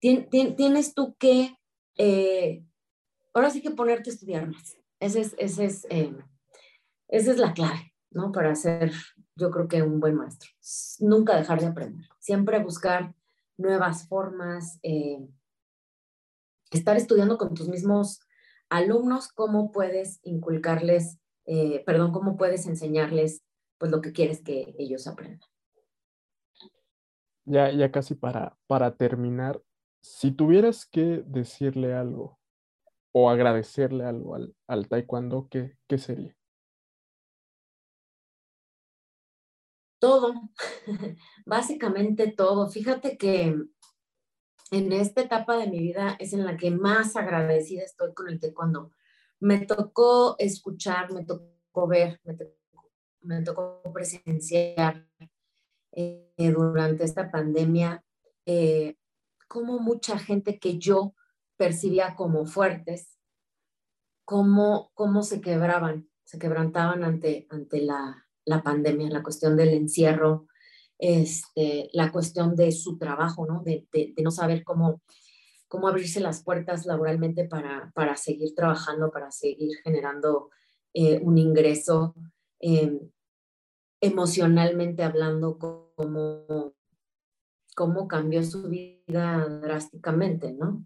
tienes 0.00 0.94
tú 0.94 1.14
que, 1.18 1.56
eh, 1.96 2.64
ahora 3.34 3.50
sí 3.50 3.62
que 3.62 3.70
ponerte 3.70 4.10
a 4.10 4.12
estudiar 4.12 4.48
más. 4.48 4.76
Ese 5.00 5.20
es, 5.20 5.34
ese 5.38 5.64
es, 5.64 5.86
eh, 5.90 6.16
esa 7.08 7.30
es 7.32 7.38
la 7.38 7.52
clave, 7.52 7.94
¿no? 8.10 8.32
Para 8.32 8.54
ser, 8.54 8.92
yo 9.34 9.50
creo 9.50 9.68
que 9.68 9.82
un 9.82 10.00
buen 10.00 10.14
maestro. 10.14 10.50
Nunca 11.00 11.36
dejar 11.36 11.60
de 11.60 11.66
aprender. 11.66 12.08
Siempre 12.18 12.62
buscar 12.62 13.14
nuevas 13.56 14.08
formas. 14.08 14.78
Eh, 14.82 15.26
estar 16.70 16.96
estudiando 16.96 17.38
con 17.38 17.54
tus 17.54 17.68
mismos 17.68 18.20
alumnos 18.68 19.28
cómo 19.28 19.70
puedes 19.70 20.20
inculcarles, 20.24 21.18
eh, 21.44 21.82
perdón, 21.84 22.12
cómo 22.12 22.36
puedes 22.36 22.66
enseñarles 22.66 23.42
pues 23.78 23.90
lo 23.90 24.00
que 24.00 24.12
quieres 24.12 24.42
que 24.42 24.74
ellos 24.78 25.06
aprendan. 25.06 25.48
Ya, 27.44 27.70
ya 27.70 27.92
casi 27.92 28.14
para, 28.14 28.56
para 28.66 28.96
terminar, 28.96 29.62
si 30.06 30.30
tuvieras 30.30 30.86
que 30.86 31.22
decirle 31.26 31.92
algo 31.92 32.38
o 33.12 33.28
agradecerle 33.28 34.04
algo 34.04 34.36
al, 34.36 34.54
al 34.68 34.88
taekwondo, 34.88 35.48
¿qué, 35.50 35.76
¿qué 35.88 35.98
sería? 35.98 36.36
Todo, 39.98 40.34
básicamente 41.46 42.30
todo. 42.30 42.70
Fíjate 42.70 43.18
que 43.18 43.56
en 44.70 44.92
esta 44.92 45.22
etapa 45.22 45.56
de 45.56 45.66
mi 45.66 45.80
vida 45.80 46.16
es 46.20 46.32
en 46.32 46.44
la 46.44 46.56
que 46.56 46.70
más 46.70 47.16
agradecida 47.16 47.82
estoy 47.82 48.14
con 48.14 48.28
el 48.28 48.38
taekwondo. 48.38 48.92
Me 49.40 49.66
tocó 49.66 50.36
escuchar, 50.38 51.12
me 51.12 51.24
tocó 51.24 51.86
ver, 51.88 52.20
me 53.20 53.42
tocó, 53.42 53.82
presenciar 53.92 55.06
eh, 55.92 56.32
durante 56.38 57.04
esta 57.04 57.30
pandemia 57.30 58.04
eh, 58.46 58.96
como 59.48 59.78
mucha 59.78 60.18
gente 60.18 60.58
que 60.58 60.78
yo 60.78 61.14
percibía 61.56 62.14
como 62.16 62.46
fuertes, 62.46 63.18
cómo, 64.24 64.90
cómo 64.94 65.22
se 65.22 65.40
quebraban, 65.40 66.08
se 66.24 66.38
quebrantaban 66.38 67.04
ante, 67.04 67.46
ante 67.50 67.80
la, 67.80 68.26
la 68.44 68.62
pandemia, 68.62 69.10
la 69.10 69.22
cuestión 69.22 69.56
del 69.56 69.70
encierro, 69.70 70.46
este, 70.98 71.90
la 71.92 72.10
cuestión 72.10 72.56
de 72.56 72.72
su 72.72 72.96
trabajo, 72.96 73.46
¿no? 73.46 73.62
De, 73.62 73.86
no 74.22 74.30
saber 74.30 74.64
cómo, 74.64 75.02
cómo 75.68 75.88
abrirse 75.88 76.20
las 76.20 76.42
puertas 76.42 76.86
laboralmente 76.86 77.44
para, 77.44 77.92
para 77.94 78.16
seguir 78.16 78.54
trabajando, 78.54 79.10
para 79.10 79.30
seguir 79.30 79.76
generando 79.84 80.50
eh, 80.94 81.20
un 81.22 81.38
ingreso, 81.38 82.14
em, 82.60 82.98
emocionalmente 84.00 85.02
hablando, 85.02 85.58
cómo, 85.58 86.74
cómo 87.76 88.08
cambió 88.08 88.42
su 88.42 88.68
vida 88.68 89.46
drásticamente, 89.60 90.54
¿no? 90.54 90.84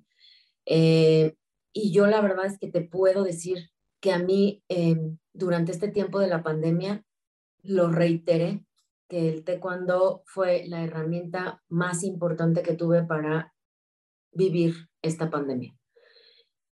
Eh, 0.67 1.37
y 1.73 1.93
yo 1.93 2.09
la 2.09 2.21
verdad 2.21 2.47
es 2.47 2.59
que 2.59 2.69
te 2.69 2.83
puedo 2.83 3.23
decir 3.23 3.71
que 4.01 4.13
a 4.13 4.19
mí 4.19 4.65
em, 4.69 5.19
durante 5.33 5.71
este 5.71 5.89
tiempo 5.89 6.19
de 6.19 6.27
la 6.27 6.43
pandemia 6.43 7.05
lo 7.63 7.91
reiteré 7.91 8.65
que 9.09 9.29
el 9.29 9.45
taekwondo 9.45 10.23
fue 10.27 10.65
la 10.67 10.83
herramienta 10.83 11.63
más 11.69 12.03
importante 12.03 12.63
que 12.63 12.75
tuve 12.75 13.05
para 13.05 13.55
vivir 14.33 14.89
esta 15.03 15.31
pandemia. 15.31 15.77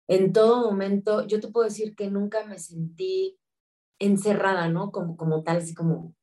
En 0.08 0.34
todo 0.34 0.70
momento, 0.70 1.26
yo 1.28 1.40
te 1.40 1.48
puedo 1.50 1.66
decir 1.66 1.96
que 1.96 2.10
nunca 2.10 2.46
me 2.46 2.60
sentí 2.60 3.38
encerrada, 4.00 4.70
¿no? 4.70 4.92
Como, 4.92 5.18
como 5.18 5.44
tal, 5.44 5.58
así 5.58 5.74
como, 5.74 6.14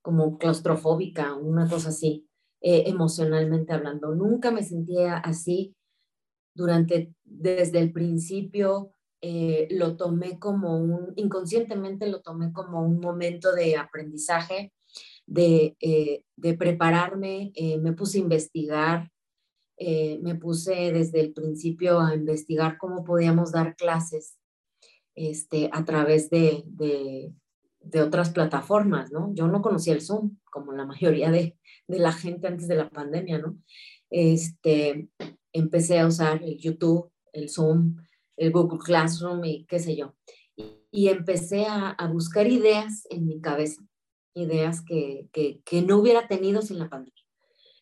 como 0.00 0.38
claustrofóbica, 0.38 1.34
una 1.34 1.68
cosa 1.68 1.88
así, 1.88 2.25
eh, 2.60 2.84
emocionalmente 2.86 3.72
hablando. 3.72 4.14
Nunca 4.14 4.50
me 4.50 4.62
sentía 4.62 5.18
así 5.18 5.74
durante, 6.54 7.12
desde 7.22 7.80
el 7.80 7.92
principio, 7.92 8.92
eh, 9.20 9.68
lo 9.70 9.96
tomé 9.96 10.38
como 10.38 10.78
un, 10.78 11.12
inconscientemente 11.16 12.06
lo 12.06 12.22
tomé 12.22 12.52
como 12.52 12.82
un 12.82 12.98
momento 12.98 13.54
de 13.54 13.76
aprendizaje 13.76 14.72
eh, 15.36 16.22
de, 16.36 16.54
prepararme, 16.54 17.52
me 17.80 17.92
puse 17.92 18.18
a 18.18 18.22
investigar, 18.22 19.10
me 19.78 20.34
puse 20.36 20.92
desde 20.92 21.20
el 21.20 21.32
principio 21.32 22.00
a 22.00 22.14
investigar 22.14 22.78
cómo 22.78 23.04
podíamos 23.04 23.52
dar 23.52 23.76
clases 23.76 24.38
este, 25.16 25.68
a 25.72 25.84
través 25.84 26.30
de, 26.30 26.62
de, 26.66 27.32
otras 28.02 28.30
plataformas, 28.30 29.10
¿no? 29.10 29.32
Yo 29.34 29.48
no 29.48 29.62
conocía 29.62 29.94
el 29.94 30.02
Zoom, 30.02 30.36
como 30.50 30.72
la 30.72 30.84
mayoría 30.84 31.30
de, 31.30 31.58
la 31.88 32.12
gente 32.12 32.46
antes 32.46 32.68
de 32.68 32.76
la 32.76 32.90
pandemia, 32.90 33.38
¿no? 33.38 33.58
Este, 34.10 35.08
empecé 35.52 35.98
a 35.98 36.06
usar 36.06 36.42
el 36.42 36.58
YouTube, 36.58 37.10
el 37.32 37.48
Zoom, 37.48 37.96
el 38.36 38.52
Google 38.52 38.78
Classroom 38.78 39.44
y 39.44 39.64
qué 39.66 39.78
sé 39.78 39.96
yo. 39.96 40.14
Y, 40.90 41.08
empecé 41.08 41.66
a, 41.68 41.94
buscar 42.10 42.46
ideas 42.46 43.06
en 43.10 43.26
mi 43.26 43.40
cabeza 43.40 43.82
ideas 44.34 44.82
que, 44.82 45.28
que, 45.32 45.82
no 45.82 45.98
hubiera 45.98 46.28
tenido 46.28 46.60
sin 46.60 46.78
la 46.78 46.90
pandemia, 46.90 47.24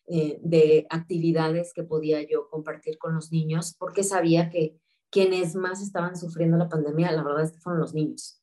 eh, 0.07 0.39
de 0.41 0.87
actividades 0.89 1.73
que 1.73 1.83
podía 1.83 2.21
yo 2.21 2.49
compartir 2.49 2.97
con 2.97 3.13
los 3.13 3.31
niños, 3.31 3.75
porque 3.77 4.03
sabía 4.03 4.49
que 4.49 4.79
quienes 5.09 5.55
más 5.55 5.81
estaban 5.81 6.15
sufriendo 6.15 6.57
la 6.57 6.69
pandemia, 6.69 7.11
la 7.11 7.23
verdad 7.23 7.43
es 7.43 7.51
que 7.51 7.59
fueron 7.59 7.81
los 7.81 7.93
niños. 7.93 8.41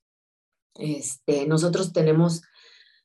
Este, 0.75 1.47
nosotros 1.47 1.93
tenemos 1.93 2.43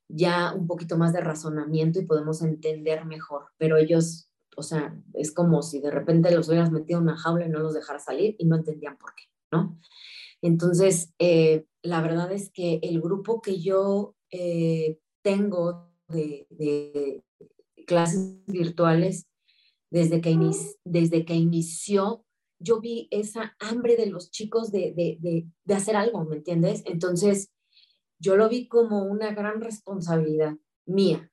ya 0.09 0.53
un 0.53 0.67
poquito 0.67 0.97
más 0.97 1.13
de 1.13 1.21
razonamiento 1.21 1.99
y 1.99 2.05
podemos 2.05 2.41
entender 2.41 3.05
mejor, 3.05 3.45
pero 3.57 3.77
ellos, 3.77 4.29
o 4.55 4.63
sea, 4.63 4.97
es 5.13 5.31
como 5.31 5.61
si 5.61 5.79
de 5.81 5.91
repente 5.91 6.33
los 6.33 6.47
hubieras 6.47 6.71
metido 6.71 6.99
en 6.99 7.03
una 7.03 7.17
jaula 7.17 7.45
y 7.45 7.49
no 7.49 7.59
los 7.59 7.73
dejara 7.73 7.99
salir 7.99 8.35
y 8.39 8.45
no 8.45 8.55
entendían 8.55 8.97
por 8.97 9.13
qué, 9.15 9.23
¿no? 9.51 9.77
Entonces, 10.41 11.13
eh, 11.19 11.65
la 11.81 12.01
verdad 12.01 12.31
es 12.31 12.51
que 12.51 12.79
el 12.83 13.01
grupo 13.01 13.41
que 13.41 13.59
yo 13.59 14.15
eh, 14.31 14.99
tengo 15.21 15.89
de, 16.07 17.23
clases 17.85 18.37
virtuales 18.45 19.27
desde 19.89 20.21
que, 20.21 20.37
desde 20.83 21.25
que 21.25 21.35
inició, 21.35 22.25
yo 22.59 22.79
vi 22.79 23.07
esa 23.11 23.55
hambre 23.59 23.95
de 23.95 24.07
los 24.07 24.31
chicos 24.31 24.71
de, 24.71 24.93
de, 24.95 25.73
hacer 25.73 25.95
algo, 25.95 26.23
¿me 26.25 26.37
entiendes? 26.37 26.83
Entonces, 26.85 27.51
yo 28.19 28.35
lo 28.35 28.49
vi 28.49 28.67
como 28.67 29.03
una 29.03 29.33
gran 29.33 29.61
responsabilidad 29.61 30.55
mía 30.85 31.31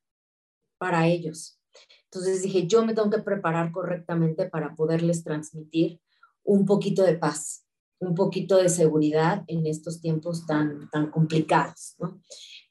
para 0.79 1.07
ellos. 1.07 1.61
Entonces 2.05 2.43
dije, 2.43 2.67
yo 2.67 2.85
me 2.85 2.95
tengo 2.95 3.11
que 3.11 3.23
preparar 3.23 3.73
correctamente 3.73 4.49
para 4.49 4.75
poderles 4.75 5.25
transmitir 5.25 6.01
un 6.45 6.67
poquito 6.67 7.03
de 7.03 7.17
paz, 7.17 7.67
un 7.99 8.15
poquito 8.15 8.57
de 8.57 8.69
seguridad 8.69 9.45
en 9.47 9.67
estos 9.67 10.01
tiempos 10.01 10.47
tan, 10.47 10.89
tan 10.91 11.11
complicados. 11.11 11.97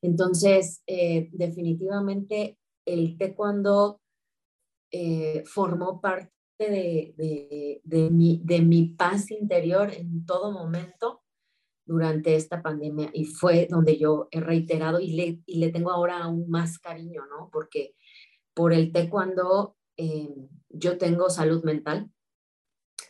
Entonces, 0.01 0.83
eh, 0.87 1.29
definitivamente 1.33 2.57
el 2.85 3.17
taekwondo 3.17 4.01
eh, 4.91 5.43
formó 5.45 5.99
parte 5.99 6.31
de, 6.59 7.81
de, 7.83 8.09
mi, 8.11 8.41
de 8.43 8.61
mi 8.61 8.89
paz 8.89 9.31
interior 9.31 9.91
en 9.91 10.25
todo 10.25 10.51
momento 10.51 11.22
durante 11.85 12.35
esta 12.35 12.61
pandemia 12.61 13.09
y 13.13 13.25
fue 13.25 13.67
donde 13.69 13.97
yo 13.97 14.27
he 14.31 14.39
reiterado 14.39 14.99
y 14.99 15.13
le, 15.13 15.39
y 15.45 15.59
le 15.59 15.71
tengo 15.71 15.91
ahora 15.91 16.23
aún 16.23 16.49
más 16.49 16.79
cariño, 16.79 17.25
¿no? 17.27 17.49
Porque 17.51 17.95
por 18.53 18.73
el 18.73 18.91
taekwondo 18.91 19.75
eh, 19.97 20.33
yo 20.69 20.97
tengo 20.97 21.29
salud 21.29 21.63
mental, 21.63 22.11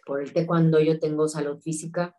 por 0.05 0.21
el 0.21 0.33
taekwondo 0.33 0.79
yo 0.79 0.99
tengo 0.99 1.27
salud 1.27 1.59
física, 1.59 2.17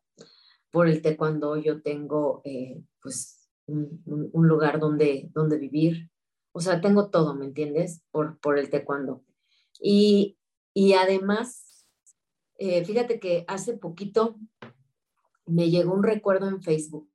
por 0.71 0.89
el 0.89 1.03
taekwondo 1.03 1.57
yo 1.57 1.83
tengo 1.83 2.41
eh, 2.45 2.83
pues 3.01 3.49
un, 3.67 4.01
un, 4.05 4.49
lugar 4.49 4.79
donde, 4.79 5.31
donde 5.33 5.59
vivir. 5.59 6.11
O 6.53 6.61
sea, 6.61 6.81
tengo 6.81 7.11
todo, 7.11 7.35
¿me 7.35 7.47
entiendes? 7.47 8.03
Por, 8.11 8.39
por 8.39 8.59
el 8.59 8.71
taekwondo. 8.71 9.25
Y, 9.81 10.39
y 10.73 10.95
además, 10.95 11.87
eh, 12.59 12.85
fíjate 12.85 13.19
que 13.19 13.45
hace 13.49 13.77
poquito 13.77 14.37
me 15.47 15.71
llegó 15.71 15.93
un 15.93 16.03
recuerdo 16.03 16.49
en 16.49 16.63
Facebook. 16.63 17.11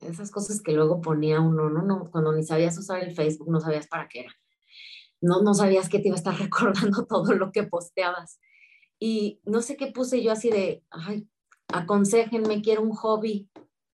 Esas 0.00 0.30
cosas 0.30 0.62
que 0.62 0.72
luego 0.72 1.00
ponía 1.00 1.40
uno, 1.40 1.68
no, 1.68 1.82
no, 1.82 2.10
cuando 2.10 2.32
ni 2.32 2.42
sabías 2.42 2.78
usar 2.78 3.02
el 3.02 3.14
Facebook, 3.14 3.50
no 3.50 3.60
sabías 3.60 3.86
para 3.86 4.08
qué 4.08 4.20
era. 4.20 4.32
no, 5.20 5.42
no 5.42 5.52
sabías 5.52 5.88
que 5.88 5.98
te 5.98 6.08
iba 6.08 6.14
a 6.14 6.18
estar 6.18 6.34
recordando 6.38 7.04
todo 7.06 7.32
lo 7.34 7.52
que 7.52 7.64
posteabas. 7.64 8.40
Y 8.98 9.40
no 9.44 9.62
sé 9.62 9.76
qué 9.76 9.88
puse 9.88 10.22
yo 10.22 10.32
así 10.32 10.50
de, 10.50 10.84
ay, 10.90 11.28
aconsejenme, 11.68 12.62
quiero 12.62 12.82
un 12.82 12.92
hobby. 12.92 13.50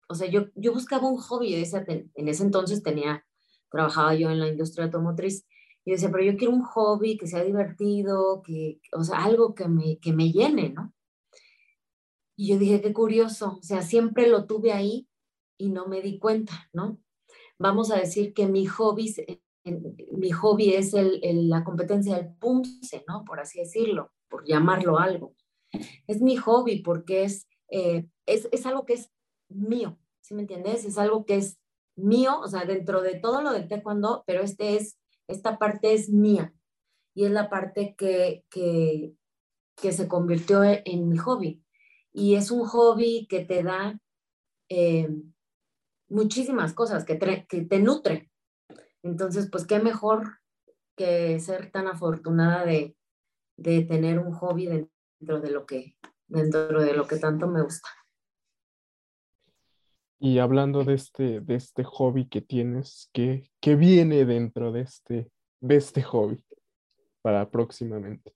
O 0.09 0.14
sea, 0.14 0.28
yo, 0.28 0.46
yo 0.55 0.72
buscaba 0.72 1.09
un 1.09 1.18
hobby, 1.18 1.53
yo 1.53 1.59
decía, 1.59 1.84
en 1.86 2.28
ese 2.28 2.44
entonces 2.44 2.82
tenía, 2.82 3.24
trabajaba 3.70 4.14
yo 4.14 4.30
en 4.30 4.40
la 4.40 4.48
industria 4.48 4.84
automotriz, 4.84 5.46
y 5.84 5.92
decía, 5.92 6.11
pero 6.12 6.22
yo 6.22 6.36
quiero 6.36 6.55
un 6.55 6.62
hobby 6.62 7.16
que 7.16 7.26
sea 7.26 7.42
divertido, 7.42 8.42
que, 8.42 8.80
o 8.92 9.03
sea, 9.03 9.24
algo 9.24 9.55
que 9.55 9.66
me, 9.68 9.98
que 9.98 10.12
me 10.12 10.30
llene, 10.30 10.70
¿no? 10.70 10.92
Y 12.37 12.49
yo 12.49 12.59
dije, 12.59 12.80
qué 12.80 12.93
curioso, 12.93 13.59
o 13.61 13.62
sea, 13.62 13.83
siempre 13.83 14.26
lo 14.28 14.47
tuve 14.47 14.72
ahí 14.72 15.09
y 15.59 15.70
no 15.70 15.87
me 15.87 16.01
di 16.01 16.18
cuenta, 16.18 16.68
¿no? 16.72 16.99
Vamos 17.59 17.91
a 17.91 17.97
decir 17.97 18.33
que 18.33 18.47
mi 18.47 18.66
hobby, 18.66 19.14
mi 20.12 20.30
hobby 20.30 20.74
es 20.74 20.95
el, 20.95 21.20
la 21.49 21.62
competencia 21.62 22.16
del 22.16 22.35
punce, 22.35 23.05
¿no? 23.07 23.24
Por 23.24 23.39
así 23.39 23.61
decirlo, 23.61 24.12
por 24.28 24.45
llamarlo 24.45 24.99
algo. 24.99 25.35
Es 26.07 26.20
mi 26.20 26.37
hobby 26.37 26.83
porque 26.83 27.24
es, 27.24 27.47
eh, 27.70 28.09
es, 28.26 28.49
es 28.51 28.66
algo 28.66 28.85
que 28.85 28.95
es 28.95 29.11
mío, 29.49 29.99
¿sí 30.20 30.35
me 30.35 30.43
entiendes? 30.43 30.85
Es 30.85 30.99
algo 30.99 31.24
que 31.24 31.37
es 31.37 31.59
mío, 31.97 32.41
o 32.41 32.49
sea, 32.49 32.64
dentro 32.64 33.03
de 33.03 33.20
todo 33.20 33.43
lo 33.43 33.53
del 33.53 33.68
taekwondo, 33.68 34.24
pero 34.26 34.43
este 34.43 34.76
es, 34.76 34.99
esta 35.28 35.59
parte 35.59 35.93
es 35.93 36.09
mía 36.09 36.55
y 37.14 37.24
es 37.26 37.30
la 37.30 37.51
parte 37.51 37.95
que, 37.97 38.45
que, 38.51 39.14
que 39.76 39.93
se 39.93 40.09
convirtió 40.09 40.64
en 40.64 41.09
mi 41.09 41.18
hobby 41.18 41.62
y 42.12 42.34
es 42.34 42.50
un 42.50 42.64
hobby 42.64 43.26
que 43.28 43.44
te 43.44 43.62
da 43.62 43.98
eh, 44.68 45.08
muchísimas 46.08 46.74
cosas, 46.74 47.04
que, 47.04 47.18
que 47.48 47.62
te 47.62 47.78
nutre. 47.78 48.30
Entonces, 49.02 49.48
pues 49.50 49.66
qué 49.66 49.80
mejor 49.80 50.38
que 50.96 51.40
ser 51.40 51.70
tan 51.70 51.86
afortunada 51.86 52.64
de, 52.64 52.96
de 53.56 53.82
tener 53.82 54.18
un 54.18 54.32
hobby 54.32 54.66
dentro 54.66 55.40
de 55.40 55.50
lo 55.50 55.66
que 55.66 55.96
dentro 56.32 56.82
de 56.82 56.94
lo 56.94 57.06
que 57.06 57.18
tanto 57.18 57.46
me 57.46 57.62
gusta. 57.62 57.88
Y 60.18 60.38
hablando 60.38 60.84
de 60.84 60.94
este, 60.94 61.40
de 61.40 61.54
este 61.56 61.84
hobby 61.84 62.28
que 62.28 62.40
tienes, 62.40 63.10
¿qué, 63.12 63.50
¿qué, 63.60 63.74
viene 63.74 64.24
dentro 64.24 64.72
de 64.72 64.82
este, 64.82 65.30
de 65.60 65.76
este 65.76 66.02
hobby 66.02 66.44
para 67.22 67.50
próximamente? 67.50 68.32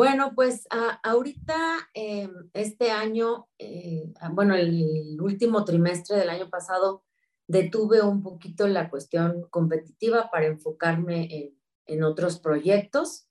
Bueno, 0.00 0.32
pues 0.34 0.66
ahorita, 1.02 1.90
em, 1.92 2.48
este 2.54 2.90
año, 2.90 3.48
eh, 3.58 4.10
ah, 4.18 4.30
bueno, 4.32 4.54
el 4.54 5.18
último 5.20 5.62
trimestre 5.66 6.16
del 6.16 6.30
año 6.30 6.48
pasado, 6.48 7.04
detuve 7.46 8.00
un 8.00 8.22
poquito 8.22 8.66
la 8.66 8.88
cuestión 8.88 9.46
competitiva 9.50 10.30
para 10.30 10.46
enfocarme 10.46 11.54
en, 11.86 12.02
otros 12.02 12.40
proyectos, 12.40 13.28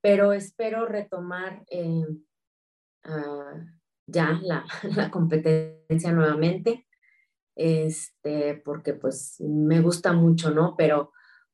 pero 0.00 0.32
espero 0.32 0.86
retomar 0.86 1.62
em, 1.68 2.24
ah, 3.04 3.64
ya 4.08 4.40
la, 4.42 4.64
la, 4.96 5.08
competencia 5.08 6.10
nuevamente, 6.10 6.84
este, 7.54 8.60
porque 8.64 8.94
pues 8.94 9.36
me 9.38 9.80
gusta 9.80 10.12
mucho, 10.14 10.50
¿no? 10.50 10.74
Pero 10.76 11.12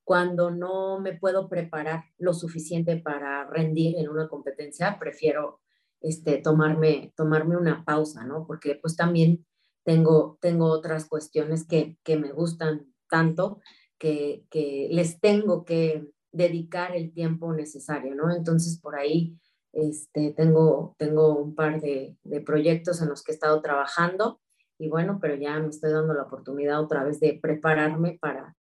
cuando 0.08 0.50
no 0.50 0.98
me 1.00 1.12
puedo 1.18 1.50
preparar 1.50 2.04
lo 2.16 2.32
suficiente 2.32 2.96
para 2.96 3.44
rendir 3.44 3.98
en 3.98 4.08
una 4.08 4.26
competencia, 4.26 4.98
prefiero 4.98 5.60
este, 6.00 6.38
tomarme, 6.38 7.12
tomarme 7.14 7.58
una 7.58 7.84
pausa, 7.84 8.24
¿no? 8.24 8.46
Porque 8.46 8.76
pues 8.80 8.96
también 8.96 9.44
tengo, 9.84 10.38
tengo 10.40 10.64
otras 10.70 11.04
cuestiones 11.04 11.66
que, 11.66 11.98
que 12.04 12.16
me 12.16 12.32
gustan 12.32 12.90
tanto 13.10 13.60
que, 13.98 14.46
que, 14.48 14.88
les 14.90 15.20
tengo 15.20 15.66
que 15.66 16.08
dedicar 16.32 16.96
el 16.96 17.12
tiempo 17.12 17.52
necesario, 17.52 18.14
¿no? 18.14 18.34
Entonces 18.34 18.80
por 18.80 18.96
ahí 18.96 19.36
este, 19.74 20.32
tengo, 20.32 20.96
tengo 20.96 21.36
un 21.36 21.54
par 21.54 21.82
de, 21.82 22.16
de 22.22 22.40
proyectos 22.40 23.02
en 23.02 23.10
los 23.10 23.22
que 23.22 23.32
he 23.32 23.34
estado 23.34 23.60
trabajando 23.60 24.40
y 24.78 24.88
bueno, 24.88 25.18
pero 25.20 25.34
ya 25.34 25.60
me 25.60 25.68
estoy 25.68 25.92
dando 25.92 26.14
la 26.14 26.22
oportunidad 26.22 26.80
otra 26.80 27.04
vez 27.04 27.20
de 27.20 27.38
prepararme 27.42 28.16
para, 28.18 28.56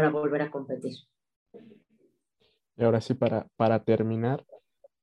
para 0.00 0.10
volver 0.10 0.42
a 0.42 0.50
competir. 0.50 0.96
Y 2.76 2.84
ahora 2.84 3.00
sí, 3.02 3.12
para, 3.12 3.46
para 3.56 3.84
terminar, 3.84 4.46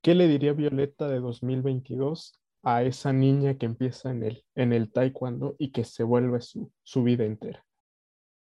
¿qué 0.01 0.15
le 0.15 0.27
diría 0.27 0.53
Violeta 0.53 1.07
de 1.07 1.19
2022 1.19 2.33
a 2.63 2.81
esa 2.81 3.13
niña 3.13 3.57
que 3.57 3.67
empieza 3.67 4.09
en 4.09 4.23
el, 4.23 4.43
en 4.55 4.73
el 4.73 4.91
taekwondo 4.91 5.55
y 5.59 5.71
que 5.71 5.83
se 5.83 6.03
vuelve 6.03 6.41
su, 6.41 6.71
su 6.81 7.03
vida 7.03 7.25
entera? 7.25 7.63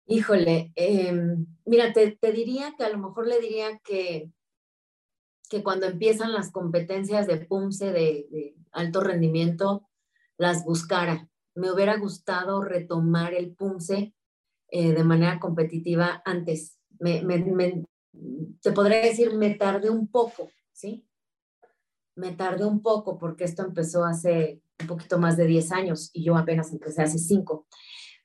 Híjole, 0.07 0.73
em, 0.75 1.47
mira, 1.65 1.93
te, 1.93 2.17
te, 2.17 2.33
diría 2.33 2.75
que 2.77 2.83
a 2.83 2.89
lo 2.89 2.99
mejor 2.99 3.29
le 3.29 3.39
diría 3.39 3.79
que, 3.85 4.29
que 5.49 5.63
cuando 5.63 5.87
empiezan 5.87 6.33
las 6.33 6.51
competencias 6.51 7.29
de 7.29 7.47
PUMSE 7.47 7.93
de, 7.93 8.27
de 8.31 8.57
alto 8.73 9.03
rendimiento, 9.03 9.89
las 10.37 10.65
buscara. 10.65 11.29
Me 11.55 11.71
hubiera 11.71 11.97
gustado 11.97 12.61
retomar 12.61 13.35
el 13.35 13.55
PUMSE 13.55 14.15
eh, 14.71 14.93
de 14.93 15.05
manera 15.05 15.39
competitiva 15.41 16.23
antes. 16.25 16.79
Me, 16.99 17.23
me, 17.23 17.85
te 18.61 18.73
podría 18.73 19.01
decir, 19.01 19.35
me 19.35 19.55
tardé 19.55 19.91
un 19.91 20.09
poco, 20.09 20.49
¿sí? 20.73 21.07
Me 22.17 22.33
tardé 22.33 22.65
un 22.65 22.83
poco 22.83 23.19
porque 23.19 23.45
esto 23.45 23.65
empezó 23.65 24.05
hace 24.05 24.63
un 24.81 24.87
poquito 24.87 25.19
más 25.19 25.37
de 25.37 25.47
10 25.47 25.73
años 25.73 26.11
y 26.13 26.25
yo 26.25 26.37
apenas 26.37 26.73
empecé 26.73 27.03
hace 27.03 27.19
5. 27.19 27.67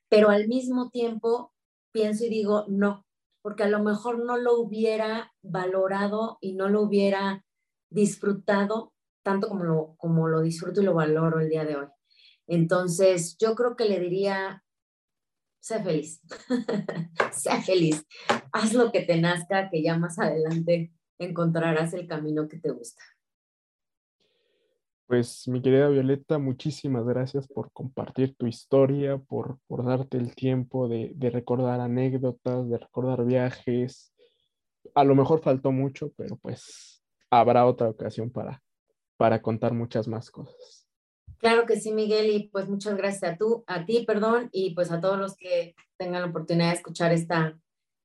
Pero 0.10 0.30
al 0.30 0.48
mismo 0.48 0.90
tiempo 0.90 1.54
pienso 1.92 2.26
y 2.26 2.30
digo, 2.30 2.66
no, 2.68 3.06
porque 3.42 3.64
a 3.64 3.70
lo 3.70 3.84
mejor 3.84 4.24
no 4.24 4.38
lo 4.38 4.60
hubiera 4.60 5.34
valorado 5.42 6.38
y 6.42 6.54
no 6.54 6.68
lo 6.68 6.82
hubiera 6.82 7.46
disfrutado 7.90 8.94
tanto 9.24 9.48
como 9.48 9.64
lo, 9.64 9.96
como 9.98 10.28
lo 10.28 10.42
disfruto 10.42 10.82
y 10.82 10.86
lo 10.86 10.94
valoro 10.94 11.40
el 11.40 11.50
día 11.50 11.66
de 11.66 11.76
hoy. 11.76 11.88
Entonces, 12.48 13.38
yo 13.38 13.56
creo 13.56 13.76
que 13.76 13.86
le 13.86 14.00
diría 14.00 14.64
sé 15.66 15.82
feliz, 15.82 16.22
sé 17.32 17.62
feliz, 17.64 18.06
haz 18.52 18.74
lo 18.74 18.92
que 18.92 19.02
te 19.02 19.20
nazca, 19.20 19.68
que 19.72 19.82
ya 19.82 19.98
más 19.98 20.20
adelante 20.20 20.92
encontrarás 21.18 21.92
el 21.96 22.08
camino 22.08 22.48
que 22.48 22.60
te 22.60 22.70
gusta. 22.70 23.02
Pues 25.08 25.48
mi 25.48 25.64
querida 25.64 25.90
Violeta, 25.90 26.38
muchísimas 26.38 27.04
gracias 27.06 27.48
por 27.48 27.72
compartir 27.72 28.36
tu 28.36 28.46
historia, 28.46 29.18
por, 29.18 29.58
por 29.66 29.84
darte 29.84 30.18
el 30.18 30.36
tiempo 30.36 30.88
de, 30.88 31.14
de, 31.16 31.32
recordar 31.32 31.80
anécdotas, 31.80 32.70
de 32.70 32.78
recordar 32.78 33.26
viajes. 33.26 34.14
A 34.94 35.04
lo 35.04 35.16
mejor 35.16 35.42
faltó 35.42 35.72
mucho, 35.72 36.12
pero 36.16 36.38
pues 36.38 37.04
habrá 37.32 37.66
otra 37.66 37.90
ocasión 37.90 38.30
para, 38.30 38.62
para 39.18 39.42
contar 39.42 39.74
muchas 39.74 40.08
más 40.08 40.30
cosas. 40.30 40.85
Claro 41.46 41.68
que 41.68 41.80
sí, 41.80 41.92
Miguel, 41.94 42.32
y 42.32 42.48
pues 42.48 42.68
muchas 42.68 42.98
gracias 42.98 43.34
a, 43.34 43.38
tú, 43.38 43.64
a 43.68 43.86
ti, 43.86 44.04
perdón, 44.04 44.50
y 44.52 44.74
pues 44.74 44.92
a 44.92 45.00
todos 45.00 45.20
los 45.20 45.38
que 45.38 45.76
tengan 45.96 46.24
la 46.24 46.30
oportunidad 46.30 46.70
de 46.70 46.78
escuchar 46.78 47.14
esta 47.14 47.56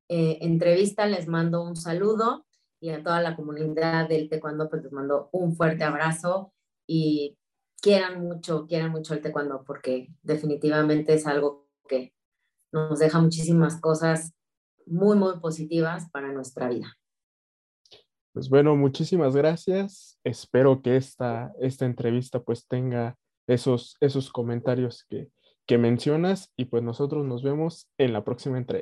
eh, 0.09 0.37
entrevista, 0.41 1.07
les 1.07 1.27
mando 1.27 1.63
un 1.63 1.75
saludo 1.75 2.45
y 2.79 2.89
a 2.89 3.01
toda 3.01 3.19
la 3.19 3.35
comunidad 3.35 4.07
del 4.07 4.29
taekwondo, 4.29 4.69
pues 4.69 4.83
les 4.83 4.91
mando 4.91 5.29
un 5.31 5.55
fuerte 5.55 5.83
abrazo 5.83 6.53
y 6.85 7.35
quieran 7.81 8.21
mucho, 8.21 8.67
quieran 8.67 8.91
mucho 8.91 9.15
el 9.15 9.23
taekwondo 9.23 9.63
porque 9.65 10.09
definitivamente 10.21 11.15
es 11.15 11.25
algo 11.25 11.67
que 11.89 12.13
nos 12.71 12.99
deja 12.99 13.19
muchísimas 13.19 13.81
cosas 13.81 14.35
muy, 14.85 15.17
muy 15.17 15.39
positivas 15.39 16.11
para 16.11 16.31
nuestra 16.31 16.69
vida. 16.69 16.95
Pues 18.33 18.49
bueno, 18.49 18.75
muchísimas 18.75 19.35
gracias. 19.35 20.19
Espero 20.23 20.83
que 20.83 20.95
esta, 20.95 21.51
esta 21.59 21.87
entrevista 21.87 22.39
pues 22.43 22.67
tenga 22.67 23.17
esos, 23.47 23.97
esos 23.99 24.31
comentarios 24.31 25.05
que, 25.09 25.29
que 25.65 25.77
mencionas 25.77 26.51
y 26.55 26.65
pues 26.65 26.83
nosotros 26.83 27.25
nos 27.25 27.43
vemos 27.43 27.87
en 27.97 28.13
la 28.13 28.23
próxima 28.23 28.57
entrega. 28.57 28.79